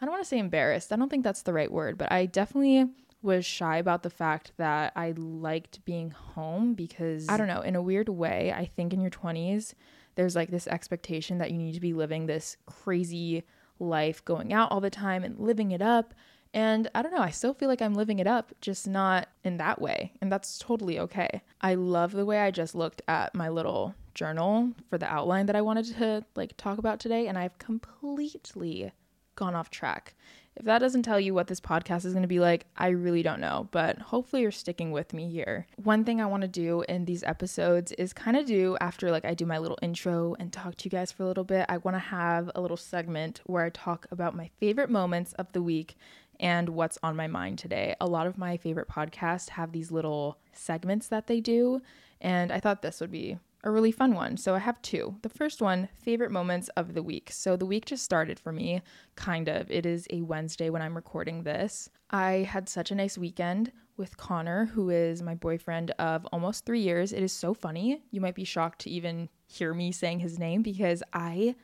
I 0.00 0.04
don't 0.04 0.12
want 0.12 0.22
to 0.22 0.28
say 0.28 0.38
embarrassed, 0.38 0.92
I 0.92 0.96
don't 0.96 1.08
think 1.08 1.24
that's 1.24 1.42
the 1.42 1.52
right 1.52 1.70
word, 1.70 1.98
but 1.98 2.12
I 2.12 2.26
definitely 2.26 2.88
was 3.22 3.44
shy 3.44 3.78
about 3.78 4.02
the 4.02 4.10
fact 4.10 4.52
that 4.58 4.92
I 4.94 5.14
liked 5.16 5.84
being 5.84 6.10
home 6.10 6.74
because 6.74 7.28
I 7.28 7.36
don't 7.36 7.48
know, 7.48 7.62
in 7.62 7.74
a 7.74 7.82
weird 7.82 8.08
way, 8.08 8.52
I 8.54 8.66
think 8.66 8.92
in 8.92 9.00
your 9.00 9.10
20s, 9.10 9.74
there's 10.14 10.36
like 10.36 10.50
this 10.50 10.68
expectation 10.68 11.38
that 11.38 11.50
you 11.50 11.58
need 11.58 11.72
to 11.72 11.80
be 11.80 11.92
living 11.92 12.26
this 12.26 12.56
crazy 12.66 13.42
life, 13.80 14.24
going 14.24 14.52
out 14.52 14.70
all 14.70 14.80
the 14.80 14.90
time 14.90 15.24
and 15.24 15.38
living 15.38 15.72
it 15.72 15.82
up 15.82 16.14
and 16.54 16.88
I 16.94 17.02
don't 17.02 17.12
know, 17.12 17.20
I 17.20 17.30
still 17.30 17.52
feel 17.52 17.68
like 17.68 17.82
I'm 17.82 17.94
living 17.94 18.20
it 18.20 18.28
up, 18.28 18.52
just 18.60 18.86
not 18.86 19.28
in 19.42 19.56
that 19.56 19.80
way. 19.80 20.12
And 20.20 20.30
that's 20.30 20.56
totally 20.56 21.00
okay. 21.00 21.42
I 21.60 21.74
love 21.74 22.12
the 22.12 22.24
way 22.24 22.38
I 22.38 22.52
just 22.52 22.76
looked 22.76 23.02
at 23.08 23.34
my 23.34 23.48
little 23.48 23.96
journal 24.14 24.70
for 24.88 24.96
the 24.96 25.12
outline 25.12 25.46
that 25.46 25.56
I 25.56 25.62
wanted 25.62 25.86
to 25.96 26.24
like 26.36 26.56
talk 26.56 26.78
about 26.78 27.00
today 27.00 27.26
and 27.26 27.36
I've 27.36 27.58
completely 27.58 28.92
gone 29.34 29.56
off 29.56 29.68
track. 29.68 30.14
If 30.56 30.66
that 30.66 30.78
doesn't 30.78 31.02
tell 31.02 31.18
you 31.18 31.34
what 31.34 31.48
this 31.48 31.60
podcast 31.60 32.04
is 32.04 32.12
going 32.12 32.22
to 32.22 32.28
be 32.28 32.38
like, 32.38 32.66
I 32.76 32.88
really 32.88 33.24
don't 33.24 33.40
know, 33.40 33.68
but 33.72 33.98
hopefully 33.98 34.42
you're 34.42 34.52
sticking 34.52 34.92
with 34.92 35.12
me 35.12 35.28
here. 35.28 35.66
One 35.82 36.04
thing 36.04 36.20
I 36.20 36.26
want 36.26 36.42
to 36.42 36.48
do 36.48 36.82
in 36.82 37.06
these 37.06 37.24
episodes 37.24 37.90
is 37.92 38.12
kind 38.12 38.36
of 38.36 38.46
do 38.46 38.76
after 38.80 39.10
like 39.10 39.24
I 39.24 39.34
do 39.34 39.46
my 39.46 39.58
little 39.58 39.78
intro 39.82 40.36
and 40.38 40.52
talk 40.52 40.76
to 40.76 40.84
you 40.84 40.92
guys 40.92 41.10
for 41.10 41.24
a 41.24 41.26
little 41.26 41.42
bit, 41.42 41.66
I 41.68 41.78
want 41.78 41.96
to 41.96 41.98
have 41.98 42.52
a 42.54 42.60
little 42.60 42.76
segment 42.76 43.40
where 43.46 43.64
I 43.64 43.70
talk 43.70 44.06
about 44.12 44.36
my 44.36 44.50
favorite 44.60 44.90
moments 44.90 45.32
of 45.32 45.50
the 45.52 45.62
week 45.62 45.96
and 46.40 46.68
what's 46.70 46.98
on 47.02 47.16
my 47.16 47.26
mind 47.26 47.58
today. 47.58 47.94
A 48.00 48.06
lot 48.06 48.26
of 48.26 48.38
my 48.38 48.56
favorite 48.56 48.88
podcasts 48.88 49.50
have 49.50 49.72
these 49.72 49.90
little 49.90 50.38
segments 50.52 51.08
that 51.08 51.26
they 51.26 51.40
do, 51.40 51.80
and 52.20 52.52
I 52.52 52.60
thought 52.60 52.82
this 52.82 53.00
would 53.00 53.10
be 53.10 53.38
a 53.64 53.70
really 53.70 53.92
fun 53.92 54.14
one. 54.14 54.36
So 54.36 54.54
I 54.54 54.58
have 54.58 54.80
two. 54.82 55.16
The 55.22 55.28
first 55.28 55.62
one, 55.62 55.88
favorite 55.96 56.30
moments 56.30 56.68
of 56.76 56.92
the 56.92 57.02
week. 57.02 57.30
So 57.32 57.56
the 57.56 57.66
week 57.66 57.86
just 57.86 58.04
started 58.04 58.38
for 58.38 58.52
me, 58.52 58.82
kind 59.16 59.48
of. 59.48 59.70
It 59.70 59.86
is 59.86 60.06
a 60.10 60.22
Wednesday 60.22 60.68
when 60.68 60.82
I'm 60.82 60.94
recording 60.94 61.42
this. 61.42 61.88
I 62.10 62.46
had 62.50 62.68
such 62.68 62.90
a 62.90 62.94
nice 62.94 63.16
weekend 63.16 63.72
with 63.96 64.16
Connor, 64.16 64.66
who 64.66 64.90
is 64.90 65.22
my 65.22 65.34
boyfriend 65.34 65.92
of 65.92 66.26
almost 66.26 66.66
three 66.66 66.80
years. 66.80 67.12
It 67.12 67.22
is 67.22 67.32
so 67.32 67.54
funny. 67.54 68.02
You 68.10 68.20
might 68.20 68.34
be 68.34 68.44
shocked 68.44 68.80
to 68.82 68.90
even 68.90 69.30
hear 69.46 69.72
me 69.72 69.92
saying 69.92 70.20
his 70.20 70.38
name 70.38 70.62
because 70.62 71.02
I 71.12 71.54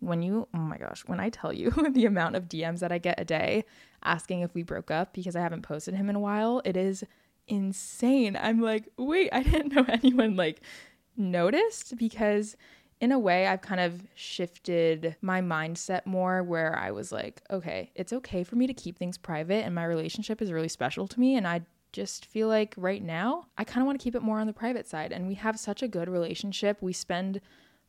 when 0.00 0.22
you, 0.22 0.48
oh 0.54 0.58
my 0.58 0.78
gosh, 0.78 1.02
when 1.06 1.20
I 1.20 1.30
tell 1.30 1.52
you 1.52 1.70
the 1.92 2.06
amount 2.06 2.36
of 2.36 2.48
DMs 2.48 2.80
that 2.80 2.92
I 2.92 2.98
get 2.98 3.20
a 3.20 3.24
day 3.24 3.64
asking 4.02 4.40
if 4.40 4.54
we 4.54 4.62
broke 4.62 4.90
up 4.90 5.12
because 5.12 5.36
I 5.36 5.40
haven't 5.40 5.62
posted 5.62 5.94
him 5.94 6.10
in 6.10 6.16
a 6.16 6.20
while, 6.20 6.62
it 6.64 6.76
is 6.76 7.04
insane. 7.46 8.36
I'm 8.40 8.60
like, 8.60 8.88
wait, 8.96 9.30
I 9.32 9.42
didn't 9.44 9.74
know 9.74 9.84
anyone 9.88 10.36
like 10.36 10.62
noticed 11.16 11.96
because 11.96 12.56
in 13.00 13.12
a 13.12 13.18
way 13.18 13.46
I've 13.46 13.62
kind 13.62 13.80
of 13.80 14.02
shifted 14.14 15.16
my 15.22 15.40
mindset 15.40 16.04
more 16.04 16.42
where 16.42 16.78
I 16.78 16.90
was 16.90 17.12
like, 17.12 17.42
okay, 17.50 17.90
it's 17.94 18.12
okay 18.12 18.44
for 18.44 18.56
me 18.56 18.66
to 18.66 18.74
keep 18.74 18.98
things 18.98 19.16
private 19.16 19.64
and 19.64 19.74
my 19.74 19.84
relationship 19.84 20.42
is 20.42 20.52
really 20.52 20.68
special 20.68 21.06
to 21.08 21.20
me 21.20 21.36
and 21.36 21.46
I 21.46 21.62
just 21.92 22.26
feel 22.26 22.46
like 22.46 22.74
right 22.76 23.02
now 23.02 23.46
I 23.58 23.64
kind 23.64 23.82
of 23.82 23.86
want 23.86 23.98
to 23.98 24.04
keep 24.04 24.14
it 24.14 24.22
more 24.22 24.38
on 24.38 24.46
the 24.46 24.52
private 24.52 24.86
side 24.86 25.12
and 25.12 25.26
we 25.26 25.34
have 25.34 25.58
such 25.58 25.82
a 25.82 25.88
good 25.88 26.08
relationship. 26.08 26.78
We 26.80 26.92
spend 26.92 27.40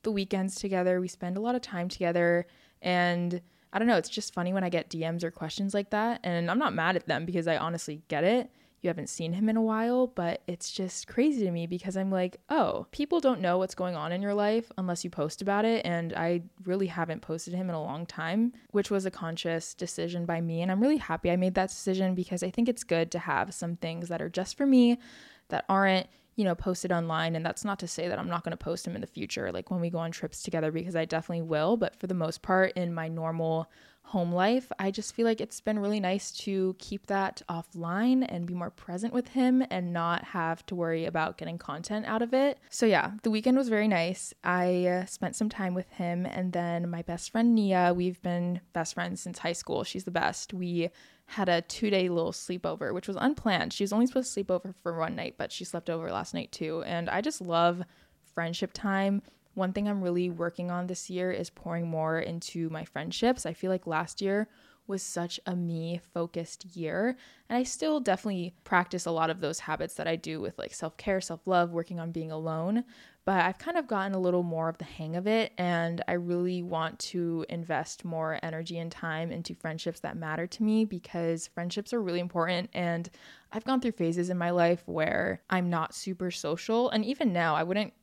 the 0.03 0.11
weekends 0.11 0.55
together. 0.55 0.99
We 0.99 1.07
spend 1.07 1.37
a 1.37 1.41
lot 1.41 1.55
of 1.55 1.61
time 1.61 1.89
together. 1.89 2.45
And 2.81 3.41
I 3.73 3.79
don't 3.79 3.87
know, 3.87 3.97
it's 3.97 4.09
just 4.09 4.33
funny 4.33 4.53
when 4.53 4.63
I 4.63 4.69
get 4.69 4.89
DMs 4.89 5.23
or 5.23 5.31
questions 5.31 5.73
like 5.73 5.91
that. 5.91 6.19
And 6.23 6.49
I'm 6.49 6.59
not 6.59 6.73
mad 6.73 6.95
at 6.95 7.07
them 7.07 7.25
because 7.25 7.47
I 7.47 7.57
honestly 7.57 8.01
get 8.07 8.23
it. 8.23 8.49
You 8.81 8.87
haven't 8.87 9.09
seen 9.09 9.33
him 9.33 9.47
in 9.47 9.57
a 9.57 9.61
while, 9.61 10.07
but 10.07 10.41
it's 10.47 10.71
just 10.71 11.07
crazy 11.07 11.45
to 11.45 11.51
me 11.51 11.67
because 11.67 11.95
I'm 11.95 12.09
like, 12.09 12.37
oh, 12.49 12.87
people 12.91 13.19
don't 13.19 13.39
know 13.39 13.59
what's 13.59 13.75
going 13.75 13.95
on 13.95 14.11
in 14.11 14.23
your 14.23 14.33
life 14.33 14.71
unless 14.75 15.03
you 15.03 15.11
post 15.11 15.43
about 15.43 15.65
it. 15.65 15.85
And 15.85 16.13
I 16.13 16.41
really 16.65 16.87
haven't 16.87 17.21
posted 17.21 17.53
him 17.53 17.69
in 17.69 17.75
a 17.75 17.81
long 17.81 18.07
time, 18.07 18.53
which 18.71 18.89
was 18.89 19.05
a 19.05 19.11
conscious 19.11 19.75
decision 19.75 20.25
by 20.25 20.41
me. 20.41 20.63
And 20.63 20.71
I'm 20.71 20.81
really 20.81 20.97
happy 20.97 21.29
I 21.29 21.35
made 21.35 21.53
that 21.53 21.69
decision 21.69 22.15
because 22.15 22.41
I 22.41 22.49
think 22.49 22.67
it's 22.67 22.83
good 22.83 23.11
to 23.11 23.19
have 23.19 23.53
some 23.53 23.75
things 23.75 24.09
that 24.09 24.21
are 24.21 24.29
just 24.29 24.57
for 24.57 24.65
me 24.65 24.97
that 25.49 25.65
aren't 25.69 26.07
you 26.41 26.45
know, 26.45 26.55
posted 26.55 26.91
online. 26.91 27.35
And 27.35 27.45
that's 27.45 27.63
not 27.63 27.77
to 27.81 27.87
say 27.87 28.07
that 28.07 28.17
I'm 28.17 28.27
not 28.27 28.43
going 28.43 28.49
to 28.49 28.57
post 28.57 28.83
them 28.83 28.95
in 28.95 29.01
the 29.01 29.05
future, 29.05 29.51
like 29.51 29.69
when 29.69 29.79
we 29.79 29.91
go 29.91 29.99
on 29.99 30.09
trips 30.09 30.41
together, 30.41 30.71
because 30.71 30.95
I 30.95 31.05
definitely 31.05 31.43
will. 31.43 31.77
But 31.77 31.95
for 31.95 32.07
the 32.07 32.15
most 32.15 32.41
part, 32.41 32.73
in 32.75 32.95
my 32.95 33.07
normal 33.07 33.69
home 34.05 34.33
life, 34.33 34.71
I 34.79 34.89
just 34.89 35.13
feel 35.13 35.27
like 35.27 35.39
it's 35.39 35.61
been 35.61 35.77
really 35.77 35.99
nice 35.99 36.31
to 36.45 36.75
keep 36.79 37.05
that 37.05 37.43
offline 37.47 38.25
and 38.27 38.47
be 38.47 38.55
more 38.55 38.71
present 38.71 39.13
with 39.13 39.27
him 39.27 39.63
and 39.69 39.93
not 39.93 40.23
have 40.23 40.65
to 40.65 40.73
worry 40.73 41.05
about 41.05 41.37
getting 41.37 41.59
content 41.59 42.07
out 42.07 42.23
of 42.23 42.33
it. 42.33 42.57
So, 42.71 42.87
yeah, 42.87 43.11
the 43.21 43.29
weekend 43.29 43.55
was 43.55 43.69
very 43.69 43.87
nice. 43.87 44.33
I 44.43 44.87
uh, 44.87 45.05
spent 45.05 45.35
some 45.35 45.49
time 45.49 45.75
with 45.75 45.91
him. 45.91 46.25
And 46.25 46.53
then 46.53 46.89
my 46.89 47.03
best 47.03 47.29
friend, 47.29 47.53
Nia, 47.53 47.93
we've 47.95 48.19
been 48.23 48.61
best 48.73 48.95
friends 48.95 49.21
since 49.21 49.37
high 49.37 49.53
school. 49.53 49.83
She's 49.83 50.05
the 50.05 50.09
best. 50.09 50.55
We 50.55 50.89
had 51.31 51.47
a 51.47 51.61
two 51.61 51.89
day 51.89 52.09
little 52.09 52.33
sleepover, 52.33 52.93
which 52.93 53.07
was 53.07 53.17
unplanned. 53.19 53.71
She 53.71 53.83
was 53.83 53.93
only 53.93 54.05
supposed 54.05 54.27
to 54.27 54.33
sleep 54.33 54.51
over 54.51 54.73
for 54.83 54.97
one 54.97 55.15
night, 55.15 55.35
but 55.37 55.51
she 55.51 55.63
slept 55.63 55.89
over 55.89 56.11
last 56.11 56.33
night 56.33 56.51
too. 56.51 56.83
And 56.85 57.09
I 57.09 57.21
just 57.21 57.39
love 57.39 57.81
friendship 58.33 58.71
time. 58.73 59.21
One 59.53 59.71
thing 59.71 59.87
I'm 59.87 60.01
really 60.01 60.29
working 60.29 60.71
on 60.71 60.87
this 60.87 61.09
year 61.09 61.31
is 61.31 61.49
pouring 61.49 61.87
more 61.87 62.19
into 62.19 62.69
my 62.69 62.83
friendships. 62.83 63.45
I 63.45 63.53
feel 63.53 63.71
like 63.71 63.87
last 63.87 64.21
year 64.21 64.49
was 64.87 65.01
such 65.01 65.39
a 65.45 65.55
me 65.55 66.01
focused 66.13 66.65
year. 66.75 67.15
And 67.47 67.57
I 67.57 67.63
still 67.63 68.01
definitely 68.01 68.53
practice 68.65 69.05
a 69.05 69.11
lot 69.11 69.29
of 69.29 69.39
those 69.39 69.59
habits 69.59 69.93
that 69.95 70.07
I 70.07 70.17
do 70.17 70.41
with 70.41 70.59
like 70.59 70.73
self 70.73 70.97
care, 70.97 71.21
self 71.21 71.47
love, 71.47 71.71
working 71.71 71.99
on 71.99 72.11
being 72.11 72.31
alone. 72.31 72.83
But 73.23 73.45
I've 73.45 73.59
kind 73.59 73.77
of 73.77 73.87
gotten 73.87 74.13
a 74.13 74.19
little 74.19 74.41
more 74.41 74.67
of 74.67 74.77
the 74.79 74.85
hang 74.85 75.15
of 75.15 75.27
it. 75.27 75.53
And 75.57 76.03
I 76.07 76.13
really 76.13 76.63
want 76.63 76.97
to 76.99 77.45
invest 77.49 78.03
more 78.03 78.39
energy 78.41 78.79
and 78.79 78.91
time 78.91 79.31
into 79.31 79.53
friendships 79.53 79.99
that 79.99 80.17
matter 80.17 80.47
to 80.47 80.63
me 80.63 80.85
because 80.85 81.47
friendships 81.47 81.93
are 81.93 82.01
really 82.01 82.19
important. 82.19 82.69
And 82.73 83.09
I've 83.51 83.65
gone 83.65 83.79
through 83.79 83.91
phases 83.91 84.29
in 84.29 84.37
my 84.37 84.49
life 84.49 84.81
where 84.87 85.43
I'm 85.49 85.69
not 85.69 85.93
super 85.93 86.31
social. 86.31 86.89
And 86.89 87.05
even 87.05 87.31
now, 87.31 87.55
I 87.55 87.63
wouldn't 87.63 87.93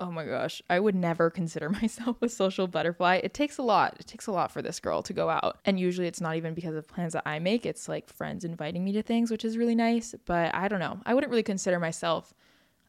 oh 0.00 0.10
my 0.10 0.24
gosh, 0.24 0.62
I 0.70 0.80
would 0.80 0.94
never 0.94 1.30
consider 1.38 1.68
myself 1.68 2.22
a 2.22 2.28
social 2.28 2.66
butterfly. 2.66 3.20
It 3.22 3.34
takes 3.34 3.58
a 3.58 3.62
lot. 3.62 3.96
It 3.98 4.06
takes 4.06 4.26
a 4.26 4.32
lot 4.32 4.52
for 4.52 4.62
this 4.62 4.80
girl 4.80 5.02
to 5.02 5.12
go 5.12 5.28
out. 5.28 5.58
And 5.64 5.78
usually 5.78 6.06
it's 6.06 6.20
not 6.20 6.36
even 6.36 6.54
because 6.54 6.74
of 6.74 6.86
plans 6.86 7.12
that 7.14 7.24
I 7.26 7.38
make, 7.38 7.66
it's 7.66 7.88
like 7.88 8.08
friends 8.08 8.44
inviting 8.44 8.84
me 8.84 8.92
to 8.92 9.02
things, 9.02 9.30
which 9.30 9.44
is 9.44 9.58
really 9.58 9.74
nice. 9.74 10.14
But 10.24 10.54
I 10.54 10.68
don't 10.68 10.80
know. 10.80 11.00
I 11.04 11.14
wouldn't 11.14 11.30
really 11.30 11.42
consider 11.42 11.78
myself 11.78 12.32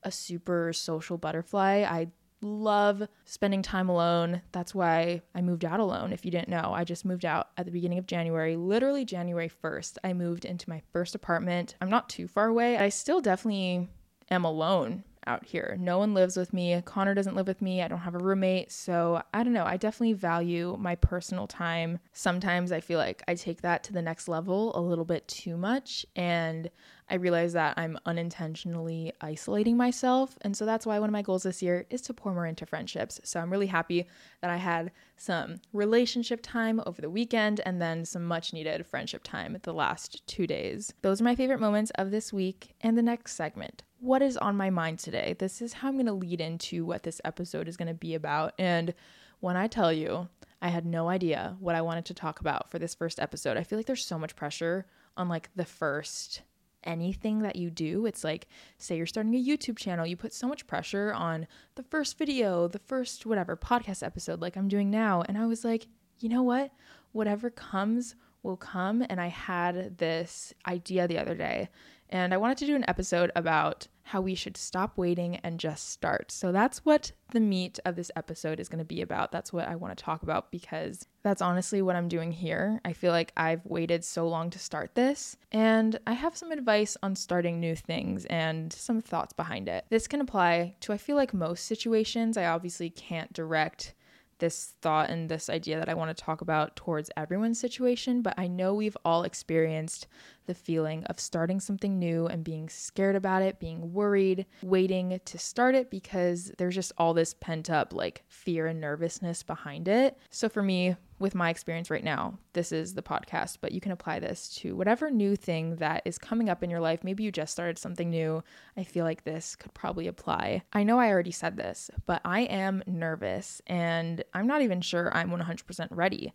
a 0.03 0.11
super 0.11 0.73
social 0.73 1.17
butterfly. 1.17 1.85
I 1.87 2.07
love 2.41 3.07
spending 3.25 3.61
time 3.61 3.89
alone. 3.89 4.41
That's 4.51 4.73
why 4.73 5.21
I 5.35 5.41
moved 5.41 5.65
out 5.65 5.79
alone. 5.79 6.13
If 6.13 6.25
you 6.25 6.31
didn't 6.31 6.49
know, 6.49 6.71
I 6.73 6.83
just 6.83 7.05
moved 7.05 7.25
out 7.25 7.49
at 7.57 7.65
the 7.65 7.71
beginning 7.71 7.97
of 7.97 8.07
January, 8.07 8.55
literally 8.55 9.05
January 9.05 9.49
1st. 9.49 9.97
I 10.03 10.13
moved 10.13 10.45
into 10.45 10.69
my 10.69 10.81
first 10.93 11.15
apartment. 11.15 11.75
I'm 11.81 11.89
not 11.89 12.09
too 12.09 12.27
far 12.27 12.47
away. 12.47 12.77
I 12.77 12.89
still 12.89 13.21
definitely 13.21 13.89
am 14.31 14.45
alone 14.45 15.03
out 15.29 15.45
here. 15.45 15.77
No 15.79 15.99
one 15.99 16.15
lives 16.15 16.35
with 16.35 16.53
me. 16.53 16.81
Connor 16.85 17.13
doesn't 17.13 17.35
live 17.35 17.47
with 17.47 17.61
me. 17.61 17.83
I 17.83 17.87
don't 17.87 17.99
have 17.99 18.15
a 18.15 18.19
roommate. 18.19 18.71
So 18.71 19.21
I 19.31 19.43
don't 19.43 19.53
know. 19.53 19.63
I 19.63 19.77
definitely 19.77 20.13
value 20.13 20.75
my 20.79 20.95
personal 20.95 21.45
time. 21.45 21.99
Sometimes 22.13 22.71
I 22.71 22.79
feel 22.81 22.97
like 22.97 23.21
I 23.27 23.35
take 23.35 23.61
that 23.61 23.83
to 23.83 23.93
the 23.93 24.01
next 24.01 24.27
level 24.27 24.75
a 24.75 24.81
little 24.81 25.05
bit 25.05 25.27
too 25.27 25.55
much. 25.55 26.05
And 26.15 26.71
I 27.11 27.15
realize 27.15 27.53
that 27.53 27.77
I'm 27.77 27.97
unintentionally 28.05 29.13
isolating 29.21 29.77
myself. 29.77 30.37
And 30.41 30.57
so 30.57 30.65
that's 30.65 30.85
why 30.85 30.99
one 30.99 31.09
of 31.09 31.13
my 31.13 31.21
goals 31.21 31.43
this 31.43 31.61
year 31.61 31.85
is 31.89 32.01
to 32.03 32.13
pour 32.13 32.33
more 32.33 32.45
into 32.45 32.65
friendships. 32.65 33.19
So 33.23 33.39
I'm 33.39 33.51
really 33.51 33.67
happy 33.67 34.07
that 34.41 34.49
I 34.49 34.57
had 34.57 34.91
some 35.17 35.57
relationship 35.73 36.39
time 36.41 36.81
over 36.85 37.01
the 37.01 37.09
weekend 37.09 37.61
and 37.65 37.81
then 37.81 38.05
some 38.05 38.25
much 38.25 38.51
needed 38.51 38.85
friendship 38.85 39.23
time 39.23 39.57
the 39.61 39.73
last 39.73 40.25
two 40.27 40.47
days. 40.47 40.93
Those 41.01 41.21
are 41.21 41.25
my 41.25 41.35
favorite 41.35 41.59
moments 41.59 41.91
of 41.95 42.11
this 42.11 42.33
week 42.33 42.73
and 42.81 42.97
the 42.97 43.03
next 43.03 43.33
segment 43.33 43.83
what 43.99 44.21
is 44.21 44.37
on 44.37 44.55
my 44.57 44.69
mind 44.69 44.99
today. 44.99 45.35
This 45.37 45.61
is 45.61 45.73
how 45.73 45.89
I'm 45.89 45.95
going 45.95 46.05
to 46.05 46.13
lead 46.13 46.41
into 46.41 46.85
what 46.85 47.03
this 47.03 47.21
episode 47.25 47.67
is 47.67 47.77
going 47.77 47.87
to 47.87 47.93
be 47.93 48.15
about. 48.15 48.53
And 48.57 48.93
when 49.39 49.57
I 49.57 49.67
tell 49.67 49.91
you, 49.91 50.29
I 50.61 50.69
had 50.69 50.85
no 50.85 51.09
idea 51.09 51.55
what 51.59 51.75
I 51.75 51.81
wanted 51.81 52.05
to 52.05 52.13
talk 52.13 52.39
about 52.39 52.69
for 52.69 52.79
this 52.79 52.95
first 52.95 53.19
episode. 53.19 53.57
I 53.57 53.63
feel 53.63 53.79
like 53.79 53.85
there's 53.85 54.05
so 54.05 54.19
much 54.19 54.35
pressure 54.35 54.85
on 55.15 55.29
like 55.29 55.49
the 55.55 55.65
first 55.65 56.41
anything 56.83 57.39
that 57.39 57.57
you 57.57 57.69
do. 57.69 58.05
It's 58.05 58.23
like, 58.23 58.47
say 58.77 58.95
you're 58.95 59.05
starting 59.05 59.35
a 59.35 59.43
YouTube 59.43 59.77
channel, 59.77 60.05
you 60.05 60.15
put 60.15 60.33
so 60.33 60.47
much 60.47 60.67
pressure 60.67 61.13
on 61.13 61.47
the 61.75 61.83
first 61.83 62.17
video, 62.17 62.67
the 62.67 62.79
first 62.79 63.25
whatever 63.25 63.57
podcast 63.57 64.03
episode, 64.03 64.41
like 64.41 64.55
I'm 64.55 64.69
doing 64.69 64.89
now. 64.89 65.23
And 65.27 65.37
I 65.37 65.45
was 65.45 65.65
like, 65.65 65.87
you 66.19 66.29
know 66.29 66.43
what? 66.43 66.71
Whatever 67.11 67.49
comes 67.49 68.15
will 68.43 68.57
come. 68.57 69.05
And 69.09 69.19
I 69.19 69.27
had 69.27 69.97
this 69.97 70.53
idea 70.65 71.07
the 71.07 71.17
other 71.17 71.35
day 71.35 71.69
and 72.09 72.33
I 72.33 72.37
wanted 72.37 72.57
to 72.59 72.65
do 72.65 72.75
an 72.75 72.85
episode 72.87 73.31
about 73.35 73.87
how 74.03 74.21
we 74.21 74.33
should 74.33 74.57
stop 74.57 74.97
waiting 74.97 75.35
and 75.37 75.59
just 75.59 75.91
start. 75.91 76.31
So 76.31 76.51
that's 76.51 76.83
what 76.83 77.11
the 77.31 77.39
meat 77.39 77.79
of 77.85 77.95
this 77.95 78.09
episode 78.15 78.59
is 78.59 78.67
going 78.67 78.79
to 78.79 78.85
be 78.85 79.03
about. 79.03 79.31
That's 79.31 79.53
what 79.53 79.67
I 79.67 79.75
want 79.75 79.95
to 79.95 80.03
talk 80.03 80.23
about 80.23 80.49
because 80.51 81.05
that's 81.21 81.43
honestly 81.43 81.83
what 81.83 81.95
I'm 81.95 82.07
doing 82.07 82.31
here. 82.31 82.81
I 82.83 82.93
feel 82.93 83.11
like 83.11 83.31
I've 83.37 83.63
waited 83.65 84.03
so 84.03 84.27
long 84.27 84.49
to 84.49 84.57
start 84.57 84.95
this, 84.95 85.37
and 85.51 85.99
I 86.07 86.13
have 86.13 86.35
some 86.35 86.51
advice 86.51 86.97
on 87.03 87.15
starting 87.15 87.59
new 87.59 87.75
things 87.75 88.25
and 88.25 88.73
some 88.73 88.99
thoughts 88.99 89.33
behind 89.33 89.69
it. 89.69 89.85
This 89.89 90.07
can 90.07 90.21
apply 90.21 90.73
to, 90.79 90.93
I 90.93 90.97
feel 90.97 91.15
like, 91.15 91.33
most 91.33 91.65
situations. 91.65 92.35
I 92.35 92.45
obviously 92.45 92.89
can't 92.89 93.31
direct 93.31 93.93
this 94.39 94.73
thought 94.81 95.09
and 95.09 95.29
this 95.29 95.49
idea 95.49 95.77
that 95.77 95.89
I 95.89 95.93
want 95.93 96.15
to 96.15 96.23
talk 96.23 96.41
about 96.41 96.75
towards 96.75 97.11
everyone's 97.15 97.59
situation, 97.59 98.21
but 98.21 98.33
I 98.37 98.47
know 98.47 98.73
we've 98.73 98.97
all 99.05 99.23
experienced 99.23 100.07
the 100.49 100.55
feeling 100.55 101.03
of 101.05 101.19
starting 101.19 101.59
something 101.59 101.99
new 101.99 102.25
and 102.25 102.43
being 102.43 102.67
scared 102.69 103.15
about 103.15 103.43
it, 103.43 103.59
being 103.59 103.93
worried, 103.93 104.47
waiting 104.63 105.21
to 105.23 105.37
start 105.37 105.75
it 105.75 105.91
because 105.91 106.51
there's 106.57 106.73
just 106.73 106.91
all 106.97 107.13
this 107.13 107.35
pent 107.35 107.69
up 107.69 107.93
like 107.93 108.23
fear 108.27 108.65
and 108.65 108.81
nervousness 108.81 109.43
behind 109.43 109.87
it. 109.87 110.17
So 110.31 110.49
for 110.49 110.63
me, 110.63 110.95
with 111.19 111.35
my 111.35 111.51
experience 111.51 111.91
right 111.91 112.03
now, 112.03 112.39
this 112.53 112.71
is 112.71 112.95
the 112.95 113.03
podcast, 113.03 113.57
but 113.61 113.73
you 113.73 113.79
can 113.79 113.91
apply 113.91 114.17
this 114.17 114.49
to 114.55 114.75
whatever 114.75 115.11
new 115.11 115.35
thing 115.35 115.75
that 115.75 116.01
is 116.03 116.17
coming 116.17 116.49
up 116.49 116.63
in 116.63 116.71
your 116.71 116.79
life. 116.79 117.03
Maybe 117.03 117.23
you 117.23 117.31
just 117.31 117.51
started 117.51 117.77
something 117.77 118.09
new. 118.09 118.43
I 118.75 118.83
feel 118.83 119.05
like 119.05 119.25
this 119.25 119.55
could 119.55 119.75
probably 119.75 120.07
apply. 120.07 120.63
I 120.73 120.83
know 120.83 120.97
I 120.97 121.09
already 121.09 121.31
said 121.31 121.57
this, 121.57 121.91
but 122.07 122.21
I 122.25 122.41
am 122.41 122.81
nervous 122.87 123.61
and 123.67 124.23
I'm 124.33 124.47
not 124.47 124.63
even 124.63 124.81
sure 124.81 125.15
I'm 125.15 125.29
100% 125.29 125.87
ready, 125.91 126.33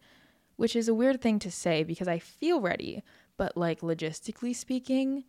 which 0.55 0.77
is 0.77 0.87
a 0.87 0.95
weird 0.95 1.21
thing 1.21 1.41
to 1.41 1.51
say 1.51 1.83
because 1.83 2.07
I 2.07 2.21
feel 2.21 2.61
ready, 2.61 3.03
but 3.37 3.57
like 3.57 3.81
logistically 3.81 4.55
speaking, 4.55 5.25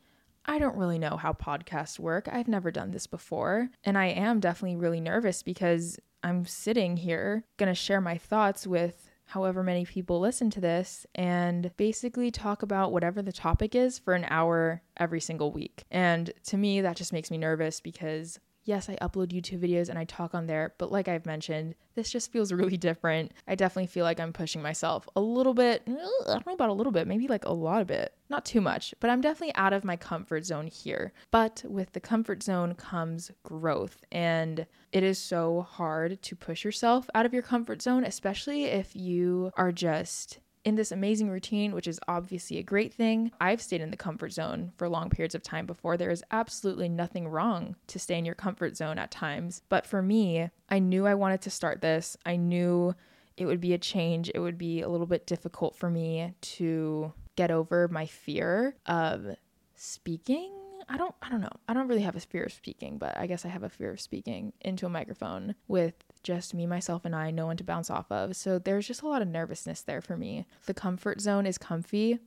I 0.46 0.60
don't 0.60 0.78
really 0.78 1.00
know 1.00 1.18
how 1.18 1.34
podcasts 1.34 2.00
work. 2.00 2.28
I've 2.32 2.48
never 2.48 2.72
done 2.72 2.92
this 2.92 3.08
before. 3.08 3.70
And 3.84 3.98
I 3.98 4.08
am 4.08 4.40
definitely 4.40 4.78
really 4.78 5.02
nervous 5.02 5.42
because 5.42 6.00
I'm 6.24 6.46
sitting 6.46 6.98
here 6.98 7.44
going 7.58 7.70
to 7.70 7.76
share 7.76 8.02
my 8.02 8.18
thoughts 8.18 8.68
with 8.68 9.10
however 9.28 9.64
many 9.64 9.86
people 9.86 10.20
listen 10.20 10.52
to 10.52 10.62
this 10.62 11.06
and 11.16 11.72
basically 11.78 12.30
talk 12.30 12.62
about 12.62 12.92
whatever 12.92 13.22
the 13.22 13.32
topic 13.32 13.74
is 13.74 13.98
for 13.98 14.14
an 14.14 14.26
hour 14.30 14.84
every 14.98 15.20
single 15.20 15.52
week. 15.52 15.84
And 15.90 16.32
to 16.46 16.58
me, 16.58 16.82
that 16.82 16.96
just 16.96 17.14
makes 17.14 17.32
me 17.32 17.38
nervous 17.38 17.80
because 17.80 18.40
yes, 18.66 18.90
I 18.90 18.96
upload 18.96 19.28
YouTube 19.28 19.60
videos 19.60 19.90
and 19.90 19.98
I 19.98 20.04
talk 20.04 20.36
on 20.36 20.48
there, 20.48 20.74
but 20.78 20.92
like 20.92 21.08
I've 21.08 21.26
mentioned, 21.26 21.76
this 21.94 22.12
just 22.12 22.32
feels 22.32 22.52
really 22.54 22.78
different. 22.78 23.32
I 23.48 23.56
definitely 23.56 23.88
feel 23.88 24.04
like 24.04 24.20
I'm 24.20 24.34
pushing 24.34 24.62
myself 24.62 25.08
a 25.16 25.22
little 25.22 25.54
bit. 25.54 25.84
I 25.88 25.92
don't 25.92 26.46
know 26.46 26.54
about 26.54 26.70
a 26.70 26.74
little 26.74 26.92
bit, 26.92 27.08
maybe 27.08 27.28
like 27.28 27.46
a 27.46 27.54
lot 27.54 27.82
of 27.82 27.88
bit. 27.88 28.14
Not 28.30 28.44
too 28.44 28.62
much, 28.62 28.94
but 29.00 29.10
I'm 29.10 29.22
definitely 29.22 29.56
out 29.56 29.74
of 29.74 29.86
my 29.86 29.96
comfort 29.96 30.46
zone 30.46 30.68
here. 30.68 31.14
But 31.32 31.64
with 31.68 31.94
the 31.94 32.00
comfort 32.00 32.42
zone 32.42 32.74
comes 32.74 33.32
growth, 33.44 34.04
and 34.12 34.66
it 34.92 35.04
is 35.04 35.20
so 35.20 35.62
hard 35.62 36.22
to 36.24 36.36
push 36.36 36.66
yourself 36.66 37.10
out 37.14 37.26
of 37.26 37.34
your 37.34 37.44
comfort 37.44 37.82
zone, 37.82 38.04
especially 38.04 38.66
if 38.66 38.96
you 38.96 39.52
are 39.56 39.72
just 39.72 40.40
in 40.66 40.76
this 40.76 40.92
amazing 40.92 41.30
routine, 41.30 41.74
which 41.74 41.88
is 41.88 42.00
obviously 42.08 42.58
a 42.58 42.64
great 42.64 42.94
thing. 42.94 43.32
I've 43.40 43.62
stayed 43.62 43.82
in 43.82 43.92
the 43.92 43.98
comfort 43.98 44.34
zone 44.34 44.74
for 44.78 44.90
long 44.90 45.10
periods 45.10 45.36
of 45.36 45.44
time 45.44 45.68
before. 45.68 45.96
There 45.96 46.10
is 46.10 46.24
absolutely 46.32 46.90
nothing 46.90 47.28
wrong 47.28 47.76
to 47.88 48.00
stay 48.00 48.18
in 48.18 48.26
your 48.26 48.36
comfort 48.36 48.76
zone 48.76 48.98
at 48.98 49.12
times. 49.12 49.62
But 49.70 49.86
for 49.86 50.02
me, 50.02 50.50
I 50.68 50.80
knew 50.80 51.06
I 51.06 51.14
wanted 51.14 51.42
to 51.44 51.52
start 51.52 51.82
this. 51.82 52.18
I 52.26 52.36
knew 52.36 52.96
it 53.38 53.46
would 53.46 53.62
be 53.62 53.74
a 53.74 53.78
change. 53.78 54.32
It 54.34 54.40
would 54.40 54.58
be 54.58 54.82
a 54.82 54.90
little 54.90 55.06
bit 55.06 55.28
difficult 55.28 55.76
for 55.76 55.90
me 55.90 56.34
to 56.42 57.14
get 57.36 57.52
over 57.52 57.88
my 57.88 58.08
fear 58.08 58.76
of 58.88 59.36
speaking 59.76 60.52
I 60.88 60.98
don't 60.98 61.16
I 61.22 61.30
don't 61.30 61.42
know. 61.42 61.50
I 61.68 61.74
don't 61.74 61.88
really 61.88 62.04
have 62.04 62.16
a 62.16 62.20
fear 62.20 62.44
of 62.44 62.54
speaking, 62.54 62.98
but 62.98 63.18
I 63.18 63.28
guess 63.28 63.46
I 63.46 63.50
have 63.50 63.64
a 63.64 63.70
fear 63.70 63.92
of 63.92 64.00
speaking 64.00 64.54
into 64.62 64.86
a 64.86 64.90
microphone 64.90 65.56
with 65.68 65.96
just 66.26 66.54
me, 66.54 66.66
myself, 66.66 67.06
and 67.06 67.16
I, 67.16 67.32
no 67.32 67.46
one 67.46 67.56
to 67.58 67.64
bounce 67.64 67.90
off 67.90 68.12
of. 68.12 68.36
So 68.36 68.60
there's 68.60 68.88
just 68.88 69.04
a 69.04 69.08
lot 69.08 69.22
of 69.22 69.28
nervousness 69.30 69.84
there 69.84 70.02
for 70.02 70.18
me. 70.18 70.46
The 70.66 70.74
comfort 70.74 71.22
zone 71.22 71.46
is 71.46 71.58
comfy, 71.58 72.20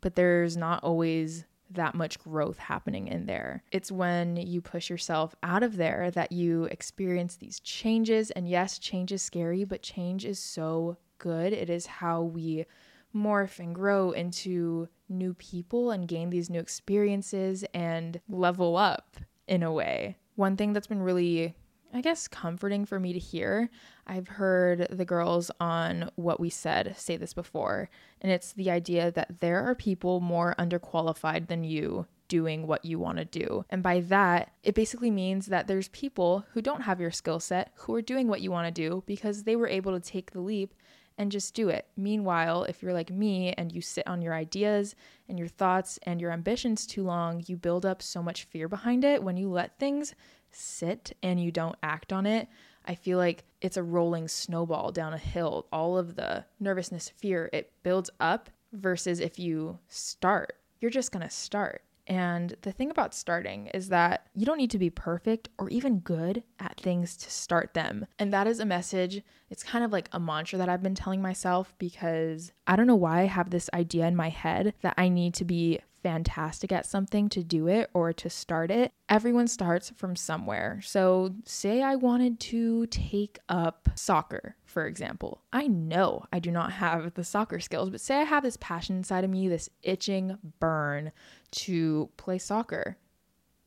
but 0.00 0.14
there's 0.14 0.56
not 0.56 0.84
always 0.84 1.44
that 1.70 1.94
much 1.94 2.18
growth 2.18 2.58
happening 2.58 3.08
in 3.08 3.24
there. 3.24 3.64
It's 3.72 3.90
when 3.90 4.36
you 4.36 4.60
push 4.60 4.90
yourself 4.90 5.34
out 5.42 5.62
of 5.62 5.76
there 5.76 6.10
that 6.10 6.30
you 6.30 6.64
experience 6.64 7.36
these 7.36 7.60
changes. 7.60 8.30
And 8.30 8.46
yes, 8.46 8.78
change 8.78 9.10
is 9.10 9.22
scary, 9.22 9.64
but 9.64 9.82
change 9.82 10.26
is 10.26 10.38
so 10.38 10.98
good. 11.18 11.54
It 11.54 11.70
is 11.70 11.86
how 11.86 12.22
we 12.22 12.66
morph 13.14 13.58
and 13.58 13.74
grow 13.74 14.10
into 14.10 14.88
new 15.08 15.34
people 15.34 15.90
and 15.90 16.08
gain 16.08 16.30
these 16.30 16.50
new 16.50 16.60
experiences 16.60 17.64
and 17.72 18.20
level 18.28 18.76
up 18.76 19.16
in 19.46 19.62
a 19.62 19.72
way. 19.72 20.16
One 20.36 20.56
thing 20.56 20.72
that's 20.72 20.86
been 20.86 21.02
really 21.02 21.54
I 21.94 22.00
guess, 22.00 22.26
comforting 22.26 22.86
for 22.86 22.98
me 22.98 23.12
to 23.12 23.18
hear. 23.18 23.70
I've 24.06 24.28
heard 24.28 24.86
the 24.90 25.04
girls 25.04 25.50
on 25.60 26.10
What 26.16 26.40
We 26.40 26.48
Said 26.48 26.94
say 26.96 27.16
this 27.16 27.34
before, 27.34 27.90
and 28.20 28.32
it's 28.32 28.52
the 28.52 28.70
idea 28.70 29.10
that 29.12 29.40
there 29.40 29.62
are 29.62 29.74
people 29.74 30.20
more 30.20 30.54
underqualified 30.58 31.48
than 31.48 31.64
you 31.64 32.06
doing 32.28 32.66
what 32.66 32.86
you 32.86 32.98
want 32.98 33.18
to 33.18 33.26
do. 33.26 33.64
And 33.68 33.82
by 33.82 34.00
that, 34.00 34.52
it 34.62 34.74
basically 34.74 35.10
means 35.10 35.46
that 35.46 35.66
there's 35.66 35.88
people 35.88 36.46
who 36.54 36.62
don't 36.62 36.80
have 36.80 36.98
your 36.98 37.10
skill 37.10 37.38
set 37.38 37.72
who 37.74 37.94
are 37.94 38.00
doing 38.00 38.26
what 38.26 38.40
you 38.40 38.50
want 38.50 38.74
to 38.74 38.88
do 38.88 39.02
because 39.06 39.42
they 39.42 39.54
were 39.54 39.68
able 39.68 39.92
to 39.92 40.00
take 40.00 40.30
the 40.30 40.40
leap 40.40 40.72
and 41.18 41.30
just 41.30 41.52
do 41.54 41.68
it. 41.68 41.86
Meanwhile, 41.94 42.64
if 42.64 42.82
you're 42.82 42.94
like 42.94 43.10
me 43.10 43.52
and 43.52 43.70
you 43.70 43.82
sit 43.82 44.06
on 44.06 44.22
your 44.22 44.32
ideas 44.32 44.94
and 45.28 45.38
your 45.38 45.48
thoughts 45.48 45.98
and 46.04 46.22
your 46.22 46.30
ambitions 46.30 46.86
too 46.86 47.02
long, 47.02 47.44
you 47.46 47.58
build 47.58 47.84
up 47.84 48.00
so 48.00 48.22
much 48.22 48.44
fear 48.44 48.66
behind 48.66 49.04
it 49.04 49.22
when 49.22 49.36
you 49.36 49.50
let 49.50 49.78
things 49.78 50.14
sit 50.52 51.16
and 51.22 51.42
you 51.42 51.50
don't 51.50 51.76
act 51.82 52.12
on 52.12 52.26
it, 52.26 52.48
I 52.84 52.94
feel 52.94 53.18
like 53.18 53.44
it's 53.60 53.76
a 53.76 53.82
rolling 53.82 54.28
snowball 54.28 54.92
down 54.92 55.12
a 55.12 55.18
hill. 55.18 55.66
All 55.72 55.96
of 55.96 56.16
the 56.16 56.44
nervousness, 56.60 57.08
fear, 57.08 57.48
it 57.52 57.72
builds 57.82 58.10
up 58.20 58.50
versus 58.72 59.20
if 59.20 59.38
you 59.38 59.78
start, 59.88 60.56
you're 60.80 60.90
just 60.90 61.12
going 61.12 61.22
to 61.22 61.30
start. 61.30 61.82
And 62.08 62.56
the 62.62 62.72
thing 62.72 62.90
about 62.90 63.14
starting 63.14 63.68
is 63.68 63.88
that 63.90 64.26
you 64.34 64.44
don't 64.44 64.58
need 64.58 64.72
to 64.72 64.78
be 64.78 64.90
perfect 64.90 65.48
or 65.56 65.68
even 65.68 66.00
good 66.00 66.42
at 66.58 66.80
things 66.80 67.16
to 67.18 67.30
start 67.30 67.74
them. 67.74 68.06
And 68.18 68.32
that 68.32 68.48
is 68.48 68.58
a 68.58 68.64
message. 68.64 69.22
It's 69.50 69.62
kind 69.62 69.84
of 69.84 69.92
like 69.92 70.08
a 70.10 70.18
mantra 70.18 70.58
that 70.58 70.68
I've 70.68 70.82
been 70.82 70.96
telling 70.96 71.22
myself 71.22 71.74
because 71.78 72.52
I 72.66 72.74
don't 72.74 72.88
know 72.88 72.96
why 72.96 73.20
I 73.20 73.26
have 73.26 73.50
this 73.50 73.70
idea 73.72 74.06
in 74.06 74.16
my 74.16 74.30
head 74.30 74.74
that 74.82 74.94
I 74.96 75.08
need 75.08 75.34
to 75.34 75.44
be 75.44 75.78
fantastic 76.02 76.72
at 76.72 76.86
something 76.86 77.28
to 77.30 77.42
do 77.42 77.68
it 77.68 77.90
or 77.94 78.12
to 78.12 78.28
start 78.28 78.70
it, 78.70 78.92
everyone 79.08 79.46
starts 79.46 79.90
from 79.90 80.16
somewhere. 80.16 80.80
So, 80.82 81.34
say 81.44 81.82
I 81.82 81.96
wanted 81.96 82.40
to 82.40 82.86
take 82.86 83.38
up 83.48 83.88
soccer, 83.94 84.56
for 84.64 84.86
example. 84.86 85.42
I 85.52 85.66
know 85.66 86.24
I 86.32 86.38
do 86.38 86.50
not 86.50 86.72
have 86.72 87.14
the 87.14 87.24
soccer 87.24 87.60
skills, 87.60 87.90
but 87.90 88.00
say 88.00 88.16
I 88.16 88.24
have 88.24 88.42
this 88.42 88.58
passion 88.60 88.96
inside 88.96 89.24
of 89.24 89.30
me, 89.30 89.48
this 89.48 89.70
itching 89.82 90.38
burn 90.60 91.12
to 91.52 92.10
play 92.16 92.38
soccer. 92.38 92.96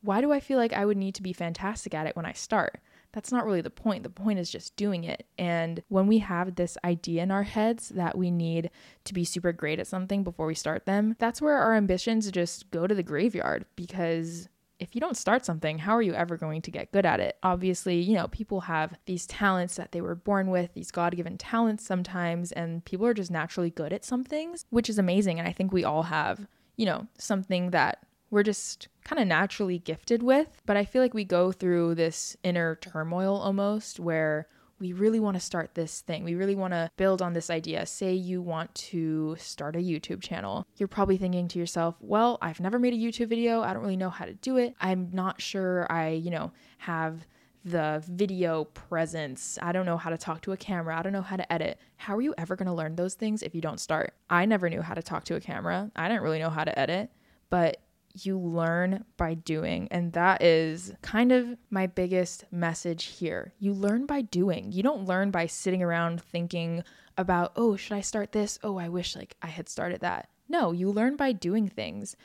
Why 0.02 0.20
do 0.20 0.32
I 0.32 0.40
feel 0.40 0.58
like 0.58 0.72
I 0.72 0.84
would 0.84 0.96
need 0.96 1.14
to 1.16 1.22
be 1.22 1.32
fantastic 1.32 1.94
at 1.94 2.06
it 2.06 2.16
when 2.16 2.26
I 2.26 2.32
start? 2.32 2.80
That's 3.16 3.32
not 3.32 3.46
really 3.46 3.62
the 3.62 3.70
point. 3.70 4.02
The 4.02 4.10
point 4.10 4.38
is 4.38 4.50
just 4.50 4.76
doing 4.76 5.04
it. 5.04 5.26
And 5.38 5.82
when 5.88 6.06
we 6.06 6.18
have 6.18 6.54
this 6.54 6.76
idea 6.84 7.22
in 7.22 7.30
our 7.30 7.44
heads 7.44 7.88
that 7.88 8.18
we 8.18 8.30
need 8.30 8.68
to 9.04 9.14
be 9.14 9.24
super 9.24 9.52
great 9.52 9.80
at 9.80 9.86
something 9.86 10.22
before 10.22 10.46
we 10.46 10.54
start 10.54 10.84
them, 10.84 11.16
that's 11.18 11.40
where 11.40 11.56
our 11.56 11.74
ambitions 11.74 12.30
just 12.30 12.70
go 12.70 12.86
to 12.86 12.94
the 12.94 13.02
graveyard 13.02 13.64
because 13.74 14.50
if 14.78 14.94
you 14.94 15.00
don't 15.00 15.16
start 15.16 15.46
something, 15.46 15.78
how 15.78 15.96
are 15.96 16.02
you 16.02 16.12
ever 16.12 16.36
going 16.36 16.60
to 16.60 16.70
get 16.70 16.92
good 16.92 17.06
at 17.06 17.18
it? 17.18 17.38
Obviously, 17.42 17.98
you 17.98 18.12
know, 18.12 18.28
people 18.28 18.60
have 18.60 18.98
these 19.06 19.26
talents 19.26 19.76
that 19.76 19.92
they 19.92 20.02
were 20.02 20.14
born 20.14 20.50
with, 20.50 20.74
these 20.74 20.90
God 20.90 21.16
given 21.16 21.38
talents 21.38 21.86
sometimes, 21.86 22.52
and 22.52 22.84
people 22.84 23.06
are 23.06 23.14
just 23.14 23.30
naturally 23.30 23.70
good 23.70 23.94
at 23.94 24.04
some 24.04 24.24
things, 24.24 24.66
which 24.68 24.90
is 24.90 24.98
amazing. 24.98 25.38
And 25.38 25.48
I 25.48 25.52
think 25.52 25.72
we 25.72 25.84
all 25.84 26.02
have, 26.02 26.46
you 26.76 26.84
know, 26.84 27.06
something 27.16 27.70
that 27.70 28.04
we're 28.28 28.42
just 28.42 28.88
kind 29.06 29.22
of 29.22 29.28
naturally 29.28 29.78
gifted 29.78 30.22
with. 30.22 30.60
But 30.66 30.76
I 30.76 30.84
feel 30.84 31.00
like 31.00 31.14
we 31.14 31.24
go 31.24 31.52
through 31.52 31.94
this 31.94 32.36
inner 32.42 32.74
turmoil 32.76 33.36
almost 33.36 34.00
where 34.00 34.48
we 34.78 34.92
really 34.92 35.20
want 35.20 35.36
to 35.36 35.40
start 35.40 35.74
this 35.74 36.00
thing. 36.00 36.24
We 36.24 36.34
really 36.34 36.54
want 36.54 36.74
to 36.74 36.90
build 36.96 37.22
on 37.22 37.32
this 37.32 37.48
idea. 37.48 37.86
Say 37.86 38.12
you 38.12 38.42
want 38.42 38.74
to 38.74 39.36
start 39.38 39.76
a 39.76 39.78
YouTube 39.78 40.22
channel. 40.22 40.66
You're 40.76 40.88
probably 40.88 41.16
thinking 41.16 41.48
to 41.48 41.58
yourself, 41.58 41.94
well, 42.00 42.36
I've 42.42 42.60
never 42.60 42.78
made 42.78 42.92
a 42.92 42.96
YouTube 42.96 43.28
video. 43.28 43.62
I 43.62 43.72
don't 43.72 43.82
really 43.82 43.96
know 43.96 44.10
how 44.10 44.26
to 44.26 44.34
do 44.34 44.58
it. 44.58 44.74
I'm 44.80 45.08
not 45.12 45.40
sure 45.40 45.86
I, 45.90 46.10
you 46.10 46.30
know, 46.30 46.52
have 46.78 47.26
the 47.64 48.02
video 48.08 48.64
presence. 48.64 49.58
I 49.62 49.72
don't 49.72 49.86
know 49.86 49.96
how 49.96 50.10
to 50.10 50.18
talk 50.18 50.42
to 50.42 50.52
a 50.52 50.56
camera. 50.56 50.98
I 50.98 51.02
don't 51.02 51.12
know 51.12 51.22
how 51.22 51.36
to 51.36 51.52
edit. 51.52 51.78
How 51.96 52.16
are 52.16 52.20
you 52.20 52.34
ever 52.36 52.54
going 52.54 52.66
to 52.66 52.74
learn 52.74 52.96
those 52.96 53.14
things 53.14 53.42
if 53.42 53.54
you 53.54 53.60
don't 53.60 53.80
start? 53.80 54.14
I 54.28 54.44
never 54.46 54.68
knew 54.68 54.82
how 54.82 54.94
to 54.94 55.02
talk 55.02 55.24
to 55.24 55.36
a 55.36 55.40
camera. 55.40 55.90
I 55.96 56.08
didn't 56.08 56.22
really 56.22 56.38
know 56.38 56.50
how 56.50 56.64
to 56.64 56.78
edit, 56.78 57.10
but 57.48 57.78
you 58.24 58.38
learn 58.38 59.04
by 59.16 59.34
doing. 59.34 59.88
And 59.90 60.12
that 60.12 60.42
is 60.42 60.92
kind 61.02 61.32
of 61.32 61.56
my 61.70 61.86
biggest 61.86 62.44
message 62.50 63.04
here. 63.04 63.52
You 63.58 63.72
learn 63.72 64.06
by 64.06 64.22
doing. 64.22 64.72
You 64.72 64.82
don't 64.82 65.06
learn 65.06 65.30
by 65.30 65.46
sitting 65.46 65.82
around 65.82 66.22
thinking 66.22 66.82
about, 67.18 67.52
oh, 67.56 67.76
should 67.76 67.96
I 67.96 68.00
start 68.00 68.32
this? 68.32 68.58
Oh, 68.62 68.78
I 68.78 68.88
wish 68.88 69.16
like 69.16 69.36
I 69.42 69.48
had 69.48 69.68
started 69.68 70.00
that. 70.00 70.28
No, 70.48 70.72
you 70.72 70.90
learn 70.90 71.16
by 71.16 71.32
doing 71.32 71.68
things. 71.68 72.16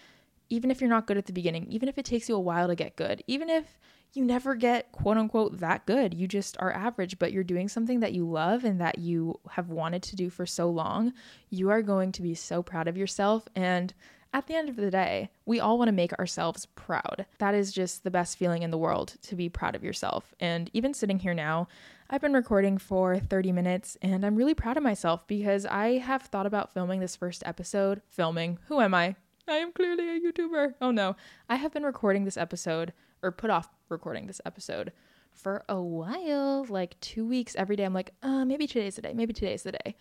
Even 0.50 0.70
if 0.70 0.82
you're 0.82 0.90
not 0.90 1.08
good 1.08 1.18
at 1.18 1.26
the 1.26 1.34
beginning, 1.34 1.66
even 1.70 1.90
if 1.90 1.98
it 1.98 2.06
takes 2.06 2.28
you 2.30 2.36
a 2.36 2.40
while 2.40 2.68
to 2.68 2.76
get 2.76 2.96
good, 2.96 3.24
even 3.26 3.50
if 3.50 3.80
you 4.14 4.26
never 4.26 4.56
get 4.56 4.92
quote 4.92 5.18
unquote 5.18 5.60
that 5.60 5.86
good. 5.86 6.14
You 6.14 6.28
just 6.28 6.58
are 6.60 6.72
average, 6.72 7.18
but 7.18 7.32
you're 7.32 7.44
doing 7.44 7.70
something 7.70 8.02
that 8.02 8.14
you 8.14 8.30
love 8.30 8.66
and 8.66 8.82
that 8.82 9.00
you 9.00 9.40
have 9.52 9.70
wanted 9.70 10.04
to 10.04 10.16
do 10.16 10.30
for 10.30 10.46
so 10.46 10.70
long. 10.70 11.14
You 11.50 11.70
are 11.70 11.82
going 11.82 12.12
to 12.14 12.22
be 12.22 12.36
so 12.36 12.62
proud 12.62 12.88
of 12.88 12.98
yourself. 12.98 13.48
And 13.56 13.94
at 14.34 14.48
the 14.48 14.56
end 14.56 14.70
of 14.70 14.78
the 14.78 14.92
day, 14.92 15.30
we 15.46 15.60
all 15.60 15.78
want 15.78 15.90
to 15.90 15.94
make 15.94 16.14
ourselves 16.14 16.66
proud. 16.76 17.26
That 17.40 17.54
is 17.54 17.72
just 17.72 18.04
the 18.04 18.12
best 18.12 18.38
feeling 18.38 18.64
in 18.64 18.72
the 18.72 18.78
world 18.78 19.16
to 19.24 19.36
be 19.36 19.50
proud 19.50 19.76
of 19.76 19.84
yourself. 19.84 20.34
And 20.40 20.70
even 20.74 20.94
sitting 20.94 21.20
here 21.20 21.34
now, 21.34 21.68
I've 22.10 22.22
been 22.22 22.34
recording 22.34 22.78
for 22.78 23.20
30 23.20 23.52
minutes 23.52 23.98
and 24.02 24.26
I'm 24.26 24.36
really 24.36 24.54
proud 24.54 24.78
of 24.78 24.84
myself 24.84 25.28
because 25.28 25.66
I 25.66 25.98
have 25.98 26.24
thought 26.24 26.46
about 26.46 26.74
filming 26.74 27.00
this 27.00 27.16
first 27.16 27.44
episode. 27.46 28.02
Filming, 28.10 28.60
who 28.68 28.80
am 28.80 28.94
I? 28.94 29.16
I 29.48 29.56
am 29.56 29.74
clearly 29.74 30.10
a 30.10 30.20
YouTuber. 30.20 30.76
Oh 30.82 30.92
no. 30.92 31.16
I 31.50 31.56
have 31.56 31.74
been 31.74 31.84
recording 31.84 32.24
this 32.24 32.38
episode 32.38 32.94
or 33.22 33.32
put 33.32 33.50
off 33.50 33.70
recording 33.90 34.28
this 34.28 34.42
episode 34.46 34.92
for 35.32 35.64
a 35.68 35.82
while, 35.82 36.66
like 36.70 37.00
two 37.00 37.26
weeks 37.26 37.56
every 37.56 37.76
day. 37.76 37.84
I'm 37.84 37.94
like, 37.94 38.14
uh, 38.22 38.46
maybe 38.46 38.68
today's 38.68 38.96
the 38.96 39.02
day. 39.02 39.14
Maybe 39.14 39.34
today's 39.34 39.64
the 39.64 39.74
day. 39.74 39.96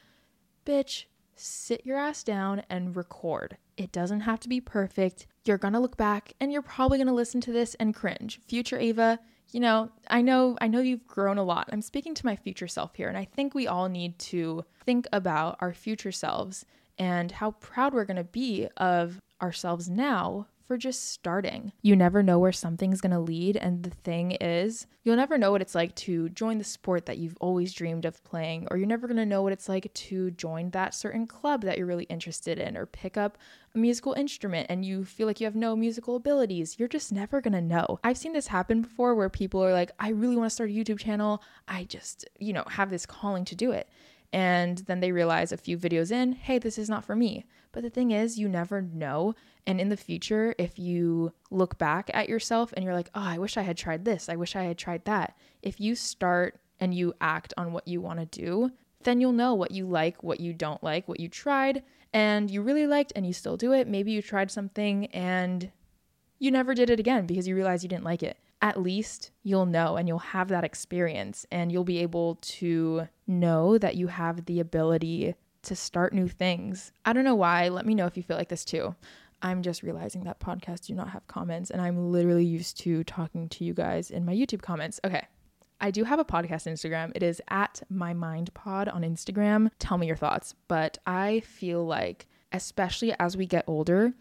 Bitch, 0.67 1.05
sit 1.41 1.87
your 1.87 1.99
ass 1.99 2.23
down 2.23 2.63
and 2.69 2.95
record. 2.95 3.57
It 3.77 3.93
doesn't 3.93 4.21
have 4.21 4.41
to 4.41 4.49
be 4.49 4.61
perfect. 4.61 5.27
You're 5.45 5.59
going 5.59 5.75
to 5.75 5.81
look 5.81 5.97
back 5.97 6.35
and 6.41 6.53
you're 6.53 6.63
probably 6.63 6.99
going 6.99 7.09
to 7.09 7.15
listen 7.15 7.41
to 7.43 7.53
this 7.53 7.75
and 7.77 7.95
cringe. 7.95 8.41
Future 8.47 8.79
Ava, 8.79 9.19
you 9.53 9.61
know, 9.61 9.91
I 10.09 10.23
know 10.23 10.57
I 10.61 10.69
know 10.69 10.81
you've 10.81 11.07
grown 11.07 11.39
a 11.39 11.43
lot. 11.43 11.69
I'm 11.73 11.83
speaking 11.83 12.15
to 12.15 12.27
my 12.27 12.37
future 12.37 12.69
self 12.69 12.95
here 12.95 13.09
and 13.09 13.19
I 13.19 13.25
think 13.25 13.55
we 13.55 13.67
all 13.67 13.89
need 13.89 14.19
to 14.19 14.65
think 14.85 15.07
about 15.13 15.57
our 15.61 15.73
future 15.73 16.13
selves 16.13 16.65
and 16.99 17.33
how 17.33 17.53
proud 17.53 17.95
we're 17.95 18.05
going 18.05 18.17
to 18.17 18.25
be 18.25 18.69
of 18.77 19.21
ourselves 19.41 19.89
now 19.89 20.47
for 20.71 20.79
just 20.79 21.11
starting. 21.11 21.73
You 21.83 21.97
never 21.97 22.23
know 22.23 22.39
where 22.39 22.53
something's 22.53 23.01
to 23.01 23.19
lead. 23.19 23.57
And 23.57 23.83
the 23.83 23.91
thing 23.91 24.37
is, 24.41 24.87
you'll 25.03 25.17
never 25.17 25.37
know 25.37 25.51
what 25.51 25.63
it's 25.63 25.75
like 25.75 25.97
to 25.97 26.29
join 26.29 26.59
the 26.59 26.65
sport 26.65 27.07
that 27.07 27.19
you've 27.19 27.37
always 27.41 27.73
dreamed 27.73 28.05
of 28.05 28.23
playing, 28.23 28.69
or 28.71 28.77
you're 28.77 28.87
never 28.87 29.09
to 29.09 29.27
know 29.27 29.43
what 29.43 29.53
it's 29.53 29.69
like 29.69 29.93
to 29.93 30.31
join 30.31 30.71
that 30.71 30.95
certain 30.95 31.27
club 31.27 31.63
that 31.63 31.77
you're 31.77 31.89
really 31.89 32.05
interested 32.05 32.61
in, 32.61 32.77
or 32.77 32.87
pick 32.87 33.17
up 33.17 33.37
a 33.75 33.79
musical 33.79 34.13
instrument 34.13 34.69
and 34.71 34.85
you 34.85 35.05
feel 35.05 35.27
like 35.27 35.41
you 35.41 35.45
have 35.45 35.57
no 35.57 35.75
musical 35.75 36.15
abilities. 36.15 36.79
You're 36.79 36.87
just 36.87 37.11
never 37.11 37.41
to 37.43 37.61
know. 37.61 37.99
I've 38.05 38.17
seen 38.17 38.33
this 38.33 38.47
happen 38.47 38.83
before 38.83 39.17
where 39.17 39.29
people 39.29 39.65
are 39.65 39.73
like, 39.73 39.91
I 39.99 40.11
really 40.11 40.37
want 40.37 40.51
to 40.51 40.55
start 40.55 40.71
a 40.71 40.73
YouTube 40.73 41.01
channel. 41.01 41.43
I 41.67 41.83
just, 41.83 42.29
you 42.39 42.53
know, 42.53 42.63
have 42.69 42.91
this 42.91 43.07
calling 43.07 43.45
to 43.47 43.57
do 43.57 43.73
it. 43.73 43.89
And 44.33 44.79
then 44.87 45.01
they 45.01 45.11
realize 45.11 45.51
a 45.51 45.57
few 45.57 45.77
videos 45.77 46.13
in, 46.13 46.35
hey, 46.35 46.61
this 46.61 46.79
is 46.79 46.89
not 46.89 47.05
for 47.05 47.17
me. 47.17 47.45
But 47.73 47.83
the 47.83 47.91
thing 47.91 48.11
is, 48.11 48.39
you 48.39 48.49
never 48.49 48.83
know. 48.83 49.35
And 49.67 49.81
in 49.81 49.89
the 49.89 49.97
future, 49.97 50.55
if 50.59 50.79
you 50.79 51.33
look 51.51 51.79
back 51.79 52.11
at 52.13 52.29
yourself 52.29 52.73
and 52.73 52.85
you're 52.85 52.95
like, 52.95 53.11
oh, 53.15 53.23
I 53.23 53.39
wish 53.39 53.57
I 53.57 53.63
had 53.63 53.77
tried 53.77 54.05
this, 54.05 54.29
I 54.29 54.37
wish 54.37 54.57
I 54.57 54.65
had 54.65 54.79
tried 54.79 55.05
that, 55.05 55.37
if 55.63 55.81
you 55.81 55.95
start 55.95 56.61
and 56.81 56.95
you 56.95 57.15
act 57.21 57.55
on 57.57 57.73
what 57.73 57.87
you 57.87 58.01
want 58.01 58.19
to 58.19 58.27
do, 58.27 58.71
then 59.03 59.21
you'll 59.21 59.33
know 59.33 59.55
what 59.55 59.71
you 59.71 59.87
like, 59.87 60.23
what 60.23 60.41
you 60.41 60.53
don't 60.53 60.83
like, 60.83 61.07
what 61.09 61.21
you 61.21 61.29
tried 61.29 61.83
and 62.13 62.51
you 62.51 62.63
really 62.63 62.87
liked 62.87 63.13
and 63.15 63.27
you 63.27 63.33
still 63.33 63.57
do 63.57 63.73
it. 63.73 63.87
Maybe 63.87 64.13
you 64.13 64.23
tried 64.23 64.51
something 64.51 65.07
and 65.07 65.71
you 66.39 66.51
never 66.51 66.75
did 66.75 66.91
it 66.91 67.01
again 67.01 67.27
because 67.27 67.47
you 67.47 67.55
realized 67.55 67.83
you 67.83 67.89
didn't 67.89 68.05
like 68.05 68.23
it. 68.23 68.37
At 68.63 68.81
least 68.81 69.31
you'll 69.43 69.67
know 69.67 69.97
and 69.97 70.09
you'll 70.09 70.19
have 70.19 70.49
that 70.49 70.65
experience 70.65 71.47
and 71.51 71.71
you'll 71.71 71.85
be 71.85 71.99
able 71.99 72.37
to 72.37 73.09
know 73.27 73.79
that 73.79 73.97
you 73.97 74.09
have 74.09 74.45
the 74.47 74.61
ability 74.61 75.35
to 75.63 75.77
start 75.77 76.13
new 76.13 76.29
things. 76.29 76.93
I 77.05 77.13
don't 77.13 77.25
know 77.25 77.35
why. 77.35 77.69
Let 77.69 77.87
me 77.87 77.95
know 77.95 78.07
if 78.07 78.17
you 78.17 78.23
feel 78.23 78.37
like 78.37 78.49
this 78.49 78.65
too. 78.65 78.95
I'm 79.43 79.63
just 79.63 79.83
realizing 79.83 80.25
that 80.25 80.41
podcasts 80.41 80.87
do 80.87 80.95
not 80.95 81.11
have 81.11 81.27
comments, 81.27 81.71
and 81.71 81.81
I'm 81.81 82.13
literally 82.13 82.45
used 82.45 82.79
to 82.81 83.05
talking 83.05 83.49
to 83.51 83.65
you 83.65 83.73
guys 83.73 84.11
in 84.11 84.25
my 84.25 84.35
YouTube 84.35 84.63
comments. 84.63 85.01
Okay. 85.05 85.27
I 85.83 85.91
do 85.91 86.05
have 86.05 86.19
a 86.19 86.27
podcast 86.27 86.71
Instagram. 86.71 87.13
It 87.15 87.23
is 87.23 87.41
at 87.49 87.83
my 87.89 88.13
mind 88.13 88.53
pod 88.53 88.89
on 88.89 89.01
Instagram. 89.01 89.71
Tell 89.79 89.97
me 89.97 90.07
your 90.07 90.17
thoughts. 90.17 90.55
But 90.69 90.99
I 91.07 91.41
feel 91.41 91.87
like, 91.87 92.27
especially 92.53 93.15
as 93.19 93.35
we 93.35 93.47
get 93.47 93.65
older, 93.67 94.13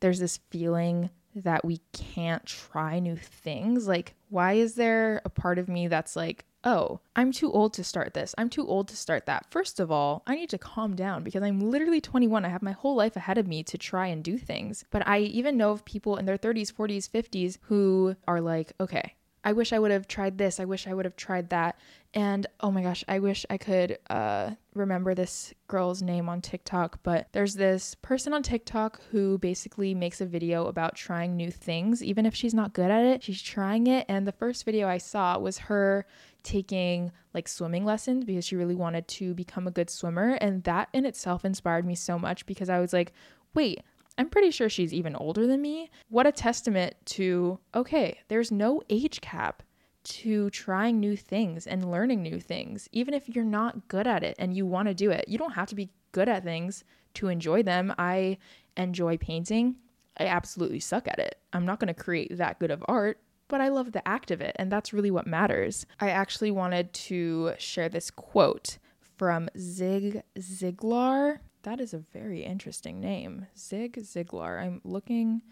there's 0.00 0.18
this 0.18 0.38
feeling 0.48 1.10
that 1.34 1.62
we 1.62 1.82
can't 1.92 2.46
try 2.46 3.00
new 3.00 3.16
things. 3.16 3.86
Like, 3.86 4.14
why 4.30 4.54
is 4.54 4.76
there 4.76 5.20
a 5.26 5.28
part 5.28 5.58
of 5.58 5.68
me 5.68 5.88
that's 5.88 6.16
like, 6.16 6.46
oh, 6.64 7.00
I'm 7.14 7.30
too 7.30 7.52
old 7.52 7.74
to 7.74 7.84
start 7.84 8.14
this. 8.14 8.34
I'm 8.38 8.48
too 8.48 8.66
old 8.66 8.88
to 8.88 8.96
start 8.96 9.26
that. 9.26 9.46
First 9.50 9.78
of 9.78 9.90
all, 9.90 10.22
I 10.26 10.34
need 10.34 10.50
to 10.50 10.58
calm 10.58 10.96
down 10.96 11.22
because 11.22 11.42
I'm 11.42 11.60
literally 11.60 12.00
21. 12.00 12.44
I 12.44 12.48
have 12.48 12.62
my 12.62 12.72
whole 12.72 12.96
life 12.96 13.16
ahead 13.16 13.38
of 13.38 13.46
me 13.46 13.62
to 13.64 13.78
try 13.78 14.06
and 14.06 14.24
do 14.24 14.38
things. 14.38 14.84
But 14.90 15.06
I 15.06 15.18
even 15.20 15.56
know 15.56 15.70
of 15.70 15.84
people 15.84 16.16
in 16.16 16.24
their 16.24 16.38
30s, 16.38 16.72
40s, 16.72 17.08
50s 17.08 17.58
who 17.62 18.16
are 18.26 18.40
like, 18.40 18.72
okay, 18.80 19.14
I 19.46 19.52
wish 19.52 19.74
I 19.74 19.78
would 19.78 19.90
have 19.90 20.08
tried 20.08 20.38
this. 20.38 20.58
I 20.58 20.64
wish 20.64 20.86
I 20.86 20.94
would 20.94 21.04
have 21.04 21.16
tried 21.16 21.50
that. 21.50 21.78
And 22.14 22.46
oh 22.60 22.70
my 22.70 22.82
gosh, 22.82 23.04
I 23.06 23.18
wish 23.18 23.44
I 23.50 23.58
could 23.58 23.98
uh, 24.08 24.52
remember 24.74 25.14
this 25.14 25.52
girl's 25.68 26.00
name 26.00 26.30
on 26.30 26.40
TikTok. 26.40 27.00
But 27.02 27.28
there's 27.32 27.54
this 27.54 27.94
person 27.96 28.32
on 28.32 28.42
TikTok 28.42 29.02
who 29.10 29.36
basically 29.36 29.94
makes 29.94 30.22
a 30.22 30.26
video 30.26 30.66
about 30.66 30.94
trying 30.94 31.36
new 31.36 31.50
things. 31.50 32.02
Even 32.02 32.24
if 32.24 32.34
she's 32.34 32.54
not 32.54 32.72
good 32.72 32.90
at 32.90 33.04
it, 33.04 33.22
she's 33.22 33.42
trying 33.42 33.86
it. 33.86 34.06
And 34.08 34.26
the 34.26 34.32
first 34.32 34.64
video 34.64 34.88
I 34.88 34.98
saw 34.98 35.38
was 35.38 35.58
her 35.58 36.06
taking 36.44 37.10
like 37.32 37.48
swimming 37.48 37.84
lessons 37.84 38.24
because 38.24 38.44
she 38.44 38.54
really 38.54 38.74
wanted 38.76 39.08
to 39.08 39.34
become 39.34 39.66
a 39.66 39.72
good 39.72 39.90
swimmer. 39.90 40.38
And 40.40 40.62
that 40.64 40.88
in 40.92 41.04
itself 41.04 41.44
inspired 41.44 41.84
me 41.84 41.96
so 41.96 42.18
much 42.18 42.46
because 42.46 42.68
I 42.68 42.78
was 42.78 42.92
like, 42.92 43.12
wait, 43.54 43.82
I'm 44.16 44.28
pretty 44.28 44.52
sure 44.52 44.68
she's 44.68 44.94
even 44.94 45.16
older 45.16 45.46
than 45.46 45.60
me. 45.60 45.90
What 46.08 46.26
a 46.26 46.32
testament 46.32 46.94
to, 47.06 47.58
okay, 47.74 48.20
there's 48.28 48.52
no 48.52 48.82
age 48.88 49.20
cap 49.20 49.62
to 50.04 50.50
trying 50.50 51.00
new 51.00 51.16
things 51.16 51.66
and 51.66 51.90
learning 51.90 52.22
new 52.22 52.38
things, 52.38 52.88
even 52.92 53.14
if 53.14 53.28
you're 53.28 53.44
not 53.44 53.88
good 53.88 54.06
at 54.06 54.22
it 54.22 54.36
and 54.38 54.54
you 54.54 54.66
want 54.66 54.86
to 54.86 54.94
do 54.94 55.10
it. 55.10 55.24
You 55.26 55.38
don't 55.38 55.54
have 55.54 55.68
to 55.68 55.74
be 55.74 55.90
good 56.12 56.28
at 56.28 56.44
things 56.44 56.84
to 57.14 57.28
enjoy 57.28 57.62
them. 57.62 57.92
I 57.98 58.38
enjoy 58.76 59.16
painting. 59.16 59.76
I 60.18 60.26
absolutely 60.26 60.80
suck 60.80 61.08
at 61.08 61.18
it. 61.18 61.38
I'm 61.52 61.64
not 61.64 61.80
going 61.80 61.92
to 61.92 61.94
create 61.94 62.36
that 62.36 62.60
good 62.60 62.70
of 62.70 62.84
art, 62.86 63.18
but 63.48 63.60
I 63.60 63.68
love 63.68 63.92
the 63.92 64.06
act 64.06 64.30
of 64.30 64.40
it, 64.40 64.54
and 64.58 64.70
that's 64.70 64.92
really 64.92 65.10
what 65.10 65.26
matters. 65.26 65.86
I 66.00 66.10
actually 66.10 66.50
wanted 66.50 66.92
to 66.92 67.54
share 67.58 67.88
this 67.88 68.10
quote 68.10 68.78
from 69.16 69.48
Zig 69.58 70.22
Ziglar. 70.38 71.38
That 71.62 71.80
is 71.80 71.94
a 71.94 71.98
very 71.98 72.42
interesting 72.42 73.00
name. 73.00 73.46
Zig 73.56 73.96
Ziglar. 73.96 74.60
I'm 74.60 74.80
looking 74.84 75.42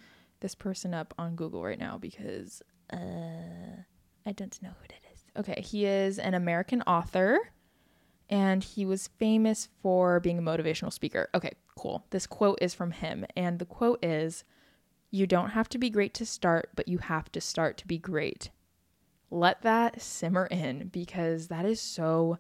this 0.41 0.55
person 0.55 0.93
up 0.93 1.15
on 1.19 1.37
Google 1.37 1.63
right 1.63 1.79
now 1.79 1.99
because 1.99 2.63
uh, 2.93 2.97
I 4.27 4.33
don't 4.33 4.63
know 4.63 4.71
who 4.71 4.85
it 4.85 4.95
is. 5.15 5.25
Okay, 5.37 5.63
he 5.63 5.87
is 5.87 6.19
an 6.19 6.35
American 6.35 6.83
author 6.83 7.39
and 8.29 8.65
he 8.65 8.87
was 8.87 9.09
famous 9.19 9.69
for 9.83 10.19
being 10.21 10.39
a 10.39 10.43
motivational 10.43 10.93
speaker. 10.93 11.29
Okay, 11.35 11.53
cool. 11.77 12.05
This 12.11 12.27
quote 12.27 12.59
is 12.63 12.73
from 12.73 12.91
him, 12.91 13.27
and 13.37 13.59
the 13.59 13.67
quote 13.67 14.03
is 14.03 14.45
You 15.15 15.27
don't 15.27 15.51
have 15.51 15.69
to 15.69 15.79
be 15.79 15.91
great 15.91 16.15
to 16.15 16.27
start, 16.27 16.71
but 16.75 16.89
you 16.89 16.97
have 16.97 17.31
to 17.33 17.41
start 17.41 17.77
to 17.77 17.87
be 17.87 17.99
great. 17.99 18.49
Let 19.31 19.61
that 19.61 20.01
simmer 20.01 20.47
in 20.47 20.89
because 20.89 21.49
that 21.49 21.67
is 21.67 21.81
so 21.83 22.39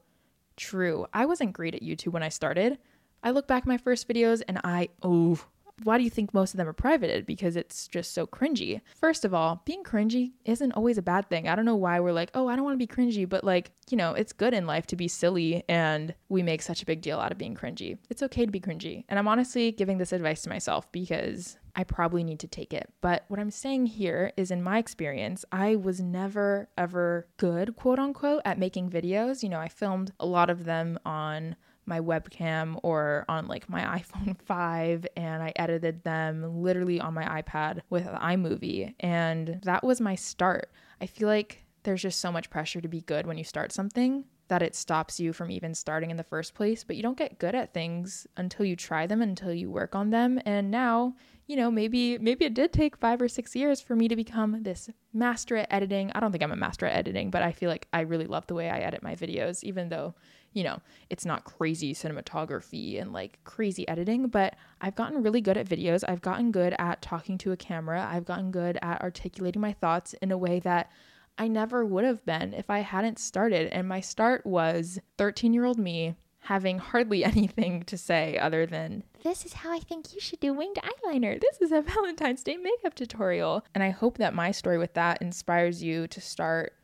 true. 0.56 1.06
I 1.12 1.26
wasn't 1.26 1.52
great 1.52 1.74
at 1.74 1.82
YouTube 1.82 2.12
when 2.12 2.22
I 2.22 2.30
started. 2.30 2.78
I 3.22 3.30
look 3.30 3.46
back 3.46 3.64
at 3.64 3.68
my 3.68 3.76
first 3.76 4.08
videos 4.08 4.42
and 4.48 4.58
I, 4.64 4.88
oh, 5.02 5.38
why 5.84 5.98
do 5.98 6.04
you 6.04 6.08
think 6.08 6.32
most 6.32 6.54
of 6.54 6.58
them 6.58 6.68
are 6.68 6.72
privated? 6.72 7.26
Because 7.26 7.56
it's 7.56 7.86
just 7.88 8.14
so 8.14 8.26
cringy. 8.26 8.80
First 8.98 9.26
of 9.26 9.34
all, 9.34 9.62
being 9.66 9.84
cringy 9.84 10.32
isn't 10.46 10.72
always 10.72 10.96
a 10.96 11.02
bad 11.02 11.28
thing. 11.28 11.48
I 11.48 11.54
don't 11.54 11.64
know 11.64 11.76
why 11.76 12.00
we're 12.00 12.12
like, 12.12 12.30
oh, 12.34 12.48
I 12.48 12.56
don't 12.56 12.64
want 12.64 12.78
to 12.78 12.86
be 12.86 12.92
cringy, 12.92 13.28
but 13.28 13.44
like, 13.44 13.72
you 13.90 13.98
know, 13.98 14.14
it's 14.14 14.32
good 14.32 14.54
in 14.54 14.66
life 14.66 14.86
to 14.88 14.96
be 14.96 15.08
silly 15.08 15.62
and 15.68 16.14
we 16.30 16.42
make 16.42 16.62
such 16.62 16.82
a 16.82 16.86
big 16.86 17.02
deal 17.02 17.20
out 17.20 17.32
of 17.32 17.38
being 17.38 17.54
cringy. 17.54 17.98
It's 18.08 18.22
okay 18.22 18.46
to 18.46 18.52
be 18.52 18.60
cringy. 18.60 19.04
And 19.10 19.18
I'm 19.18 19.28
honestly 19.28 19.72
giving 19.72 19.98
this 19.98 20.12
advice 20.12 20.40
to 20.42 20.48
myself 20.48 20.90
because 20.90 21.58
I 21.74 21.84
probably 21.84 22.22
need 22.22 22.40
to 22.40 22.46
take 22.46 22.72
it. 22.72 22.92
But 23.00 23.24
what 23.28 23.40
I'm 23.40 23.50
saying 23.50 23.86
here 23.86 24.32
is, 24.36 24.50
in 24.50 24.62
my 24.62 24.78
experience, 24.78 25.44
I 25.50 25.76
was 25.76 26.00
never 26.00 26.68
ever 26.76 27.26
good, 27.36 27.76
quote 27.76 27.98
unquote, 27.98 28.42
at 28.44 28.58
making 28.58 28.90
videos. 28.90 29.42
You 29.42 29.48
know, 29.48 29.60
I 29.60 29.68
filmed 29.68 30.12
a 30.20 30.26
lot 30.26 30.50
of 30.50 30.64
them 30.64 30.98
on 31.04 31.56
my 31.86 32.00
webcam 32.00 32.78
or 32.82 33.24
on 33.28 33.48
like 33.48 33.68
my 33.68 33.80
iPhone 34.00 34.40
5 34.40 35.06
and 35.16 35.42
I 35.42 35.52
edited 35.56 36.04
them 36.04 36.62
literally 36.62 37.00
on 37.00 37.14
my 37.14 37.42
iPad 37.42 37.80
with 37.90 38.06
iMovie 38.06 38.94
and 39.00 39.60
that 39.64 39.82
was 39.82 40.00
my 40.00 40.14
start. 40.14 40.70
I 41.00 41.06
feel 41.06 41.28
like 41.28 41.64
there's 41.82 42.02
just 42.02 42.20
so 42.20 42.30
much 42.30 42.50
pressure 42.50 42.80
to 42.80 42.88
be 42.88 43.00
good 43.00 43.26
when 43.26 43.38
you 43.38 43.44
start 43.44 43.72
something 43.72 44.24
that 44.48 44.62
it 44.62 44.74
stops 44.74 45.18
you 45.18 45.32
from 45.32 45.50
even 45.50 45.74
starting 45.74 46.10
in 46.10 46.16
the 46.16 46.22
first 46.22 46.54
place, 46.54 46.84
but 46.84 46.94
you 46.94 47.02
don't 47.02 47.16
get 47.16 47.38
good 47.38 47.54
at 47.54 47.72
things 47.72 48.26
until 48.36 48.66
you 48.66 48.76
try 48.76 49.06
them 49.06 49.22
until 49.22 49.52
you 49.52 49.70
work 49.70 49.94
on 49.94 50.10
them 50.10 50.40
and 50.44 50.70
now 50.70 51.14
you 51.52 51.58
know, 51.58 51.70
maybe 51.70 52.16
maybe 52.16 52.46
it 52.46 52.54
did 52.54 52.72
take 52.72 52.96
5 52.96 53.20
or 53.20 53.28
6 53.28 53.54
years 53.54 53.78
for 53.78 53.94
me 53.94 54.08
to 54.08 54.16
become 54.16 54.62
this 54.62 54.88
master 55.12 55.58
at 55.58 55.66
editing. 55.70 56.10
I 56.14 56.20
don't 56.20 56.32
think 56.32 56.42
I'm 56.42 56.50
a 56.50 56.56
master 56.56 56.86
at 56.86 56.96
editing, 56.96 57.30
but 57.30 57.42
I 57.42 57.52
feel 57.52 57.68
like 57.68 57.88
I 57.92 58.00
really 58.00 58.26
love 58.26 58.46
the 58.46 58.54
way 58.54 58.70
I 58.70 58.78
edit 58.78 59.02
my 59.02 59.14
videos 59.14 59.62
even 59.62 59.90
though 59.90 60.14
you 60.54 60.64
know, 60.64 60.80
it's 61.10 61.26
not 61.26 61.44
crazy 61.44 61.94
cinematography 61.94 63.00
and 63.00 63.12
like 63.12 63.38
crazy 63.44 63.86
editing, 63.86 64.28
but 64.28 64.56
I've 64.80 64.94
gotten 64.94 65.22
really 65.22 65.42
good 65.42 65.58
at 65.58 65.68
videos. 65.68 66.04
I've 66.08 66.22
gotten 66.22 66.52
good 66.52 66.74
at 66.78 67.02
talking 67.02 67.36
to 67.38 67.52
a 67.52 67.56
camera. 67.56 68.06
I've 68.10 68.24
gotten 68.24 68.50
good 68.50 68.78
at 68.80 69.02
articulating 69.02 69.60
my 69.60 69.72
thoughts 69.74 70.14
in 70.22 70.30
a 70.30 70.38
way 70.38 70.58
that 70.60 70.90
I 71.36 71.48
never 71.48 71.84
would 71.84 72.04
have 72.04 72.24
been 72.24 72.54
if 72.54 72.70
I 72.70 72.80
hadn't 72.80 73.18
started. 73.18 73.68
And 73.72 73.86
my 73.86 74.00
start 74.00 74.46
was 74.46 74.98
13 75.18 75.52
year 75.52 75.66
old 75.66 75.78
me 75.78 76.16
having 76.42 76.78
hardly 76.78 77.24
anything 77.32 77.82
to 77.84 77.96
say 77.96 78.38
other 78.38 78.66
than, 78.66 79.04
This 79.22 79.44
is 79.44 79.54
how 79.54 79.72
I 79.72 79.78
think 79.78 80.14
you 80.14 80.20
should 80.20 80.40
do 80.40 80.52
winged 80.52 80.78
eyeliner. 80.82 81.40
This 81.40 81.60
is 81.60 81.72
a 81.72 81.82
Valentine's 81.82 82.42
Day 82.42 82.56
makeup 82.56 82.94
tutorial. 82.94 83.64
And 83.74 83.82
I 83.82 83.90
hope 83.90 84.18
that 84.18 84.34
my 84.34 84.50
story 84.50 84.78
with 84.78 84.94
that 84.94 85.22
inspires 85.22 85.82
you 85.82 86.06
to 86.08 86.20
start 86.20 86.74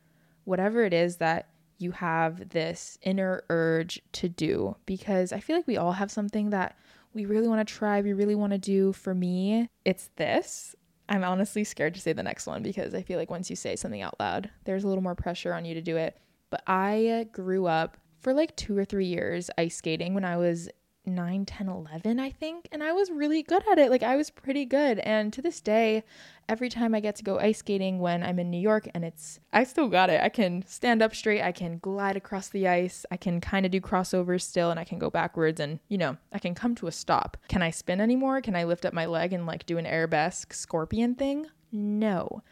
whatever 0.44 0.82
it 0.84 0.94
is 0.94 1.16
that 1.16 1.50
you 1.78 1.92
have 1.92 2.48
this 2.48 2.98
inner 3.02 3.44
urge 3.50 4.00
to 4.12 4.28
do 4.28 4.74
because 4.86 5.32
I 5.32 5.40
feel 5.40 5.54
like 5.56 5.66
we 5.66 5.76
all 5.76 5.92
have 5.92 6.10
something 6.10 6.50
that 6.50 6.76
we 7.14 7.24
really 7.24 7.48
want 7.48 7.66
to 7.66 7.72
try, 7.72 8.00
we 8.00 8.12
really 8.12 8.34
want 8.34 8.52
to 8.52 8.58
do. 8.58 8.92
For 8.92 9.14
me, 9.14 9.68
it's 9.84 10.10
this. 10.16 10.74
I'm 11.08 11.24
honestly 11.24 11.64
scared 11.64 11.94
to 11.94 12.00
say 12.00 12.12
the 12.12 12.22
next 12.22 12.46
one 12.46 12.62
because 12.62 12.94
I 12.94 13.02
feel 13.02 13.18
like 13.18 13.30
once 13.30 13.48
you 13.48 13.56
say 13.56 13.76
something 13.76 14.02
out 14.02 14.18
loud, 14.20 14.50
there's 14.64 14.84
a 14.84 14.88
little 14.88 15.02
more 15.02 15.14
pressure 15.14 15.54
on 15.54 15.64
you 15.64 15.74
to 15.74 15.80
do 15.80 15.96
it. 15.96 16.18
But 16.50 16.62
I 16.66 17.28
grew 17.32 17.66
up 17.66 17.96
for 18.20 18.32
like 18.32 18.56
two 18.56 18.76
or 18.76 18.84
three 18.84 19.06
years 19.06 19.50
ice 19.56 19.76
skating 19.76 20.14
when 20.14 20.24
I 20.24 20.36
was 20.36 20.68
9, 21.08 21.46
10, 21.46 21.68
11, 21.68 22.20
I 22.20 22.30
think. 22.30 22.68
And 22.70 22.82
I 22.82 22.92
was 22.92 23.10
really 23.10 23.42
good 23.42 23.62
at 23.70 23.78
it. 23.78 23.90
Like, 23.90 24.02
I 24.02 24.16
was 24.16 24.30
pretty 24.30 24.64
good. 24.64 24.98
And 25.00 25.32
to 25.32 25.42
this 25.42 25.60
day, 25.60 26.04
every 26.48 26.68
time 26.68 26.94
I 26.94 27.00
get 27.00 27.16
to 27.16 27.24
go 27.24 27.38
ice 27.38 27.58
skating 27.58 27.98
when 27.98 28.22
I'm 28.22 28.38
in 28.38 28.50
New 28.50 28.60
York 28.60 28.88
and 28.94 29.04
it's, 29.04 29.40
I 29.52 29.64
still 29.64 29.88
got 29.88 30.10
it. 30.10 30.20
I 30.22 30.28
can 30.28 30.64
stand 30.66 31.02
up 31.02 31.14
straight. 31.14 31.42
I 31.42 31.52
can 31.52 31.78
glide 31.78 32.16
across 32.16 32.48
the 32.48 32.68
ice. 32.68 33.04
I 33.10 33.16
can 33.16 33.40
kind 33.40 33.66
of 33.66 33.72
do 33.72 33.80
crossovers 33.80 34.42
still 34.42 34.70
and 34.70 34.78
I 34.78 34.84
can 34.84 34.98
go 34.98 35.10
backwards 35.10 35.60
and, 35.60 35.80
you 35.88 35.98
know, 35.98 36.16
I 36.32 36.38
can 36.38 36.54
come 36.54 36.74
to 36.76 36.86
a 36.86 36.92
stop. 36.92 37.36
Can 37.48 37.62
I 37.62 37.70
spin 37.70 38.00
anymore? 38.00 38.40
Can 38.40 38.54
I 38.54 38.64
lift 38.64 38.84
up 38.84 38.92
my 38.92 39.06
leg 39.06 39.32
and 39.32 39.46
like 39.46 39.66
do 39.66 39.78
an 39.78 39.86
arabesque 39.86 40.52
scorpion 40.52 41.14
thing? 41.14 41.46
No. 41.72 42.42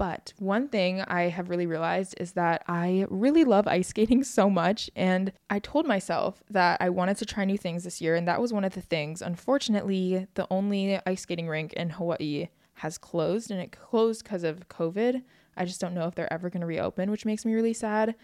But 0.00 0.32
one 0.38 0.68
thing 0.68 1.02
I 1.02 1.24
have 1.24 1.50
really 1.50 1.66
realized 1.66 2.14
is 2.18 2.32
that 2.32 2.62
I 2.66 3.04
really 3.10 3.44
love 3.44 3.68
ice 3.68 3.88
skating 3.88 4.24
so 4.24 4.48
much. 4.48 4.88
And 4.96 5.30
I 5.50 5.58
told 5.58 5.86
myself 5.86 6.42
that 6.48 6.78
I 6.80 6.88
wanted 6.88 7.18
to 7.18 7.26
try 7.26 7.44
new 7.44 7.58
things 7.58 7.84
this 7.84 8.00
year. 8.00 8.14
And 8.14 8.26
that 8.26 8.40
was 8.40 8.50
one 8.50 8.64
of 8.64 8.72
the 8.72 8.80
things. 8.80 9.20
Unfortunately, 9.20 10.26
the 10.36 10.46
only 10.50 10.98
ice 11.04 11.20
skating 11.20 11.48
rink 11.48 11.74
in 11.74 11.90
Hawaii 11.90 12.48
has 12.76 12.96
closed 12.96 13.50
and 13.50 13.60
it 13.60 13.72
closed 13.72 14.24
because 14.24 14.42
of 14.42 14.70
COVID. 14.70 15.20
I 15.58 15.66
just 15.66 15.82
don't 15.82 15.92
know 15.92 16.06
if 16.06 16.14
they're 16.14 16.32
ever 16.32 16.48
going 16.48 16.62
to 16.62 16.66
reopen, 16.66 17.10
which 17.10 17.26
makes 17.26 17.44
me 17.44 17.52
really 17.52 17.74
sad. 17.74 18.14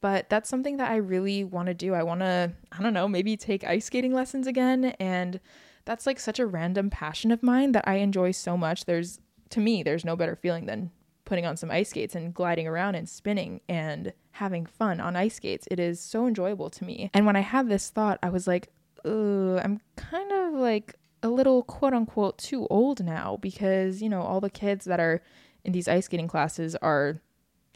But 0.00 0.30
that's 0.30 0.48
something 0.48 0.78
that 0.78 0.90
I 0.90 0.96
really 0.96 1.44
want 1.44 1.66
to 1.66 1.74
do. 1.74 1.92
I 1.92 2.02
want 2.02 2.20
to, 2.20 2.50
I 2.72 2.82
don't 2.82 2.94
know, 2.94 3.08
maybe 3.08 3.36
take 3.36 3.62
ice 3.62 3.84
skating 3.84 4.14
lessons 4.14 4.46
again. 4.46 4.86
And 4.98 5.40
that's 5.84 6.06
like 6.06 6.18
such 6.18 6.38
a 6.38 6.46
random 6.46 6.88
passion 6.88 7.30
of 7.30 7.42
mine 7.42 7.72
that 7.72 7.86
I 7.86 7.96
enjoy 7.96 8.30
so 8.30 8.56
much. 8.56 8.86
There's, 8.86 9.18
to 9.50 9.60
me, 9.60 9.82
there's 9.82 10.02
no 10.02 10.16
better 10.16 10.34
feeling 10.34 10.64
than 10.64 10.92
putting 11.26 11.44
on 11.44 11.58
some 11.58 11.70
ice 11.70 11.90
skates 11.90 12.14
and 12.14 12.32
gliding 12.32 12.66
around 12.66 12.94
and 12.94 13.06
spinning 13.06 13.60
and 13.68 14.14
having 14.30 14.64
fun 14.64 14.98
on 15.00 15.14
ice 15.14 15.34
skates. 15.34 15.68
It 15.70 15.78
is 15.78 16.00
so 16.00 16.26
enjoyable 16.26 16.70
to 16.70 16.84
me. 16.84 17.10
And 17.12 17.26
when 17.26 17.36
I 17.36 17.40
had 17.40 17.68
this 17.68 17.90
thought, 17.90 18.18
I 18.22 18.30
was 18.30 18.46
like, 18.46 18.68
I'm 19.04 19.80
kind 19.96 20.32
of 20.32 20.54
like 20.54 20.94
a 21.22 21.28
little 21.28 21.62
quote 21.62 21.92
unquote 21.92 22.38
too 22.38 22.66
old 22.70 23.04
now 23.04 23.36
because, 23.42 24.00
you 24.00 24.08
know, 24.08 24.22
all 24.22 24.40
the 24.40 24.48
kids 24.48 24.86
that 24.86 25.00
are 25.00 25.22
in 25.64 25.72
these 25.72 25.88
ice 25.88 26.06
skating 26.06 26.28
classes 26.28 26.74
are 26.76 27.20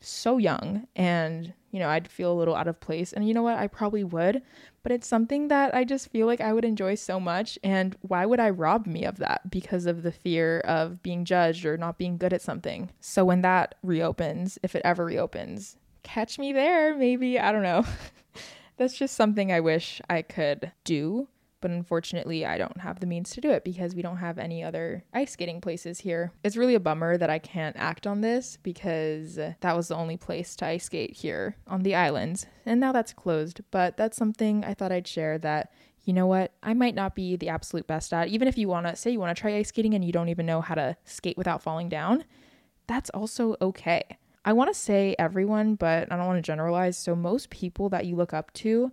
so 0.00 0.38
young 0.38 0.86
and 0.96 1.52
you 1.70 1.78
know 1.78 1.88
i'd 1.88 2.08
feel 2.08 2.32
a 2.32 2.38
little 2.38 2.54
out 2.54 2.68
of 2.68 2.80
place. 2.80 3.12
And 3.12 3.26
you 3.26 3.34
know 3.34 3.42
what? 3.42 3.58
I 3.58 3.66
probably 3.66 4.04
would 4.04 4.42
but 4.82 4.92
it's 4.92 5.06
something 5.06 5.48
that 5.48 5.74
i 5.74 5.84
just 5.84 6.10
feel 6.10 6.26
like 6.26 6.40
i 6.40 6.52
would 6.52 6.64
enjoy 6.64 6.94
so 6.94 7.20
much. 7.20 7.58
And 7.62 7.96
why 8.00 8.26
would 8.26 8.40
i 8.40 8.50
rob 8.50 8.86
me 8.86 9.04
of 9.04 9.18
that 9.18 9.50
because 9.50 9.86
of 9.86 10.02
the 10.02 10.12
fear 10.12 10.60
of 10.60 11.02
being 11.02 11.24
judged 11.24 11.64
or 11.64 11.76
not 11.76 11.98
being 11.98 12.16
good 12.16 12.32
at 12.32 12.42
something? 12.42 12.90
So 13.00 13.24
when 13.24 13.42
that 13.42 13.74
reopens 13.82 14.58
if 14.62 14.74
it 14.74 14.82
ever 14.84 15.04
reopens 15.04 15.76
catch 16.02 16.38
me 16.38 16.52
there 16.52 16.96
maybe. 16.96 17.38
I 17.38 17.52
don't 17.52 17.62
know. 17.62 17.84
That's 18.76 18.96
just 18.96 19.14
something 19.14 19.52
i 19.52 19.60
wish 19.60 20.00
i 20.08 20.22
could 20.22 20.72
do 20.84 21.28
but 21.60 21.70
unfortunately 21.70 22.44
I 22.44 22.58
don't 22.58 22.80
have 22.80 23.00
the 23.00 23.06
means 23.06 23.30
to 23.30 23.40
do 23.40 23.50
it 23.50 23.64
because 23.64 23.94
we 23.94 24.02
don't 24.02 24.18
have 24.18 24.38
any 24.38 24.62
other 24.62 25.04
ice 25.12 25.32
skating 25.32 25.60
places 25.60 26.00
here. 26.00 26.32
It's 26.42 26.56
really 26.56 26.74
a 26.74 26.80
bummer 26.80 27.16
that 27.16 27.30
I 27.30 27.38
can't 27.38 27.76
act 27.76 28.06
on 28.06 28.20
this 28.20 28.58
because 28.62 29.36
that 29.36 29.76
was 29.76 29.88
the 29.88 29.96
only 29.96 30.16
place 30.16 30.56
to 30.56 30.66
ice 30.66 30.84
skate 30.84 31.16
here 31.16 31.56
on 31.66 31.82
the 31.82 31.94
islands, 31.94 32.46
and 32.66 32.80
now 32.80 32.92
that's 32.92 33.12
closed. 33.12 33.60
But 33.70 33.96
that's 33.96 34.16
something 34.16 34.64
I 34.64 34.74
thought 34.74 34.92
I'd 34.92 35.08
share 35.08 35.38
that 35.38 35.72
you 36.04 36.14
know 36.14 36.26
what, 36.26 36.52
I 36.62 36.74
might 36.74 36.94
not 36.94 37.14
be 37.14 37.36
the 37.36 37.50
absolute 37.50 37.86
best 37.86 38.12
at. 38.12 38.28
Even 38.28 38.48
if 38.48 38.56
you 38.56 38.68
want 38.68 38.86
to 38.86 38.96
say 38.96 39.10
you 39.10 39.20
want 39.20 39.36
to 39.36 39.40
try 39.40 39.56
ice 39.56 39.68
skating 39.68 39.94
and 39.94 40.04
you 40.04 40.12
don't 40.12 40.28
even 40.28 40.46
know 40.46 40.60
how 40.60 40.74
to 40.74 40.96
skate 41.04 41.36
without 41.36 41.62
falling 41.62 41.88
down, 41.88 42.24
that's 42.86 43.10
also 43.10 43.56
okay. 43.60 44.02
I 44.44 44.54
want 44.54 44.72
to 44.72 44.78
say 44.78 45.14
everyone, 45.18 45.74
but 45.74 46.10
I 46.10 46.16
don't 46.16 46.26
want 46.26 46.38
to 46.38 46.42
generalize. 46.42 46.96
So, 46.96 47.14
most 47.14 47.50
people 47.50 47.90
that 47.90 48.06
you 48.06 48.16
look 48.16 48.32
up 48.32 48.52
to 48.54 48.90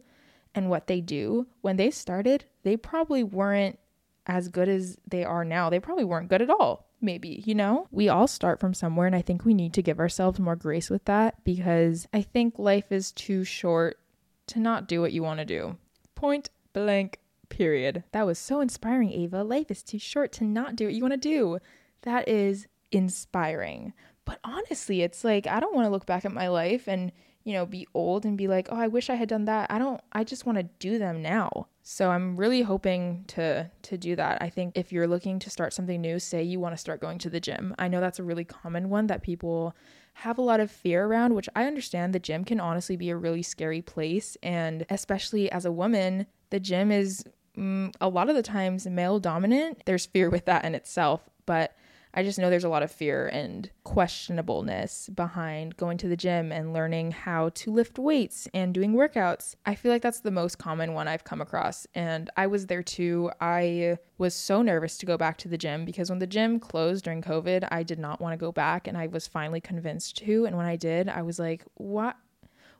and 0.57 0.71
what 0.71 0.87
they 0.87 1.01
do, 1.01 1.45
when 1.61 1.77
they 1.77 1.91
started, 1.91 2.45
they 2.63 2.75
probably 2.75 3.23
weren't 3.23 3.77
as 4.25 4.47
good 4.47 4.67
as 4.67 4.97
they 5.07 5.23
are 5.23 5.45
now. 5.45 5.69
They 5.69 5.79
probably 5.79 6.03
weren't 6.03 6.29
good 6.29 6.41
at 6.41 6.49
all, 6.49 6.89
maybe, 6.99 7.43
you 7.45 7.53
know? 7.53 7.87
We 7.91 8.09
all 8.09 8.27
start 8.27 8.59
from 8.59 8.73
somewhere, 8.73 9.05
and 9.05 9.15
I 9.15 9.21
think 9.21 9.45
we 9.45 9.53
need 9.53 9.73
to 9.75 9.83
give 9.83 9.99
ourselves 9.99 10.39
more 10.39 10.55
grace 10.55 10.89
with 10.89 11.05
that 11.05 11.43
because 11.43 12.07
I 12.11 12.23
think 12.23 12.57
life 12.57 12.91
is 12.91 13.11
too 13.11 13.43
short 13.43 13.99
to 14.47 14.59
not 14.59 14.87
do 14.87 14.99
what 14.99 15.13
you 15.13 15.21
want 15.21 15.39
to 15.39 15.45
do. 15.45 15.77
Point 16.15 16.49
blank, 16.73 17.19
period. 17.49 18.03
That 18.11 18.25
was 18.25 18.39
so 18.39 18.59
inspiring, 18.59 19.11
Ava. 19.11 19.43
Life 19.43 19.69
is 19.69 19.83
too 19.83 19.99
short 19.99 20.31
to 20.33 20.43
not 20.43 20.75
do 20.75 20.85
what 20.85 20.95
you 20.95 21.03
want 21.03 21.13
to 21.13 21.17
do. 21.17 21.59
That 22.01 22.27
is 22.27 22.67
inspiring. 22.91 23.93
But 24.25 24.39
honestly, 24.43 25.03
it's 25.03 25.23
like 25.23 25.45
I 25.45 25.59
don't 25.59 25.75
want 25.75 25.85
to 25.85 25.91
look 25.91 26.07
back 26.07 26.25
at 26.25 26.33
my 26.33 26.47
life 26.47 26.87
and 26.87 27.11
you 27.47 27.53
know, 27.53 27.65
be 27.65 27.87
old 27.93 28.25
and 28.25 28.37
be 28.37 28.49
like, 28.49 28.67
oh, 28.69 28.75
I 28.75 28.89
wish 28.89 29.09
I 29.09 29.15
had 29.15 29.29
done 29.29 29.45
that. 29.45 29.71
I 29.71 29.79
don't, 29.79 30.01
I 30.11 30.25
just 30.25 30.45
want 30.45 30.57
to 30.57 30.63
do 30.79 30.99
them 30.99 31.21
now. 31.21 31.67
So 31.81 32.11
I'm 32.11 32.35
really 32.35 32.61
hoping 32.61 33.23
to 33.27 33.71
to 33.83 33.97
do 33.97 34.17
that. 34.17 34.41
I 34.41 34.49
think 34.49 34.77
if 34.77 34.91
you're 34.91 35.07
looking 35.07 35.39
to 35.39 35.49
start 35.49 35.71
something 35.71 36.01
new, 36.01 36.19
say 36.19 36.43
you 36.43 36.59
want 36.59 36.73
to 36.73 36.77
start 36.77 36.99
going 36.99 37.19
to 37.19 37.29
the 37.29 37.39
gym. 37.39 37.73
I 37.79 37.87
know 37.87 38.01
that's 38.01 38.19
a 38.19 38.23
really 38.23 38.43
common 38.43 38.89
one 38.89 39.07
that 39.07 39.23
people 39.23 39.73
have 40.15 40.37
a 40.37 40.41
lot 40.41 40.59
of 40.59 40.69
fear 40.69 41.05
around, 41.05 41.35
which 41.35 41.47
I 41.55 41.63
understand 41.63 42.13
the 42.13 42.19
gym 42.19 42.43
can 42.43 42.59
honestly 42.59 42.97
be 42.97 43.11
a 43.11 43.15
really 43.15 43.43
scary 43.43 43.81
place 43.81 44.35
and 44.43 44.85
especially 44.89 45.49
as 45.49 45.63
a 45.63 45.71
woman, 45.71 46.27
the 46.49 46.59
gym 46.59 46.91
is 46.91 47.23
mm, 47.57 47.95
a 48.01 48.09
lot 48.09 48.29
of 48.29 48.35
the 48.35 48.43
times 48.43 48.85
male 48.87 49.21
dominant. 49.21 49.83
There's 49.85 50.05
fear 50.05 50.29
with 50.29 50.43
that 50.45 50.65
in 50.65 50.75
itself, 50.75 51.29
but 51.45 51.77
I 52.13 52.23
just 52.23 52.39
know 52.39 52.49
there's 52.49 52.63
a 52.63 52.69
lot 52.69 52.83
of 52.83 52.91
fear 52.91 53.27
and 53.27 53.69
questionableness 53.85 55.13
behind 55.13 55.77
going 55.77 55.97
to 55.99 56.07
the 56.07 56.17
gym 56.17 56.51
and 56.51 56.73
learning 56.73 57.11
how 57.11 57.49
to 57.49 57.71
lift 57.71 57.99
weights 57.99 58.47
and 58.53 58.73
doing 58.73 58.93
workouts. 58.93 59.55
I 59.65 59.75
feel 59.75 59.91
like 59.91 60.01
that's 60.01 60.21
the 60.21 60.31
most 60.31 60.57
common 60.57 60.93
one 60.93 61.07
I've 61.07 61.23
come 61.23 61.41
across. 61.41 61.85
And 61.93 62.29
I 62.37 62.47
was 62.47 62.67
there 62.67 62.83
too. 62.83 63.31
I 63.39 63.97
was 64.17 64.33
so 64.33 64.61
nervous 64.61 64.97
to 64.99 65.05
go 65.05 65.17
back 65.17 65.37
to 65.39 65.47
the 65.47 65.57
gym 65.57 65.85
because 65.85 66.09
when 66.09 66.19
the 66.19 66.27
gym 66.27 66.59
closed 66.59 67.05
during 67.05 67.21
COVID, 67.21 67.67
I 67.71 67.83
did 67.83 67.99
not 67.99 68.21
want 68.21 68.33
to 68.33 68.37
go 68.37 68.51
back. 68.51 68.87
And 68.87 68.97
I 68.97 69.07
was 69.07 69.27
finally 69.27 69.61
convinced 69.61 70.17
to. 70.17 70.45
And 70.45 70.57
when 70.57 70.65
I 70.65 70.75
did, 70.75 71.09
I 71.09 71.21
was 71.21 71.39
like, 71.39 71.63
what? 71.75 72.15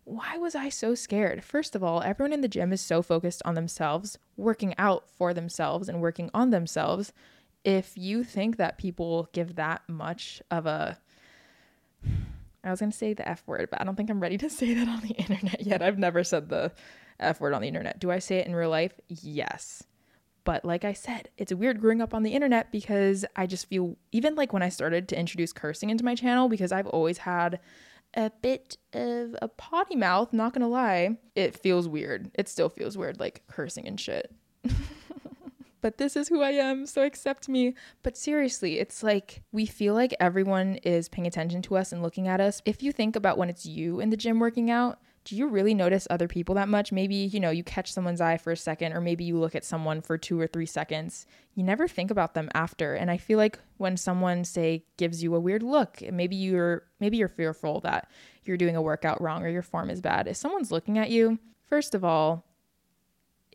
why 0.08 0.38
was 0.38 0.56
I 0.56 0.70
so 0.70 0.96
scared? 0.96 1.44
First 1.44 1.76
of 1.76 1.84
all, 1.84 2.02
everyone 2.02 2.32
in 2.32 2.40
the 2.40 2.48
gym 2.48 2.72
is 2.72 2.80
so 2.80 3.02
focused 3.02 3.42
on 3.44 3.56
themselves, 3.56 4.18
working 4.38 4.74
out 4.78 5.10
for 5.10 5.34
themselves 5.34 5.90
and 5.90 6.00
working 6.00 6.30
on 6.34 6.50
themselves 6.50 7.12
if 7.68 7.98
you 7.98 8.24
think 8.24 8.56
that 8.56 8.78
people 8.78 9.28
give 9.34 9.56
that 9.56 9.82
much 9.90 10.42
of 10.50 10.66
a 10.66 10.98
I 12.64 12.72
was 12.72 12.80
going 12.80 12.92
to 12.92 12.98
say 12.98 13.14
the 13.14 13.28
F 13.28 13.44
word, 13.46 13.70
but 13.70 13.80
I 13.80 13.84
don't 13.84 13.96
think 13.96 14.10
I'm 14.10 14.22
ready 14.22 14.38
to 14.40 14.50
say 14.50 14.74
that 14.74 14.88
on 14.88 15.02
the 15.02 15.14
internet 15.14 15.66
yet. 15.66 15.82
I've 15.82 16.00
never 16.00 16.24
said 16.24 16.50
the 16.50 16.72
F 17.20 17.42
word 17.42 17.54
on 17.54 17.62
the 17.62 17.68
internet. 17.68 18.00
Do 18.00 18.10
I 18.10 18.20
say 18.20 18.38
it 18.38 18.48
in 18.48 18.56
real 18.56 18.70
life? 18.70 18.94
Yes. 19.10 19.84
But 20.46 20.64
like 20.64 20.86
I 20.86 20.94
said, 20.94 21.30
it's 21.38 21.54
weird 21.54 21.82
growing 21.82 22.02
up 22.02 22.14
on 22.14 22.24
the 22.24 22.34
internet 22.34 22.72
because 22.72 23.26
I 23.36 23.48
just 23.48 23.68
feel, 23.68 23.98
even 24.14 24.36
like 24.36 24.54
when 24.54 24.64
I 24.64 24.70
started 24.70 25.10
to 25.10 25.20
introduce 25.20 25.52
cursing 25.52 25.90
into 25.90 26.06
my 26.06 26.16
channel, 26.16 26.48
because 26.48 26.72
I've 26.72 26.88
always 26.88 27.18
had 27.20 27.60
a 28.14 28.32
bit 28.42 28.78
of 28.94 29.36
a 29.42 29.50
potty 29.50 29.98
mouth, 29.98 30.32
not 30.32 30.54
gonna 30.54 30.70
lie, 30.70 31.18
it 31.36 31.58
feels 31.58 31.90
weird. 31.90 32.32
It 32.34 32.48
still 32.48 32.70
feels 32.70 32.98
weird, 32.98 33.20
like 33.20 33.44
cursing 33.48 33.86
and 33.88 34.00
shit. 34.00 34.34
but 35.88 36.00
this 36.00 36.18
is 36.18 36.28
who 36.28 36.42
I 36.42 36.50
am, 36.50 36.86
so 36.86 37.04
accept 37.04 37.48
me. 37.48 37.74
But 38.04 38.18
seriously, 38.18 38.78
it's 38.78 39.04
like 39.04 39.42
we 39.54 39.66
feel 39.66 39.94
like 39.94 40.14
everyone 40.20 40.76
is 40.84 41.08
paying 41.08 41.26
attention 41.26 41.62
to 41.62 41.78
us 41.78 41.94
and 41.94 42.04
looking 42.04 42.28
at 42.28 42.42
us. 42.42 42.62
If 42.66 42.84
you 42.84 42.92
think 42.92 43.16
about 43.16 43.38
when 43.38 43.50
it's 43.50 43.66
you 43.66 44.02
in 44.02 44.10
the 44.10 44.18
gym 44.18 44.38
working 44.38 44.70
out, 44.70 45.00
do 45.24 45.34
you 45.34 45.48
really 45.48 45.74
notice 45.74 46.06
other 46.10 46.28
people 46.28 46.56
that 46.56 46.68
much? 46.68 46.92
Maybe, 46.92 47.16
you 47.16 47.40
know, 47.40 47.52
you 47.52 47.64
catch 47.64 47.94
someone's 47.94 48.20
eye 48.20 48.36
for 48.36 48.52
a 48.52 48.58
second, 48.58 48.92
or 48.92 49.00
maybe 49.00 49.24
you 49.24 49.38
look 49.38 49.56
at 49.56 49.64
someone 49.64 50.02
for 50.02 50.18
two 50.18 50.38
or 50.38 50.46
three 50.46 50.66
seconds. 50.66 51.26
You 51.56 51.64
never 51.64 51.88
think 51.88 52.12
about 52.12 52.34
them 52.34 52.50
after. 52.54 52.94
And 52.94 53.10
I 53.10 53.16
feel 53.16 53.38
like 53.38 53.58
when 53.78 53.96
someone, 53.96 54.44
say, 54.44 54.84
gives 54.98 55.24
you 55.24 55.36
a 55.36 55.40
weird 55.40 55.64
look, 55.64 56.02
maybe 56.12 56.36
you're 56.36 56.84
maybe 57.00 57.16
you're 57.16 57.30
fearful 57.30 57.80
that 57.80 58.12
you're 58.44 58.58
doing 58.58 58.76
a 58.76 58.82
workout 58.82 59.22
wrong 59.22 59.46
or 59.46 59.48
your 59.48 59.62
form 59.62 59.90
is 59.90 60.02
bad. 60.02 60.28
If 60.28 60.36
someone's 60.36 60.70
looking 60.70 60.98
at 60.98 61.12
you, 61.12 61.40
first 61.66 61.96
of 61.96 62.04
all, 62.04 62.44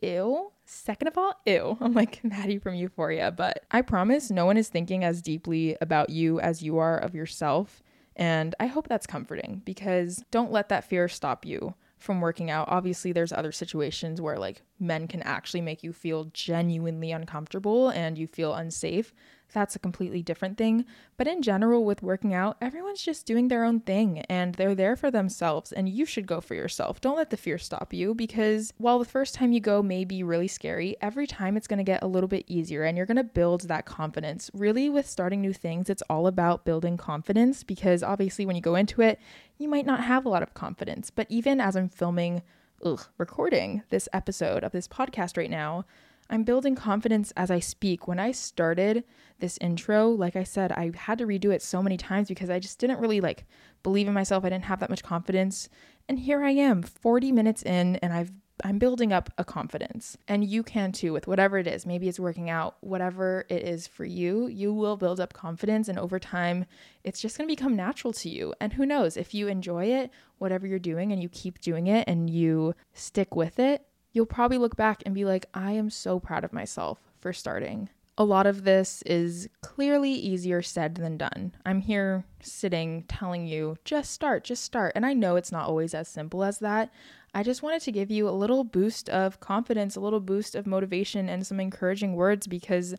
ew. 0.01 0.52
Second 0.65 1.07
of 1.07 1.17
all, 1.17 1.39
ew. 1.45 1.77
I'm 1.81 1.93
like 1.93 2.23
Maddie 2.23 2.57
from 2.57 2.75
Euphoria, 2.75 3.31
but 3.31 3.65
I 3.71 3.81
promise 3.81 4.29
no 4.29 4.45
one 4.45 4.57
is 4.57 4.69
thinking 4.69 5.03
as 5.03 5.21
deeply 5.21 5.77
about 5.81 6.09
you 6.09 6.39
as 6.39 6.61
you 6.61 6.77
are 6.77 6.97
of 6.97 7.15
yourself. 7.15 7.83
And 8.15 8.53
I 8.59 8.67
hope 8.67 8.87
that's 8.87 9.07
comforting 9.07 9.61
because 9.65 10.23
don't 10.29 10.51
let 10.51 10.69
that 10.69 10.83
fear 10.83 11.07
stop 11.07 11.45
you 11.45 11.73
from 11.97 12.21
working 12.21 12.51
out. 12.51 12.67
Obviously, 12.69 13.11
there's 13.11 13.31
other 13.31 13.51
situations 13.51 14.21
where 14.21 14.37
like 14.37 14.61
men 14.79 15.07
can 15.07 15.21
actually 15.23 15.61
make 15.61 15.83
you 15.83 15.93
feel 15.93 16.25
genuinely 16.33 17.11
uncomfortable 17.11 17.89
and 17.89 18.17
you 18.17 18.27
feel 18.27 18.53
unsafe 18.53 19.13
that's 19.53 19.75
a 19.75 19.79
completely 19.79 20.21
different 20.21 20.57
thing. 20.57 20.85
But 21.17 21.27
in 21.27 21.41
general, 21.41 21.85
with 21.85 22.03
working 22.03 22.33
out, 22.33 22.57
everyone's 22.61 23.01
just 23.01 23.25
doing 23.25 23.47
their 23.47 23.63
own 23.63 23.79
thing 23.79 24.19
and 24.29 24.55
they're 24.55 24.75
there 24.75 24.95
for 24.95 25.11
themselves, 25.11 25.71
and 25.71 25.87
you 25.87 26.05
should 26.05 26.27
go 26.27 26.41
for 26.41 26.55
yourself. 26.55 26.99
Don't 26.99 27.17
let 27.17 27.29
the 27.29 27.37
fear 27.37 27.57
stop 27.57 27.93
you 27.93 28.13
because 28.13 28.73
while 28.77 28.99
the 28.99 29.05
first 29.05 29.35
time 29.35 29.51
you 29.51 29.59
go 29.59 29.81
may 29.81 30.03
be 30.03 30.23
really 30.23 30.47
scary, 30.47 30.95
every 31.01 31.27
time 31.27 31.55
it's 31.55 31.67
gonna 31.67 31.83
get 31.83 32.03
a 32.03 32.07
little 32.07 32.27
bit 32.27 32.45
easier 32.47 32.83
and 32.83 32.97
you're 32.97 33.05
gonna 33.05 33.23
build 33.23 33.61
that 33.67 33.85
confidence. 33.85 34.49
Really, 34.53 34.89
with 34.89 35.07
starting 35.07 35.41
new 35.41 35.53
things, 35.53 35.89
it's 35.89 36.03
all 36.09 36.27
about 36.27 36.65
building 36.65 36.97
confidence 36.97 37.63
because 37.63 38.03
obviously, 38.03 38.45
when 38.45 38.55
you 38.55 38.61
go 38.61 38.75
into 38.75 39.01
it, 39.01 39.19
you 39.57 39.67
might 39.67 39.85
not 39.85 40.03
have 40.03 40.25
a 40.25 40.29
lot 40.29 40.43
of 40.43 40.53
confidence. 40.53 41.09
But 41.09 41.27
even 41.29 41.61
as 41.61 41.75
I'm 41.75 41.89
filming, 41.89 42.41
ugh, 42.83 43.05
recording 43.17 43.83
this 43.89 44.09
episode 44.13 44.63
of 44.63 44.71
this 44.71 44.87
podcast 44.87 45.37
right 45.37 45.49
now, 45.49 45.85
I'm 46.29 46.43
building 46.43 46.75
confidence 46.75 47.31
as 47.35 47.51
I 47.51 47.59
speak. 47.59 48.07
When 48.07 48.19
I 48.19 48.31
started 48.31 49.03
this 49.39 49.57
intro, 49.59 50.09
like 50.09 50.35
I 50.35 50.43
said, 50.43 50.71
I 50.71 50.91
had 50.95 51.17
to 51.19 51.25
redo 51.25 51.53
it 51.53 51.61
so 51.61 51.83
many 51.83 51.97
times 51.97 52.27
because 52.27 52.49
I 52.49 52.59
just 52.59 52.79
didn't 52.79 52.99
really 52.99 53.21
like 53.21 53.45
believe 53.83 54.07
in 54.07 54.13
myself. 54.13 54.45
I 54.45 54.49
didn't 54.49 54.65
have 54.65 54.79
that 54.79 54.89
much 54.89 55.03
confidence. 55.03 55.69
And 56.07 56.19
here 56.19 56.43
I 56.43 56.51
am, 56.51 56.81
40 56.81 57.31
minutes 57.31 57.63
in 57.63 57.97
and 57.97 58.13
I've 58.13 58.31
I'm 58.63 58.77
building 58.77 59.11
up 59.11 59.29
a 59.37 59.43
confidence. 59.43 60.15
And 60.27 60.45
you 60.45 60.63
can 60.63 60.91
too 60.91 61.11
with 61.11 61.27
whatever 61.27 61.57
it 61.57 61.67
is. 61.67 61.85
Maybe 61.85 62.07
it's 62.07 62.19
working 62.19 62.49
out, 62.49 62.77
whatever 62.81 63.45
it 63.49 63.63
is 63.63 63.87
for 63.87 64.05
you, 64.05 64.47
you 64.47 64.73
will 64.73 64.95
build 64.95 65.19
up 65.19 65.33
confidence 65.33 65.87
and 65.87 65.97
over 65.97 66.19
time 66.19 66.65
it's 67.03 67.19
just 67.19 67.37
going 67.37 67.47
to 67.47 67.51
become 67.51 67.75
natural 67.75 68.13
to 68.13 68.29
you. 68.29 68.53
And 68.61 68.73
who 68.73 68.85
knows, 68.85 69.17
if 69.17 69.33
you 69.33 69.47
enjoy 69.47 69.85
it, 69.85 70.11
whatever 70.37 70.67
you're 70.67 70.79
doing 70.79 71.11
and 71.11 71.21
you 71.21 71.29
keep 71.29 71.59
doing 71.61 71.87
it 71.87 72.07
and 72.07 72.29
you 72.29 72.75
stick 72.93 73.35
with 73.35 73.59
it, 73.59 73.85
you'll 74.13 74.25
probably 74.25 74.57
look 74.57 74.75
back 74.75 75.03
and 75.05 75.13
be 75.13 75.25
like, 75.25 75.47
I 75.53 75.73
am 75.73 75.89
so 75.89 76.19
proud 76.19 76.43
of 76.43 76.53
myself 76.53 76.99
for 77.19 77.33
starting. 77.33 77.89
A 78.15 78.23
lot 78.23 78.45
of 78.45 78.63
this 78.63 79.01
is 79.07 79.49
clearly 79.61 80.11
easier 80.11 80.61
said 80.61 80.95
than 80.95 81.17
done. 81.17 81.55
I'm 81.65 81.81
here 81.81 82.25
sitting 82.41 83.03
telling 83.07 83.47
you, 83.47 83.75
just 83.85 84.11
start, 84.11 84.43
just 84.43 84.63
start. 84.63 84.93
And 84.95 85.03
I 85.03 85.13
know 85.13 85.35
it's 85.35 85.51
not 85.51 85.67
always 85.67 85.95
as 85.95 86.07
simple 86.07 86.43
as 86.43 86.59
that. 86.59 86.91
I 87.33 87.41
just 87.41 87.63
wanted 87.63 87.81
to 87.81 87.91
give 87.91 88.11
you 88.11 88.29
a 88.29 88.31
little 88.31 88.63
boost 88.63 89.09
of 89.09 89.39
confidence, 89.39 89.95
a 89.95 89.99
little 89.99 90.19
boost 90.19 90.53
of 90.53 90.67
motivation, 90.67 91.27
and 91.27 91.45
some 91.45 91.59
encouraging 91.59 92.13
words 92.13 92.45
because 92.45 92.93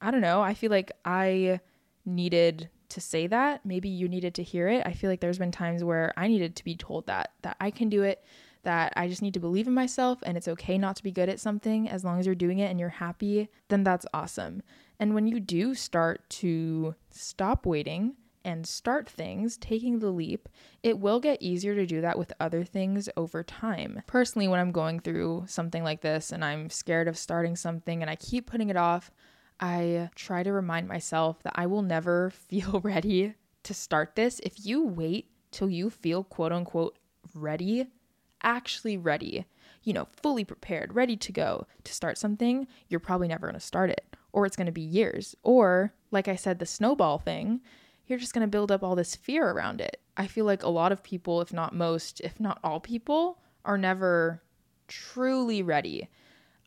I 0.00 0.10
don't 0.10 0.22
know, 0.22 0.40
I 0.40 0.54
feel 0.54 0.70
like 0.70 0.92
I 1.04 1.60
needed 2.06 2.70
to 2.88 3.00
say 3.00 3.26
that. 3.26 3.66
Maybe 3.66 3.90
you 3.90 4.08
needed 4.08 4.34
to 4.36 4.42
hear 4.42 4.68
it. 4.68 4.82
I 4.86 4.92
feel 4.92 5.10
like 5.10 5.20
there's 5.20 5.38
been 5.38 5.52
times 5.52 5.84
where 5.84 6.14
I 6.16 6.28
needed 6.28 6.56
to 6.56 6.64
be 6.64 6.76
told 6.76 7.06
that, 7.08 7.32
that 7.42 7.56
I 7.60 7.70
can 7.70 7.90
do 7.90 8.02
it, 8.04 8.24
that 8.66 8.92
I 8.96 9.06
just 9.06 9.22
need 9.22 9.34
to 9.34 9.40
believe 9.40 9.68
in 9.68 9.74
myself 9.74 10.18
and 10.24 10.36
it's 10.36 10.48
okay 10.48 10.76
not 10.76 10.96
to 10.96 11.02
be 11.04 11.12
good 11.12 11.28
at 11.28 11.38
something 11.38 11.88
as 11.88 12.04
long 12.04 12.18
as 12.18 12.26
you're 12.26 12.34
doing 12.34 12.58
it 12.58 12.68
and 12.68 12.80
you're 12.80 12.88
happy, 12.88 13.48
then 13.68 13.84
that's 13.84 14.04
awesome. 14.12 14.60
And 14.98 15.14
when 15.14 15.28
you 15.28 15.38
do 15.38 15.74
start 15.74 16.28
to 16.30 16.96
stop 17.10 17.64
waiting 17.64 18.16
and 18.44 18.66
start 18.66 19.08
things, 19.08 19.56
taking 19.56 20.00
the 20.00 20.10
leap, 20.10 20.48
it 20.82 20.98
will 20.98 21.20
get 21.20 21.40
easier 21.40 21.76
to 21.76 21.86
do 21.86 22.00
that 22.00 22.18
with 22.18 22.32
other 22.40 22.64
things 22.64 23.08
over 23.16 23.44
time. 23.44 24.02
Personally, 24.08 24.48
when 24.48 24.58
I'm 24.58 24.72
going 24.72 24.98
through 24.98 25.44
something 25.46 25.84
like 25.84 26.00
this 26.00 26.32
and 26.32 26.44
I'm 26.44 26.68
scared 26.68 27.06
of 27.06 27.16
starting 27.16 27.54
something 27.54 28.02
and 28.02 28.10
I 28.10 28.16
keep 28.16 28.50
putting 28.50 28.68
it 28.68 28.76
off, 28.76 29.12
I 29.60 30.10
try 30.16 30.42
to 30.42 30.52
remind 30.52 30.88
myself 30.88 31.40
that 31.44 31.54
I 31.54 31.66
will 31.66 31.82
never 31.82 32.30
feel 32.48 32.80
ready 32.80 33.34
to 33.62 33.74
start 33.74 34.16
this. 34.16 34.40
If 34.42 34.66
you 34.66 34.84
wait 34.84 35.30
till 35.52 35.70
you 35.70 35.88
feel 35.88 36.24
quote 36.24 36.52
unquote 36.52 36.98
ready 37.34 37.86
actually 38.42 38.96
ready, 38.96 39.46
you 39.82 39.92
know, 39.92 40.06
fully 40.10 40.44
prepared, 40.44 40.94
ready 40.94 41.16
to 41.16 41.32
go 41.32 41.66
to 41.84 41.92
start 41.92 42.18
something, 42.18 42.66
you're 42.88 43.00
probably 43.00 43.28
never 43.28 43.46
going 43.46 43.54
to 43.54 43.60
start 43.60 43.90
it, 43.90 44.16
or 44.32 44.46
it's 44.46 44.56
going 44.56 44.66
to 44.66 44.72
be 44.72 44.80
years. 44.80 45.34
Or, 45.42 45.92
like 46.10 46.28
I 46.28 46.36
said, 46.36 46.58
the 46.58 46.66
snowball 46.66 47.18
thing, 47.18 47.60
you're 48.06 48.18
just 48.18 48.34
going 48.34 48.46
to 48.46 48.50
build 48.50 48.70
up 48.70 48.82
all 48.82 48.94
this 48.94 49.16
fear 49.16 49.50
around 49.50 49.80
it. 49.80 50.00
I 50.16 50.26
feel 50.26 50.44
like 50.44 50.62
a 50.62 50.68
lot 50.68 50.92
of 50.92 51.02
people, 51.02 51.40
if 51.40 51.52
not 51.52 51.74
most, 51.74 52.20
if 52.20 52.40
not 52.40 52.58
all 52.62 52.80
people, 52.80 53.38
are 53.64 53.78
never 53.78 54.42
truly 54.88 55.62
ready. 55.62 56.08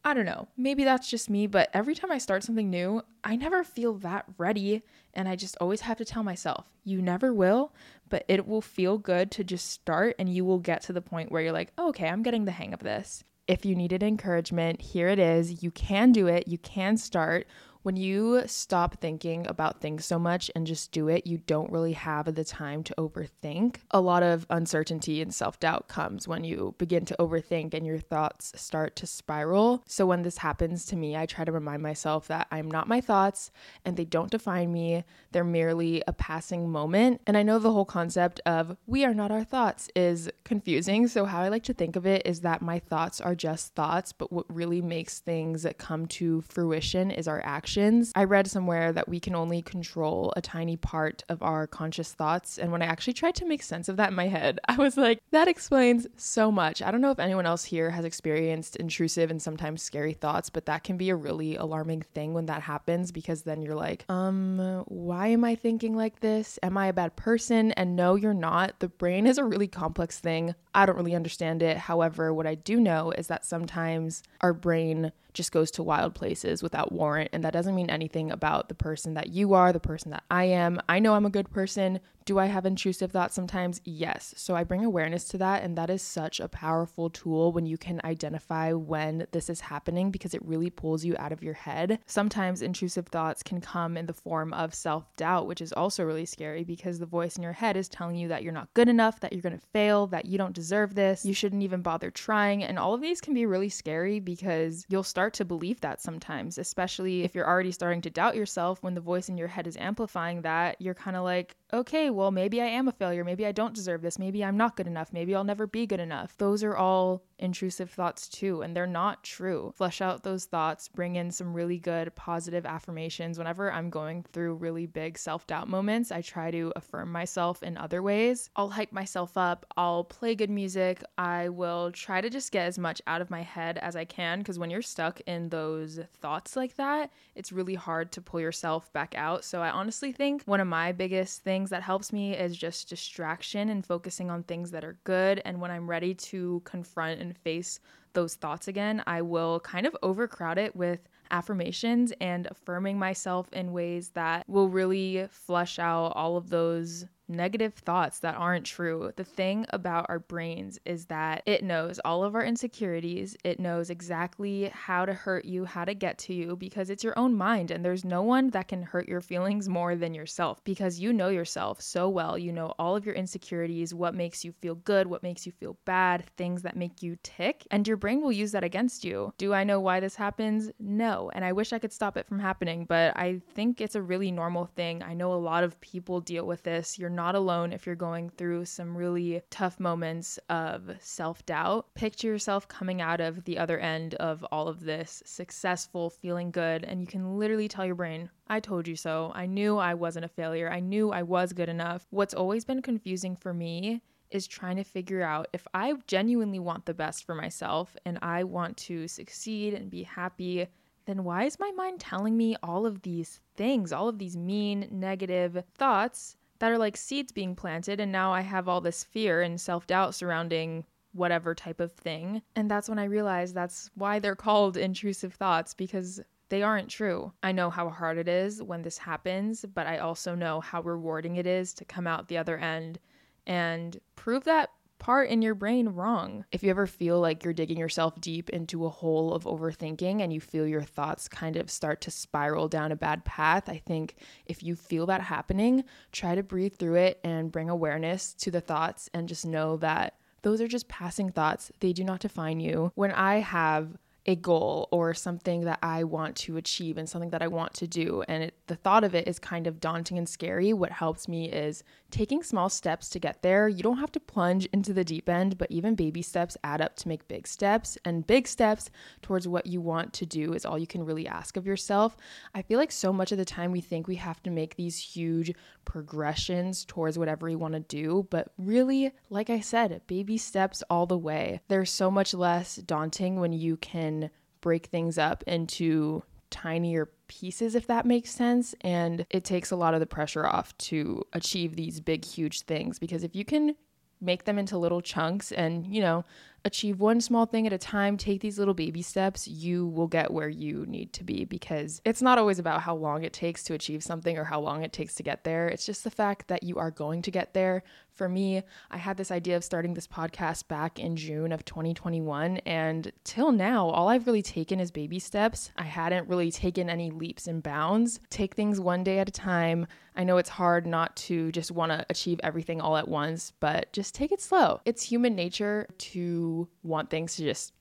I 0.04 0.14
don't 0.14 0.26
know, 0.26 0.48
maybe 0.56 0.84
that's 0.84 1.10
just 1.10 1.30
me, 1.30 1.46
but 1.48 1.70
every 1.74 1.94
time 1.94 2.12
I 2.12 2.18
start 2.18 2.44
something 2.44 2.70
new, 2.70 3.02
I 3.24 3.36
never 3.36 3.64
feel 3.64 3.94
that 3.96 4.26
ready. 4.38 4.84
And 5.14 5.28
I 5.28 5.36
just 5.36 5.58
always 5.60 5.82
have 5.82 5.98
to 5.98 6.06
tell 6.06 6.24
myself, 6.24 6.66
you 6.84 7.02
never 7.02 7.34
will, 7.34 7.74
but 8.08 8.24
it 8.28 8.48
will 8.48 8.62
feel 8.62 8.98
good 8.98 9.32
to 9.32 9.44
just 9.44 9.70
start 9.70 10.16
and 10.18 10.30
you 10.30 10.46
will 10.46 10.60
get 10.60 10.82
to 10.84 10.94
the 10.94 11.02
point 11.02 11.32
where 11.32 11.42
you're 11.42 11.52
like, 11.52 11.74
oh, 11.78 11.90
okay, 11.90 12.08
I'm 12.08 12.24
getting 12.24 12.46
the 12.46 12.52
hang 12.52 12.74
of 12.74 12.80
this. 12.80 13.24
If 13.48 13.66
you 13.66 13.76
needed 13.76 14.04
encouragement, 14.04 14.80
here 14.80 15.08
it 15.08 15.20
is. 15.20 15.64
You 15.64 15.72
can 15.72 16.12
do 16.12 16.28
it. 16.28 16.48
You 16.48 16.60
can 16.60 16.98
start. 16.98 17.48
When 17.82 17.96
you 17.96 18.44
stop 18.46 19.00
thinking 19.00 19.48
about 19.48 19.80
things 19.80 20.04
so 20.04 20.20
much 20.20 20.52
and 20.54 20.68
just 20.68 20.92
do 20.92 21.08
it, 21.08 21.26
you 21.26 21.38
don't 21.38 21.72
really 21.72 21.94
have 21.94 22.36
the 22.36 22.44
time 22.44 22.84
to 22.84 22.96
overthink. 22.98 23.78
A 23.92 24.02
lot 24.02 24.22
of 24.22 24.46
uncertainty 24.50 25.22
and 25.22 25.34
self 25.34 25.62
doubt 25.62 25.88
comes 25.88 26.28
when 26.28 26.44
you 26.44 26.76
begin 26.78 27.06
to 27.06 27.16
overthink 27.18 27.74
and 27.74 27.86
your 27.86 27.98
thoughts 27.98 28.52
start 28.58 28.98
to 28.98 29.08
spiral. 29.08 29.82
So, 29.88 30.06
when 30.06 30.24
this 30.24 30.40
happens 30.40 30.86
to 30.88 30.98
me, 30.98 31.16
I 31.16 31.26
try 31.26 31.46
to 31.46 31.54
remind 31.54 31.82
myself 31.82 32.28
that 32.28 32.48
I'm 32.52 32.70
not 32.70 32.90
my 32.90 33.00
thoughts 33.00 33.50
and 33.86 33.96
they 33.96 34.06
don't 34.06 34.30
define 34.30 34.74
me. 34.74 35.06
They're 35.32 35.46
merely 35.46 36.04
a 36.06 36.12
passing 36.12 36.70
moment. 36.70 37.22
And 37.28 37.38
I 37.38 37.44
know 37.44 37.60
the 37.60 37.72
whole 37.72 37.86
concept 37.86 38.42
of 38.46 38.76
we 38.88 39.06
are 39.06 39.14
not 39.14 39.32
our 39.32 39.46
thoughts 39.46 39.90
is 39.96 40.30
confusing. 40.44 41.08
So, 41.08 41.24
how 41.24 41.40
I 41.40 41.48
like 41.48 41.64
to 41.64 41.74
think 41.74 41.96
of 41.96 42.06
it 42.06 42.24
is 42.26 42.42
that 42.42 42.62
my 42.62 42.80
thoughts 42.80 43.22
are 43.22 43.36
just 43.36 43.74
thoughts, 43.74 44.12
but 44.12 44.34
what 44.34 44.54
really 44.54 44.82
makes 44.82 45.20
things 45.20 45.66
come 45.78 46.08
to 46.08 46.42
fruition 46.42 47.10
is 47.10 47.26
our 47.26 47.42
actions 47.46 47.69
actions. 47.70 48.12
I 48.16 48.24
read 48.24 48.48
somewhere 48.48 48.92
that 48.94 49.08
we 49.08 49.20
can 49.20 49.36
only 49.36 49.62
control 49.62 50.34
a 50.36 50.42
tiny 50.42 50.76
part 50.76 51.24
of 51.30 51.44
our 51.44 51.68
conscious 51.68 52.12
thoughts. 52.14 52.58
And 52.58 52.72
when 52.72 52.82
I 52.82 52.86
actually 52.86 53.14
tried 53.14 53.36
to 53.36 53.46
make 53.46 53.62
sense 53.62 53.88
of 53.88 53.98
that 53.98 54.10
in 54.10 54.16
my 54.16 54.28
head, 54.28 54.60
I 54.68 54.76
was 54.78 54.98
like, 54.98 55.20
that 55.30 55.48
explains 55.48 56.08
so 56.18 56.52
much. 56.52 56.82
I 56.82 56.90
don't 56.90 57.00
know 57.00 57.12
if 57.12 57.20
anyone 57.20 57.46
else 57.46 57.64
here 57.64 57.92
has 57.92 58.06
experienced 58.06 58.76
intrusive 58.78 59.30
and 59.30 59.40
sometimes 59.40 59.84
scary 59.84 60.14
thoughts, 60.14 60.50
but 60.50 60.66
that 60.66 60.84
can 60.84 60.98
be 60.98 61.12
a 61.12 61.16
really 61.16 61.58
alarming 61.58 62.02
thing 62.02 62.34
when 62.34 62.48
that 62.48 62.64
happens 62.64 63.12
because 63.12 63.44
then 63.44 63.62
you're 63.62 63.76
like, 63.76 64.04
um, 64.10 64.84
why 64.88 65.28
am 65.28 65.44
I 65.44 65.54
thinking 65.54 65.96
like 65.96 66.22
this? 66.22 66.58
Am 66.64 66.76
I 66.76 66.88
a 66.88 66.94
bad 66.94 67.16
person? 67.18 67.72
And 67.74 67.96
no, 67.96 68.16
you're 68.16 68.34
not. 68.34 68.80
The 68.80 68.90
brain 68.90 69.28
is 69.28 69.38
a 69.38 69.46
really 69.46 69.68
complex 69.68 70.20
thing. 70.20 70.56
I 70.74 70.88
don't 70.88 70.96
really 70.96 71.16
understand 71.16 71.62
it. 71.62 71.78
However, 71.78 72.34
what 72.34 72.48
I 72.48 72.56
do 72.56 72.80
know 72.80 73.12
is 73.12 73.28
that 73.28 73.46
sometimes 73.46 74.24
our 74.42 74.54
brain 74.54 75.12
just 75.34 75.52
goes 75.52 75.72
to 75.72 75.84
wild 75.84 76.16
places 76.16 76.64
without 76.64 76.92
warrant. 76.92 77.30
And 77.34 77.44
that 77.44 77.54
doesn't 77.54 77.76
mean 77.76 77.90
anything 77.90 78.32
about 78.32 78.70
the 78.70 78.76
person 78.76 79.14
that 79.14 79.30
you 79.30 79.54
are, 79.54 79.72
the 79.72 79.80
person 79.80 80.12
that 80.12 80.24
I 80.30 80.46
am. 80.46 80.80
I 80.90 81.00
know 81.00 81.14
I'm 81.14 81.26
a 81.26 81.30
good 81.30 81.50
person. 81.52 82.00
Do 82.26 82.40
I 82.40 82.46
have 82.46 82.66
intrusive 82.66 83.12
thoughts 83.12 83.36
sometimes? 83.36 83.82
Yes. 83.84 84.34
So 84.38 84.56
I 84.56 84.64
bring 84.64 84.86
awareness 84.86 85.26
to 85.30 85.38
that. 85.40 85.64
And 85.64 85.78
that 85.78 85.90
is 85.90 86.02
such 86.02 86.40
a 86.40 86.48
powerful 86.48 87.10
tool 87.10 87.52
when 87.52 87.66
you 87.66 87.78
can 87.78 88.02
identify 88.04 88.74
when 88.74 89.28
this 89.32 89.50
is 89.50 89.62
happening 89.62 90.12
because 90.12 90.34
it 90.34 90.46
really 90.46 90.70
pulls 90.70 91.04
you 91.04 91.16
out 91.18 91.32
of 91.32 91.44
your 91.44 91.54
head. 91.54 92.00
Sometimes 92.06 92.62
intrusive 92.62 93.08
thoughts 93.08 93.44
can 93.44 93.62
come 93.62 93.98
in 93.98 94.06
the 94.06 94.14
form 94.14 94.54
of 94.54 94.74
self 94.74 95.16
doubt, 95.16 95.48
which 95.48 95.62
is 95.62 95.74
also 95.74 96.04
really 96.04 96.26
scary 96.26 96.64
because 96.64 97.00
the 97.00 97.06
voice 97.06 97.38
in 97.38 97.44
your 97.44 97.54
head 97.54 97.76
is 97.76 97.90
telling 97.90 98.16
you 98.16 98.28
that 98.28 98.44
you're 98.44 98.54
not 98.54 98.74
good 98.74 98.90
enough, 98.90 99.20
that 99.20 99.34
you're 99.34 99.42
going 99.42 99.58
to 99.58 99.68
fail, 99.74 100.08
that 100.08 100.26
you 100.26 100.38
don't 100.38 100.54
deserve 100.54 100.96
this, 100.96 101.26
you 101.26 101.34
shouldn't 101.34 101.64
even 101.64 101.82
bother 101.82 102.12
trying. 102.12 102.64
And 102.64 102.78
all 102.78 102.94
of 102.94 103.02
these 103.02 103.22
can 103.22 103.34
be 103.34 103.46
really 103.46 103.70
scary 103.70 104.20
because 104.20 104.86
you'll 104.90 105.04
start 105.04 105.34
to 105.36 105.46
believe 105.46 105.82
that 105.82 106.02
sometimes, 106.02 106.58
especially 106.58 107.24
if 107.24 107.36
you're 107.36 107.48
already 107.48 107.72
starting 107.72 108.02
to 108.02 108.10
doubt 108.10 108.36
yourself 108.36 108.84
when 108.84 108.94
the 108.94 109.02
voice 109.02 109.30
in 109.30 109.38
your 109.38 109.48
head 109.48 109.68
is 109.68 109.78
amplifying 109.78 110.42
that. 110.42 110.80
You're 110.80 110.94
kind 110.94 111.18
of 111.18 111.24
like, 111.24 111.56
okay, 111.74 112.10
maybe 112.28 112.62
I 112.62 112.66
am 112.66 112.88
a 112.88 112.92
failure. 112.92 113.24
Maybe 113.24 113.46
I 113.46 113.52
don't 113.52 113.74
deserve 113.74 114.02
this. 114.02 114.20
Maybe 114.20 114.44
I'm 114.44 114.58
not 114.58 114.76
good 114.76 114.88
enough. 114.88 115.14
Maybe 115.14 115.34
I'll 115.34 115.44
never 115.44 115.68
be 115.68 115.86
good 115.86 116.00
enough. 116.00 116.36
Those 116.38 116.64
are 116.64 116.76
all 116.76 117.24
intrusive 117.40 117.90
thoughts 117.90 118.28
too, 118.28 118.62
and 118.62 118.76
they're 118.76 118.86
not 118.86 119.24
true. 119.24 119.74
Flesh 119.76 120.02
out 120.02 120.24
those 120.24 120.46
thoughts, 120.46 120.88
bring 120.88 121.16
in 121.16 121.32
some 121.32 121.54
really 121.54 121.80
good 121.80 122.14
positive 122.16 122.66
affirmations. 122.66 123.38
Whenever 123.38 123.72
I'm 123.72 123.90
going 123.90 124.26
through 124.34 124.56
really 124.56 124.86
big 124.86 125.18
self 125.18 125.48
doubt 125.48 125.70
moments, 125.70 126.12
I 126.12 126.22
try 126.22 126.52
to 126.52 126.72
affirm 126.76 127.12
myself 127.12 127.64
in 127.64 127.78
other 127.78 128.04
ways. 128.04 128.50
I'll 128.56 128.70
hype 128.70 128.92
myself 128.92 129.38
up, 129.38 129.66
I'll 129.78 130.04
play 130.04 130.36
good 130.36 130.50
music, 130.50 131.04
I 131.18 131.50
will 131.50 131.92
try 131.92 132.22
to 132.22 132.30
just 132.30 132.52
get 132.52 132.68
as 132.68 132.78
much 132.78 133.02
out 133.08 133.22
of 133.22 133.30
my 133.30 133.42
head 133.42 133.78
as 133.78 133.96
I 133.96 134.06
can 134.06 134.40
because 134.40 134.60
when 134.60 134.70
you're 134.70 134.82
stuck 134.82 135.22
in 135.22 135.50
those 135.50 136.00
thoughts 136.22 136.56
like 136.56 136.76
that, 136.76 137.12
it's 137.36 137.52
really 137.52 137.76
hard 137.76 138.12
to 138.14 138.22
pull 138.22 138.42
yourself 138.42 138.92
back 138.94 139.16
out. 139.16 139.46
So 139.46 139.62
I 139.62 139.70
honestly 139.70 140.12
think 140.12 140.44
one 140.44 140.60
of 140.60 140.68
my 140.68 140.92
biggest 140.92 141.44
things 141.44 141.70
that 141.70 141.84
helps 141.84 141.99
me 142.14 142.34
is 142.34 142.56
just 142.58 142.90
distraction 142.90 143.70
and 143.70 143.86
focusing 143.86 144.30
on 144.32 144.44
things 144.44 144.72
that 144.72 144.84
are 144.84 144.98
good. 145.04 145.42
And 145.46 145.60
when 145.60 145.72
I'm 145.72 145.90
ready 145.90 146.14
to 146.16 146.62
confront 146.66 147.22
and 147.22 147.38
face 147.38 147.80
those 148.14 148.36
thoughts 148.36 148.68
again, 148.68 149.04
I 149.06 149.22
will 149.22 149.60
kind 149.60 149.86
of 149.86 149.96
overcrowd 150.02 150.58
it 150.58 150.76
with 150.76 151.00
affirmations 151.32 152.12
and 152.20 152.48
affirming 152.48 152.98
myself 152.98 153.52
in 153.54 153.72
ways 153.72 154.10
that 154.10 154.48
will 154.48 154.70
really 154.70 155.28
flush 155.30 155.78
out 155.78 156.14
all 156.16 156.38
of 156.38 156.50
those 156.50 157.06
negative 157.30 157.74
thoughts 157.76 158.20
that 158.20 158.36
aren't 158.36 158.66
true. 158.66 159.12
The 159.16 159.24
thing 159.24 159.66
about 159.70 160.08
our 160.10 160.20
brains 160.20 160.80
is 160.86 161.06
that 161.06 161.44
it 161.46 161.64
knows 161.64 162.00
all 162.04 162.24
of 162.24 162.36
our 162.36 162.44
insecurities. 162.44 163.38
It 163.44 163.60
knows 163.60 163.90
exactly 163.90 164.72
how 164.74 165.06
to 165.06 165.14
hurt 165.14 165.46
you, 165.46 165.66
how 165.66 165.86
to 165.86 165.94
get 165.94 166.18
to 166.20 166.34
you, 166.34 166.56
because 166.56 166.90
it's 166.90 167.04
your 167.04 167.18
own 167.18 167.36
mind. 167.36 167.72
And 167.72 167.86
there's 167.86 168.04
no 168.04 168.22
one 168.22 168.50
that 168.50 168.68
can 168.68 168.82
hurt 168.82 169.08
your 169.08 169.22
feelings 169.22 169.70
more 169.70 169.96
than 169.96 170.14
yourself 170.14 170.64
because 170.64 171.00
you 171.00 171.14
know 171.14 171.30
yourself 171.30 171.82
so 171.82 172.10
well. 172.10 172.38
You 172.38 172.52
know 172.52 172.74
all 172.80 172.96
of 172.96 173.06
your 173.06 173.16
insecurities, 173.16 173.94
what 173.94 174.16
makes 174.16 174.44
you 174.44 174.52
feel 174.52 174.76
good, 174.76 175.08
what 175.08 175.24
makes 175.24 175.46
you 175.46 175.52
feel 175.52 175.78
bad, 175.86 176.26
things 176.38 176.64
that 176.64 176.76
make 176.76 177.04
you 177.04 177.18
tick. 177.24 177.68
And 177.70 177.88
your 177.88 177.98
brain 177.98 178.22
will 178.22 178.32
use 178.32 178.52
that 178.54 178.64
against 178.64 179.06
you. 179.06 179.34
Do 179.38 179.54
I 179.54 179.64
know 179.64 179.80
why 179.80 180.00
this 180.00 180.16
happens? 180.16 180.72
No. 180.80 181.30
And 181.34 181.46
I 181.46 181.52
wish 181.52 181.74
I 181.74 181.80
could 181.80 181.94
stop 181.94 182.18
it 182.18 182.28
from 182.28 182.40
happening, 182.40 182.86
but 182.86 183.16
I 183.16 183.42
think 183.54 183.82
it's 183.82 183.96
a 183.96 184.02
really 184.02 184.32
normal 184.32 184.66
thing. 184.66 185.04
I 185.04 185.14
know 185.14 185.34
a 185.34 185.36
lot 185.36 185.64
of 185.64 185.80
people 185.82 186.22
deal 186.22 186.46
with 186.46 186.64
this. 186.64 186.98
You're 186.98 187.10
not 187.20 187.36
alone 187.36 187.74
if 187.74 187.86
you're 187.86 187.96
going 187.96 188.30
through 188.30 188.64
some 188.64 188.96
really 188.96 189.42
tough 189.50 189.78
moments 189.78 190.40
of 190.48 190.90
self 191.02 191.46
doubt. 191.46 191.94
Picture 191.94 192.28
yourself 192.28 192.66
coming 192.70 193.02
out 193.02 193.20
of 193.20 193.44
the 193.44 193.58
other 193.58 193.78
end 193.78 194.16
of 194.16 194.42
all 194.54 194.70
of 194.70 194.80
this, 194.80 195.22
successful, 195.26 196.10
feeling 196.10 196.50
good, 196.50 196.86
and 196.86 197.02
you 197.02 197.08
can 197.08 197.38
literally 197.38 197.68
tell 197.68 197.86
your 197.86 197.96
brain, 197.96 198.30
I 198.48 198.62
told 198.62 198.88
you 198.88 198.96
so. 198.96 199.34
I 199.36 199.48
knew 199.48 199.78
I 199.78 199.96
wasn't 199.96 200.24
a 200.24 200.30
failure. 200.30 200.72
I 200.72 200.80
knew 200.80 201.12
I 201.12 201.24
was 201.24 201.52
good 201.52 201.68
enough. 201.68 202.08
What's 202.10 202.34
always 202.34 202.64
been 202.64 202.82
confusing 202.82 203.36
for 203.36 203.54
me 203.54 204.02
is 204.32 204.48
trying 204.48 204.78
to 204.78 204.86
figure 204.86 205.22
out 205.22 205.50
if 205.52 205.68
I 205.74 205.94
genuinely 206.08 206.60
want 206.60 206.86
the 206.86 206.94
best 206.94 207.26
for 207.26 207.36
myself 207.36 207.98
and 208.06 208.18
I 208.22 208.46
want 208.46 208.78
to 208.88 209.10
succeed 209.10 209.74
and 209.74 209.92
be 209.92 210.04
happy, 210.04 210.68
then 211.06 211.26
why 211.26 211.44
is 211.44 211.60
my 211.60 211.72
mind 211.72 212.00
telling 212.00 212.38
me 212.38 212.56
all 212.64 212.86
of 212.86 213.02
these 213.02 213.42
things, 213.58 213.92
all 213.92 214.08
of 214.08 214.20
these 214.20 214.38
mean, 214.38 214.88
negative 214.90 215.62
thoughts 215.76 216.38
that 216.60 216.72
are 216.72 216.78
like 216.78 216.98
seeds 216.98 217.32
being 217.32 217.56
planted. 217.56 218.00
And 218.00 218.12
now 218.12 218.34
I 218.34 218.42
have 218.42 218.68
all 218.68 218.82
this 218.82 219.04
fear 219.04 219.42
and 219.42 219.60
self 219.60 219.88
doubt 219.88 220.16
surrounding 220.16 220.86
whatever 221.14 221.56
type 221.56 221.80
of 221.80 221.92
thing. 221.94 222.42
And 222.56 222.70
that's 222.70 222.88
when 222.88 223.00
I 223.00 223.06
realized 223.06 223.56
that's 223.56 223.90
why 223.96 224.20
they're 224.20 224.36
called 224.36 224.78
intrusive 224.78 225.34
thoughts 225.34 225.74
because 225.74 226.22
they 226.50 226.62
aren't 226.64 226.90
true. 226.90 227.32
I 227.44 227.52
know 227.52 227.70
how 227.70 227.90
hard 227.90 228.18
it 228.18 228.28
is 228.28 228.62
when 228.62 228.82
this 228.82 228.98
happens, 228.98 229.66
but 229.74 229.88
I 229.88 230.00
also 230.00 230.36
know 230.36 230.60
how 230.60 230.82
rewarding 230.82 231.38
it 231.38 231.48
is 231.48 231.74
to 231.76 231.86
come 231.86 232.08
out 232.08 232.28
the 232.28 232.38
other 232.38 232.58
end 232.58 233.00
and 233.48 234.00
prove 234.16 234.44
that 234.44 234.72
part 235.00 235.30
in 235.30 235.42
your 235.42 235.56
brain 235.56 235.90
wrong. 235.90 236.46
If 236.52 236.62
you 236.62 236.70
ever 236.70 236.86
feel 236.86 237.20
like 237.20 237.44
you're 237.44 237.54
digging 237.54 237.78
yourself 237.78 238.20
deep 238.22 238.50
into 238.50 238.86
a 238.86 238.90
hole 238.90 239.34
of 239.34 239.46
overthinking 239.46 240.22
and 240.22 240.32
you 240.32 240.40
feel 240.40 240.68
your 240.68 240.84
thoughts 240.84 241.28
kind 241.28 241.56
of 241.56 241.72
start 241.72 242.02
to 242.02 242.12
spiral 242.12 242.68
down 242.68 242.92
a 242.92 242.96
bad 242.96 243.26
path, 243.26 243.70
I 243.70 243.78
think 243.78 244.16
if 244.46 244.62
you 244.62 244.76
feel 244.76 245.06
that 245.08 245.22
happening, 245.22 245.84
try 246.12 246.36
to 246.36 246.44
breathe 246.44 246.76
through 246.76 246.96
it 246.96 247.20
and 247.24 247.52
bring 247.52 247.70
awareness 247.70 248.34
to 248.36 248.52
the 248.52 248.62
thoughts 248.62 249.10
and 249.14 249.28
just 249.28 249.46
know 249.46 249.78
that 249.78 250.16
those 250.42 250.62
are 250.62 250.68
just 250.68 250.88
passing 250.88 251.32
thoughts. 251.32 251.72
They 251.80 251.94
do 251.94 252.04
not 252.04 252.20
define 252.20 252.60
you. 252.60 252.92
When 252.96 253.12
I 253.12 253.40
have 253.40 253.98
a 254.26 254.36
goal 254.36 254.88
or 254.92 255.14
something 255.14 255.62
that 255.62 255.80
I 255.82 256.04
want 256.04 256.36
to 256.36 256.58
achieve 256.58 256.98
and 256.98 257.10
something 257.10 257.32
that 257.32 257.42
I 257.42 257.48
want 257.48 257.74
to 257.76 257.88
do. 257.88 258.24
And 258.28 258.44
it, 258.44 258.54
the 258.68 258.76
thought 258.76 259.04
of 259.04 259.16
it 259.16 259.28
is 259.28 259.40
kind 259.40 259.66
of 259.66 259.80
daunting 259.80 260.18
and 260.18 260.30
scary. 260.30 260.72
What 260.72 260.92
helps 260.92 261.28
me 261.28 261.50
is 261.50 261.84
taking 262.12 262.44
small 262.44 262.70
steps 262.70 263.10
to 263.10 263.20
get 263.20 263.42
there. 263.42 263.68
You 263.68 263.84
don't 263.84 263.98
have 263.98 264.12
to 264.14 264.20
plunge 264.20 264.66
into 264.74 264.94
the 264.94 265.04
deep 265.04 265.30
end, 265.30 265.58
but 265.58 265.72
even 265.72 265.96
baby 265.96 266.22
steps 266.22 266.58
add 266.64 266.82
up 266.82 266.96
to 266.98 267.08
make 267.08 267.28
big 267.28 267.48
steps. 267.48 267.98
And 268.06 268.26
big 268.26 268.48
steps 268.48 268.90
towards 269.22 269.48
what 269.48 269.66
you 269.66 269.82
want 269.82 270.14
to 270.14 270.26
do 270.26 270.54
is 270.54 270.66
all 270.66 270.78
you 270.78 270.88
can 270.88 271.06
really 271.06 271.28
ask 271.28 271.58
of 271.58 271.68
yourself. 271.68 272.18
I 272.54 272.62
feel 272.62 272.80
like 272.80 272.92
so 272.92 273.14
much 273.14 273.32
of 273.32 273.38
the 273.38 273.46
time 273.46 273.72
we 273.72 273.82
think 273.82 274.08
we 274.08 274.16
have 274.16 274.42
to 274.44 274.50
make 274.50 274.76
these 274.76 274.98
huge 274.98 275.54
progressions 275.86 276.86
towards 276.86 277.18
whatever 277.18 277.48
we 277.48 277.56
want 277.56 277.74
to 277.74 277.80
do. 277.80 278.28
But 278.30 278.52
really, 278.58 279.12
like 279.30 279.50
I 279.50 279.60
said, 279.60 280.02
baby 280.08 280.38
steps 280.38 280.84
all 280.90 281.06
the 281.06 281.18
way. 281.18 281.62
There's 281.68 281.92
so 281.92 282.10
much 282.10 282.34
less 282.34 282.78
daunting 282.78 283.40
when 283.40 283.54
you 283.54 283.78
can 283.78 284.30
break 284.62 284.88
things 284.88 285.18
up 285.18 285.44
into 285.48 286.24
tinier 286.50 287.10
pieces, 287.28 287.76
if 287.76 287.88
that 287.88 288.06
makes 288.06 288.32
sense. 288.32 288.76
And 288.82 289.26
it 289.30 289.44
takes 289.44 289.72
a 289.72 289.76
lot 289.76 289.94
of 289.94 290.00
the 290.00 290.06
pressure 290.06 290.46
off 290.46 290.78
to 290.80 291.24
achieve 291.34 291.76
these 291.76 292.00
big, 292.00 292.26
huge 292.26 292.62
things 292.62 293.00
because 293.00 293.24
if 293.24 293.36
you 293.36 293.46
can 293.46 293.76
make 294.22 294.46
them 294.46 294.60
into 294.60 294.78
little 294.78 295.02
chunks 295.02 295.52
and, 295.52 295.88
you 295.88 296.02
know, 296.02 296.26
achieve 296.66 297.00
one 297.00 297.22
small 297.22 297.46
thing 297.46 297.66
at 297.66 297.74
a 297.74 297.78
time, 297.78 298.18
take 298.18 298.42
these 298.42 298.60
little 298.60 298.74
baby 298.74 299.02
steps, 299.02 299.48
you 299.48 299.88
will 299.88 300.08
get 300.08 300.32
where 300.32 300.50
you 300.50 300.86
need 300.88 301.14
to 301.14 301.24
be 301.24 301.46
because 301.46 302.02
it's 302.06 302.22
not 302.22 302.38
always 302.38 302.60
about 302.60 302.82
how 302.82 302.96
long 302.96 303.24
it 303.24 303.34
takes 303.34 303.64
to 303.64 303.74
achieve 303.74 304.04
something 304.04 304.38
or 304.38 304.44
how 304.44 304.60
long 304.60 304.84
it 304.84 304.94
takes 304.94 305.16
to 305.16 305.24
get 305.24 305.44
there. 305.44 305.68
It's 305.68 305.86
just 305.86 306.04
the 306.04 306.12
fact 306.12 306.48
that 306.48 306.64
you 306.64 306.78
are 306.78 306.92
going 306.92 307.22
to 307.24 307.32
get 307.32 307.54
there. 307.54 307.84
For 308.20 308.28
me, 308.28 308.64
I 308.92 308.98
had 308.98 309.16
this 309.16 309.32
idea 309.32 309.56
of 309.56 309.64
starting 309.64 309.94
this 309.94 310.08
podcast 310.08 310.68
back 310.68 311.00
in 311.00 311.16
June 311.16 311.54
of 311.54 311.64
2021, 311.64 312.58
and 312.66 313.14
till 313.24 313.54
now, 313.54 313.88
all 313.88 314.10
I've 314.10 314.28
really 314.28 314.42
taken 314.42 314.82
is 314.82 314.92
baby 314.92 315.20
steps. 315.20 315.72
I 315.78 315.84
hadn't 315.84 316.28
really 316.28 316.52
taken 316.52 316.90
any 316.90 317.12
leaps 317.12 317.48
and 317.48 317.64
bounds. 317.64 318.20
Take 318.30 318.56
things 318.56 318.78
one 318.78 319.06
day 319.06 319.20
at 319.20 319.30
a 319.30 319.32
time. 319.32 319.88
I 320.18 320.26
know 320.26 320.36
it's 320.36 320.50
hard 320.50 320.86
not 320.86 321.16
to 321.16 321.50
just 321.54 321.72
want 321.72 321.94
to 321.94 322.06
achieve 322.10 322.42
everything 322.44 322.82
all 322.82 322.98
at 322.98 323.08
once, 323.08 323.54
but 323.62 323.94
just 323.94 324.14
take 324.14 324.34
it 324.34 324.42
slow. 324.42 324.82
It's 324.84 325.02
human 325.02 325.34
nature 325.34 325.88
to 325.98 326.49
want 326.84 327.10
things 327.10 327.36
to 327.36 327.44
just 327.44 327.74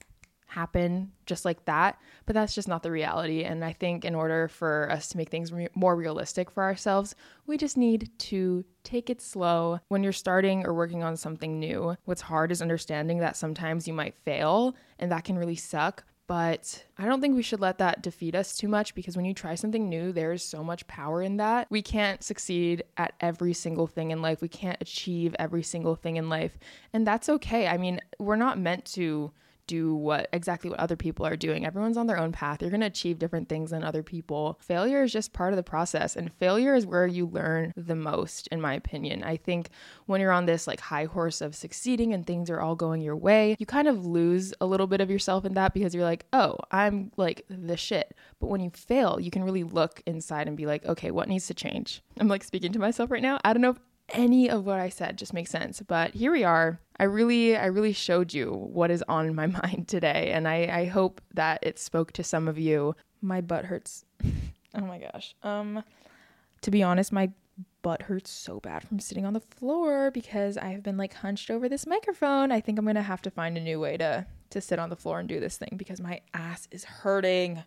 happen 0.49 1.13
just 1.27 1.45
like 1.45 1.65
that, 1.67 1.99
but 2.25 2.35
that's 2.35 2.55
just 2.55 2.69
not 2.69 2.83
the 2.83 2.91
reality. 2.91 3.45
And 3.45 3.65
I 3.65 3.73
think 3.73 4.05
in 4.05 4.15
order 4.15 4.49
for 4.49 4.91
us 4.91 5.09
to 5.09 5.17
make 5.17 5.29
things 5.29 5.53
re- 5.53 5.69
more 5.75 5.95
realistic 5.95 6.51
for 6.51 6.63
ourselves, 6.63 7.15
we 7.47 7.59
just 7.59 7.77
need 7.77 8.11
to 8.19 8.65
take 8.83 9.11
it 9.11 9.21
slow. 9.21 9.79
When 9.89 10.03
you're 10.03 10.13
starting 10.13 10.67
or 10.67 10.73
working 10.73 11.03
on 11.03 11.17
something 11.17 11.61
new, 11.61 11.97
what's 12.07 12.23
hard 12.23 12.51
is 12.51 12.63
understanding 12.63 13.19
that 13.19 13.37
sometimes 13.37 13.87
you 13.87 13.93
might 13.93 14.15
fail 14.25 14.75
and 14.99 15.13
that 15.13 15.25
can 15.25 15.39
really 15.39 15.57
suck. 15.57 16.05
But 16.29 16.85
I 16.99 17.07
don't 17.07 17.23
think 17.23 17.35
we 17.35 17.43
should 17.43 17.61
let 17.61 17.79
that 17.79 18.03
defeat 18.03 18.35
us 18.35 18.55
too 18.55 18.69
much 18.69 18.95
because 18.95 19.17
when 19.17 19.25
you 19.25 19.33
try 19.33 19.55
something 19.55 19.89
new, 19.89 20.13
there's 20.13 20.45
so 20.45 20.63
much 20.63 20.87
power 20.87 21.23
in 21.23 21.39
that. 21.39 21.67
We 21.71 21.81
can't 21.81 22.23
succeed 22.23 22.85
at 22.99 23.15
every 23.19 23.55
single 23.55 23.87
thing 23.87 24.11
in 24.11 24.21
life. 24.21 24.43
We 24.43 24.49
can't 24.49 24.77
achieve 24.79 25.35
every 25.39 25.63
single 25.63 25.97
thing 25.97 26.17
in 26.17 26.29
life. 26.29 26.59
And 26.93 27.07
that's 27.07 27.31
okay. 27.31 27.67
I 27.67 27.79
mean, 27.79 28.01
we're 28.19 28.37
not 28.37 28.59
meant 28.59 28.85
to 28.93 29.33
do 29.69 29.95
what 29.95 30.29
exactly 30.33 30.69
what 30.69 30.81
other 30.81 30.97
people 30.97 31.25
are 31.25 31.37
doing. 31.37 31.65
Everyone's 31.65 31.97
on 31.97 32.09
their 32.09 32.19
own 32.19 32.33
path. 32.33 32.61
You're 32.61 32.71
going 32.71 32.81
to 32.81 32.89
achieve 32.89 33.21
different 33.21 33.49
things 33.49 33.71
than 33.71 33.85
other 33.85 34.03
people. 34.03 34.59
Failure 34.61 35.05
is 35.05 35.13
just 35.13 35.33
part 35.33 35.53
of 35.53 35.57
the 35.57 35.63
process, 35.63 36.17
and 36.17 36.33
failure 36.35 36.75
is 36.75 36.87
where 36.87 37.07
you 37.07 37.27
learn 37.27 37.73
the 37.77 37.95
most, 37.95 38.49
in 38.49 38.61
my 38.61 38.75
opinion. 38.75 39.23
I 39.23 39.37
think 39.37 39.69
when 40.07 40.21
you're 40.21 40.33
on 40.33 40.47
this 40.47 40.67
like 40.67 40.81
high 40.81 41.05
horse 41.05 41.41
of 41.41 41.55
succeeding 41.55 42.13
and 42.13 42.27
things 42.27 42.51
are 42.51 42.61
all 42.61 42.75
going 42.75 43.01
your 43.01 43.17
way, 43.17 43.55
you 43.59 43.67
kind 43.67 43.87
of 43.87 44.05
lose 44.05 44.53
a 44.61 44.67
little 44.67 44.87
bit 44.87 45.01
of 45.01 45.11
yourself 45.11 45.45
in 45.45 45.55
that 45.55 45.75
because 45.75 45.95
you're 45.95 46.05
like, 46.05 46.27
oh, 46.33 46.57
I'm 46.73 47.13
like 47.17 47.45
the 47.49 47.77
shit. 47.77 48.15
But 48.41 48.49
when 48.49 48.61
you 48.61 48.71
fail, 48.71 49.21
you 49.21 49.31
can 49.31 49.45
really 49.45 49.65
look 49.65 50.03
inside 50.07 50.49
and 50.49 50.57
be 50.57 50.67
like, 50.67 50.85
okay, 50.87 51.11
what 51.11 51.29
needs 51.29 51.47
to 51.49 51.55
change? 51.55 52.03
I'm 52.19 52.29
like 52.29 52.43
speaking 52.43 52.73
to 52.73 52.79
myself 52.79 53.11
right 53.11 53.23
now. 53.23 53.39
I 53.45 53.53
don't 53.53 53.63
know 53.63 53.71
if 53.71 53.79
any 54.11 54.49
of 54.49 54.67
what 54.67 54.79
I 54.79 54.89
said 54.89 55.19
just 55.19 55.33
makes 55.33 55.51
sense. 55.51 55.83
But 55.87 56.15
here 56.15 56.33
we 56.33 56.45
are. 56.45 56.81
I 56.99 57.05
really, 57.05 57.57
I 57.57 57.67
really 57.67 57.93
showed 57.93 58.33
you 58.33 58.53
what 58.53 58.91
is 58.91 59.05
on 59.09 59.35
my 59.35 59.47
mind 59.63 59.87
today. 59.89 60.31
And 60.33 60.49
I, 60.49 60.69
I 60.71 60.85
hope 60.87 61.21
that 61.35 61.61
it 61.63 61.79
spoke 61.79 62.13
to 62.13 62.25
some 62.25 62.49
of 62.49 62.59
you. 62.59 62.95
My 63.21 63.41
butt 63.41 63.67
hurts. 63.67 64.05
oh 64.75 64.81
my 64.81 64.99
gosh. 64.99 65.35
Um, 65.43 65.83
to 66.63 66.71
be 66.71 66.83
honest, 66.83 67.13
my 67.13 67.31
butt 67.83 68.03
hurts 68.03 68.31
so 68.31 68.61
bad 68.61 68.87
from 68.87 69.01
sitting 69.01 69.25
on 69.25 69.33
the 69.33 69.41
floor 69.41 70.11
because 70.11 70.57
I 70.57 70.69
have 70.69 70.83
been 70.83 70.97
like 70.97 71.15
hunched 71.15 71.51
over 71.51 71.69
this 71.69 71.87
microphone. 71.87 72.53
I 72.53 72.61
think 72.61 72.79
I'm 72.79 72.87
gonna 72.87 73.03
have 73.03 73.23
to 73.23 73.31
find 73.31 73.57
a 73.57 73.61
new 73.61 73.81
way 73.81 73.97
to 73.97 74.27
to 74.51 74.61
sit 74.61 74.79
on 74.79 74.89
the 74.89 74.97
floor 74.97 75.21
and 75.21 75.29
do 75.29 75.41
this 75.41 75.57
thing 75.59 75.75
because 75.77 76.01
my 76.01 76.21
ass 76.33 76.69
is 76.71 76.85
hurting. 76.85 77.63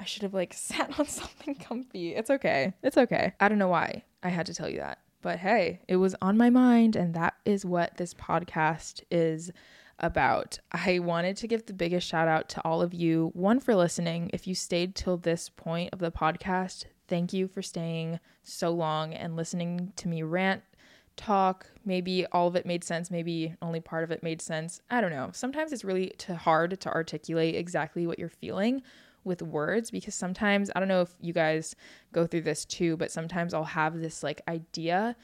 I 0.00 0.04
should 0.04 0.22
have 0.22 0.34
like 0.34 0.52
sat 0.56 0.98
on 0.98 1.06
something 1.06 1.54
comfy. 1.54 2.14
It's 2.14 2.30
okay. 2.30 2.74
It's 2.82 2.96
okay. 2.96 3.32
I 3.40 3.48
don't 3.48 3.58
know 3.58 3.68
why 3.68 4.04
I 4.22 4.28
had 4.28 4.46
to 4.46 4.54
tell 4.54 4.68
you 4.68 4.78
that. 4.78 4.98
But 5.20 5.40
hey, 5.40 5.80
it 5.88 5.96
was 5.96 6.14
on 6.22 6.36
my 6.36 6.50
mind, 6.50 6.94
and 6.94 7.14
that 7.14 7.34
is 7.44 7.64
what 7.64 7.96
this 7.96 8.14
podcast 8.14 9.02
is 9.10 9.50
about. 9.98 10.60
I 10.70 11.00
wanted 11.00 11.36
to 11.38 11.48
give 11.48 11.66
the 11.66 11.72
biggest 11.72 12.06
shout 12.06 12.28
out 12.28 12.48
to 12.50 12.60
all 12.62 12.82
of 12.82 12.94
you. 12.94 13.30
One, 13.34 13.58
for 13.58 13.74
listening. 13.74 14.30
If 14.32 14.46
you 14.46 14.54
stayed 14.54 14.94
till 14.94 15.16
this 15.16 15.48
point 15.48 15.90
of 15.92 15.98
the 15.98 16.12
podcast, 16.12 16.84
thank 17.08 17.32
you 17.32 17.48
for 17.48 17.62
staying 17.62 18.20
so 18.44 18.70
long 18.70 19.12
and 19.12 19.34
listening 19.34 19.92
to 19.96 20.08
me 20.08 20.22
rant, 20.22 20.62
talk. 21.16 21.66
Maybe 21.84 22.24
all 22.26 22.46
of 22.46 22.54
it 22.54 22.64
made 22.64 22.84
sense, 22.84 23.10
maybe 23.10 23.56
only 23.60 23.80
part 23.80 24.04
of 24.04 24.12
it 24.12 24.22
made 24.22 24.40
sense. 24.40 24.80
I 24.88 25.00
don't 25.00 25.10
know. 25.10 25.30
Sometimes 25.32 25.72
it's 25.72 25.84
really 25.84 26.12
hard 26.28 26.80
to 26.80 26.90
articulate 26.90 27.56
exactly 27.56 28.06
what 28.06 28.20
you're 28.20 28.28
feeling 28.28 28.82
with 29.28 29.42
words 29.42 29.90
because 29.90 30.14
sometimes 30.14 30.70
I 30.74 30.80
don't 30.80 30.88
know 30.88 31.02
if 31.02 31.14
you 31.20 31.32
guys 31.32 31.76
go 32.12 32.26
through 32.26 32.42
this 32.42 32.64
too, 32.64 32.96
but 32.96 33.12
sometimes 33.12 33.54
I'll 33.54 33.64
have 33.64 34.00
this 34.00 34.22
like 34.22 34.40
idea 34.48 35.14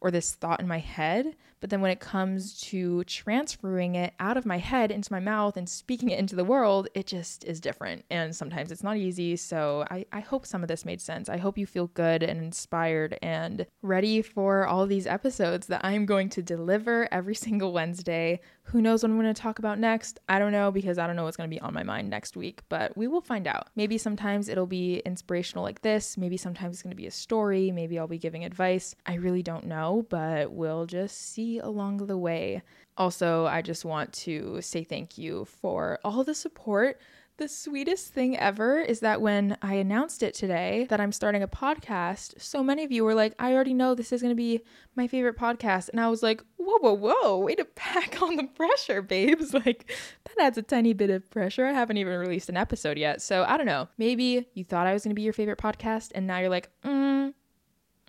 or 0.00 0.10
this 0.10 0.34
thought 0.34 0.60
in 0.60 0.68
my 0.68 0.78
head. 0.78 1.36
But 1.62 1.70
then 1.70 1.80
when 1.80 1.92
it 1.92 2.00
comes 2.00 2.60
to 2.62 3.04
transferring 3.04 3.94
it 3.94 4.14
out 4.18 4.36
of 4.36 4.44
my 4.44 4.58
head 4.58 4.90
into 4.90 5.12
my 5.12 5.20
mouth 5.20 5.56
and 5.56 5.68
speaking 5.68 6.10
it 6.10 6.18
into 6.18 6.34
the 6.34 6.44
world, 6.44 6.88
it 6.92 7.06
just 7.06 7.44
is 7.44 7.60
different. 7.60 8.04
And 8.10 8.34
sometimes 8.34 8.72
it's 8.72 8.82
not 8.82 8.96
easy. 8.96 9.36
So 9.36 9.86
I, 9.88 10.04
I 10.12 10.20
hope 10.20 10.44
some 10.44 10.62
of 10.62 10.68
this 10.68 10.84
made 10.84 11.00
sense. 11.00 11.28
I 11.28 11.36
hope 11.36 11.56
you 11.56 11.64
feel 11.64 11.86
good 11.86 12.24
and 12.24 12.42
inspired 12.42 13.16
and 13.22 13.64
ready 13.80 14.22
for 14.22 14.66
all 14.66 14.86
these 14.86 15.06
episodes 15.06 15.68
that 15.68 15.84
I'm 15.84 16.04
going 16.04 16.30
to 16.30 16.42
deliver 16.42 17.06
every 17.12 17.34
single 17.46 17.72
Wednesday. 17.72 18.40
Who 18.64 18.82
knows 18.82 19.04
what 19.04 19.10
I'm 19.10 19.20
going 19.20 19.32
to 19.32 19.40
talk 19.40 19.60
about 19.60 19.78
next? 19.78 20.18
I 20.28 20.40
don't 20.40 20.52
know 20.52 20.72
because 20.72 20.98
I 20.98 21.06
don't 21.06 21.14
know 21.14 21.24
what's 21.24 21.36
going 21.36 21.48
to 21.48 21.54
be 21.54 21.60
on 21.60 21.72
my 21.72 21.84
mind 21.84 22.10
next 22.10 22.36
week, 22.36 22.62
but 22.68 22.96
we 22.96 23.06
will 23.06 23.20
find 23.20 23.46
out. 23.46 23.68
Maybe 23.76 23.98
sometimes 23.98 24.48
it'll 24.48 24.66
be 24.66 24.98
inspirational 25.06 25.62
like 25.62 25.82
this. 25.82 26.16
Maybe 26.16 26.36
sometimes 26.36 26.74
it's 26.74 26.82
going 26.82 26.90
to 26.90 26.96
be 26.96 27.06
a 27.06 27.12
story. 27.12 27.70
Maybe 27.70 28.00
I'll 28.00 28.08
be 28.08 28.18
giving 28.18 28.44
advice. 28.44 28.96
I 29.06 29.14
really 29.14 29.42
don't 29.44 29.66
know, 29.66 30.06
but 30.08 30.52
we'll 30.52 30.86
just 30.86 31.32
along 31.58 32.06
the 32.06 32.18
way. 32.18 32.62
Also, 32.96 33.46
I 33.46 33.62
just 33.62 33.84
want 33.84 34.12
to 34.14 34.60
say 34.60 34.84
thank 34.84 35.16
you 35.16 35.46
for 35.46 35.98
all 36.04 36.24
the 36.24 36.34
support 36.34 37.00
the 37.38 37.48
sweetest 37.48 38.12
thing 38.12 38.38
ever 38.38 38.78
is 38.78 39.00
that 39.00 39.20
when 39.20 39.56
I 39.62 39.74
announced 39.74 40.22
it 40.22 40.34
today 40.34 40.86
that 40.90 41.00
I'm 41.00 41.12
starting 41.12 41.42
a 41.42 41.48
podcast, 41.48 42.40
so 42.40 42.62
many 42.62 42.84
of 42.84 42.92
you 42.92 43.04
were 43.04 43.14
like, 43.14 43.34
I 43.38 43.52
already 43.52 43.74
know 43.74 43.94
this 43.94 44.12
is 44.12 44.20
going 44.20 44.30
to 44.30 44.36
be 44.36 44.60
my 44.94 45.06
favorite 45.06 45.38
podcast. 45.38 45.88
And 45.88 46.00
I 46.00 46.08
was 46.08 46.22
like, 46.22 46.42
whoa, 46.56 46.78
whoa, 46.78 46.92
whoa, 46.92 47.38
way 47.38 47.54
to 47.54 47.64
pack 47.64 48.20
on 48.22 48.36
the 48.36 48.44
pressure, 48.44 49.02
babes. 49.02 49.54
Like, 49.64 49.92
that 50.24 50.44
adds 50.44 50.58
a 50.58 50.62
tiny 50.62 50.92
bit 50.92 51.10
of 51.10 51.28
pressure. 51.30 51.66
I 51.66 51.72
haven't 51.72 51.96
even 51.96 52.18
released 52.18 52.48
an 52.48 52.56
episode 52.56 52.98
yet. 52.98 53.22
So 53.22 53.44
I 53.46 53.56
don't 53.56 53.66
know. 53.66 53.88
Maybe 53.96 54.46
you 54.54 54.64
thought 54.64 54.86
I 54.86 54.92
was 54.92 55.04
going 55.04 55.10
to 55.10 55.14
be 55.14 55.22
your 55.22 55.32
favorite 55.32 55.58
podcast 55.58 56.10
and 56.14 56.26
now 56.26 56.38
you're 56.38 56.48
like, 56.48 56.70
mm, 56.84 57.32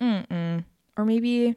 mm, 0.00 0.26
mm. 0.26 0.64
Or 0.96 1.04
maybe 1.04 1.54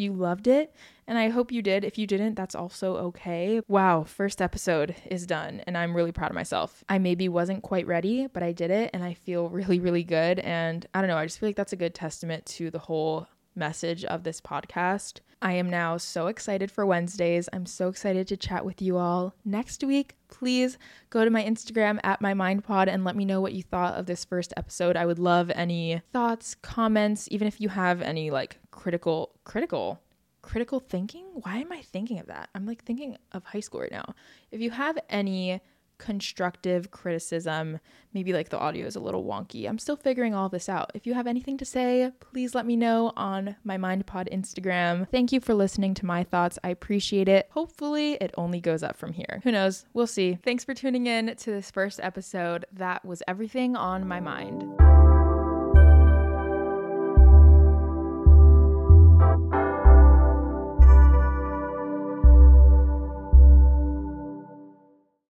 you 0.00 0.12
loved 0.12 0.46
it 0.46 0.72
and 1.08 1.16
I 1.16 1.30
hope 1.30 1.50
you 1.50 1.62
did. 1.62 1.84
If 1.84 1.96
you 1.96 2.06
didn't, 2.06 2.34
that's 2.34 2.54
also 2.54 2.96
okay. 2.96 3.62
Wow, 3.66 4.04
first 4.04 4.42
episode 4.42 4.94
is 5.10 5.26
done, 5.26 5.62
and 5.66 5.76
I'm 5.76 5.96
really 5.96 6.12
proud 6.12 6.30
of 6.30 6.34
myself. 6.34 6.84
I 6.86 6.98
maybe 6.98 7.30
wasn't 7.30 7.62
quite 7.62 7.86
ready, 7.86 8.26
but 8.26 8.42
I 8.42 8.52
did 8.52 8.70
it, 8.70 8.90
and 8.92 9.02
I 9.02 9.14
feel 9.14 9.48
really, 9.48 9.80
really 9.80 10.04
good. 10.04 10.38
And 10.40 10.86
I 10.92 11.00
don't 11.00 11.08
know, 11.08 11.16
I 11.16 11.24
just 11.24 11.40
feel 11.40 11.48
like 11.48 11.56
that's 11.56 11.72
a 11.72 11.76
good 11.76 11.94
testament 11.94 12.44
to 12.46 12.70
the 12.70 12.78
whole 12.78 13.26
message 13.54 14.04
of 14.04 14.22
this 14.22 14.40
podcast. 14.40 15.20
I 15.40 15.52
am 15.52 15.70
now 15.70 15.96
so 15.96 16.26
excited 16.26 16.70
for 16.70 16.84
Wednesdays. 16.84 17.48
I'm 17.52 17.66
so 17.66 17.88
excited 17.88 18.26
to 18.28 18.36
chat 18.36 18.64
with 18.64 18.82
you 18.82 18.96
all 18.96 19.34
next 19.44 19.84
week. 19.84 20.16
Please 20.28 20.78
go 21.10 21.24
to 21.24 21.30
my 21.30 21.44
Instagram 21.44 22.00
at 22.02 22.20
my 22.20 22.34
mind 22.34 22.64
pod 22.64 22.88
and 22.88 23.04
let 23.04 23.14
me 23.14 23.24
know 23.24 23.40
what 23.40 23.52
you 23.52 23.62
thought 23.62 23.94
of 23.94 24.06
this 24.06 24.24
first 24.24 24.52
episode. 24.56 24.96
I 24.96 25.06
would 25.06 25.20
love 25.20 25.50
any 25.54 26.02
thoughts, 26.12 26.56
comments, 26.56 27.28
even 27.30 27.46
if 27.46 27.60
you 27.60 27.68
have 27.68 28.02
any 28.02 28.30
like 28.30 28.58
critical 28.72 29.30
critical 29.44 30.00
critical 30.42 30.80
thinking. 30.80 31.26
Why 31.34 31.58
am 31.58 31.70
I 31.70 31.82
thinking 31.82 32.18
of 32.18 32.26
that? 32.26 32.48
I'm 32.54 32.66
like 32.66 32.82
thinking 32.82 33.16
of 33.32 33.44
high 33.44 33.60
school 33.60 33.80
right 33.80 33.92
now. 33.92 34.14
If 34.50 34.60
you 34.60 34.70
have 34.70 34.98
any 35.08 35.60
constructive 35.98 36.90
criticism. 36.90 37.80
Maybe 38.14 38.32
like 38.32 38.48
the 38.48 38.58
audio 38.58 38.86
is 38.86 38.96
a 38.96 39.00
little 39.00 39.24
wonky. 39.24 39.68
I'm 39.68 39.78
still 39.78 39.96
figuring 39.96 40.34
all 40.34 40.48
this 40.48 40.68
out. 40.68 40.90
If 40.94 41.06
you 41.06 41.14
have 41.14 41.26
anything 41.26 41.58
to 41.58 41.64
say, 41.64 42.10
please 42.20 42.54
let 42.54 42.66
me 42.66 42.76
know 42.76 43.12
on 43.16 43.56
my 43.64 43.76
MindPod 43.76 44.32
Instagram. 44.32 45.08
Thank 45.10 45.32
you 45.32 45.40
for 45.40 45.54
listening 45.54 45.94
to 45.94 46.06
my 46.06 46.24
thoughts. 46.24 46.58
I 46.64 46.70
appreciate 46.70 47.28
it. 47.28 47.48
Hopefully, 47.50 48.14
it 48.20 48.32
only 48.36 48.60
goes 48.60 48.82
up 48.82 48.96
from 48.96 49.12
here. 49.12 49.40
Who 49.44 49.52
knows? 49.52 49.84
We'll 49.92 50.06
see. 50.06 50.38
Thanks 50.42 50.64
for 50.64 50.74
tuning 50.74 51.06
in 51.06 51.36
to 51.36 51.50
this 51.50 51.70
first 51.70 52.00
episode. 52.02 52.64
That 52.72 53.04
was 53.04 53.22
everything 53.28 53.76
on 53.76 54.08
my 54.08 54.20
mind. 54.20 54.64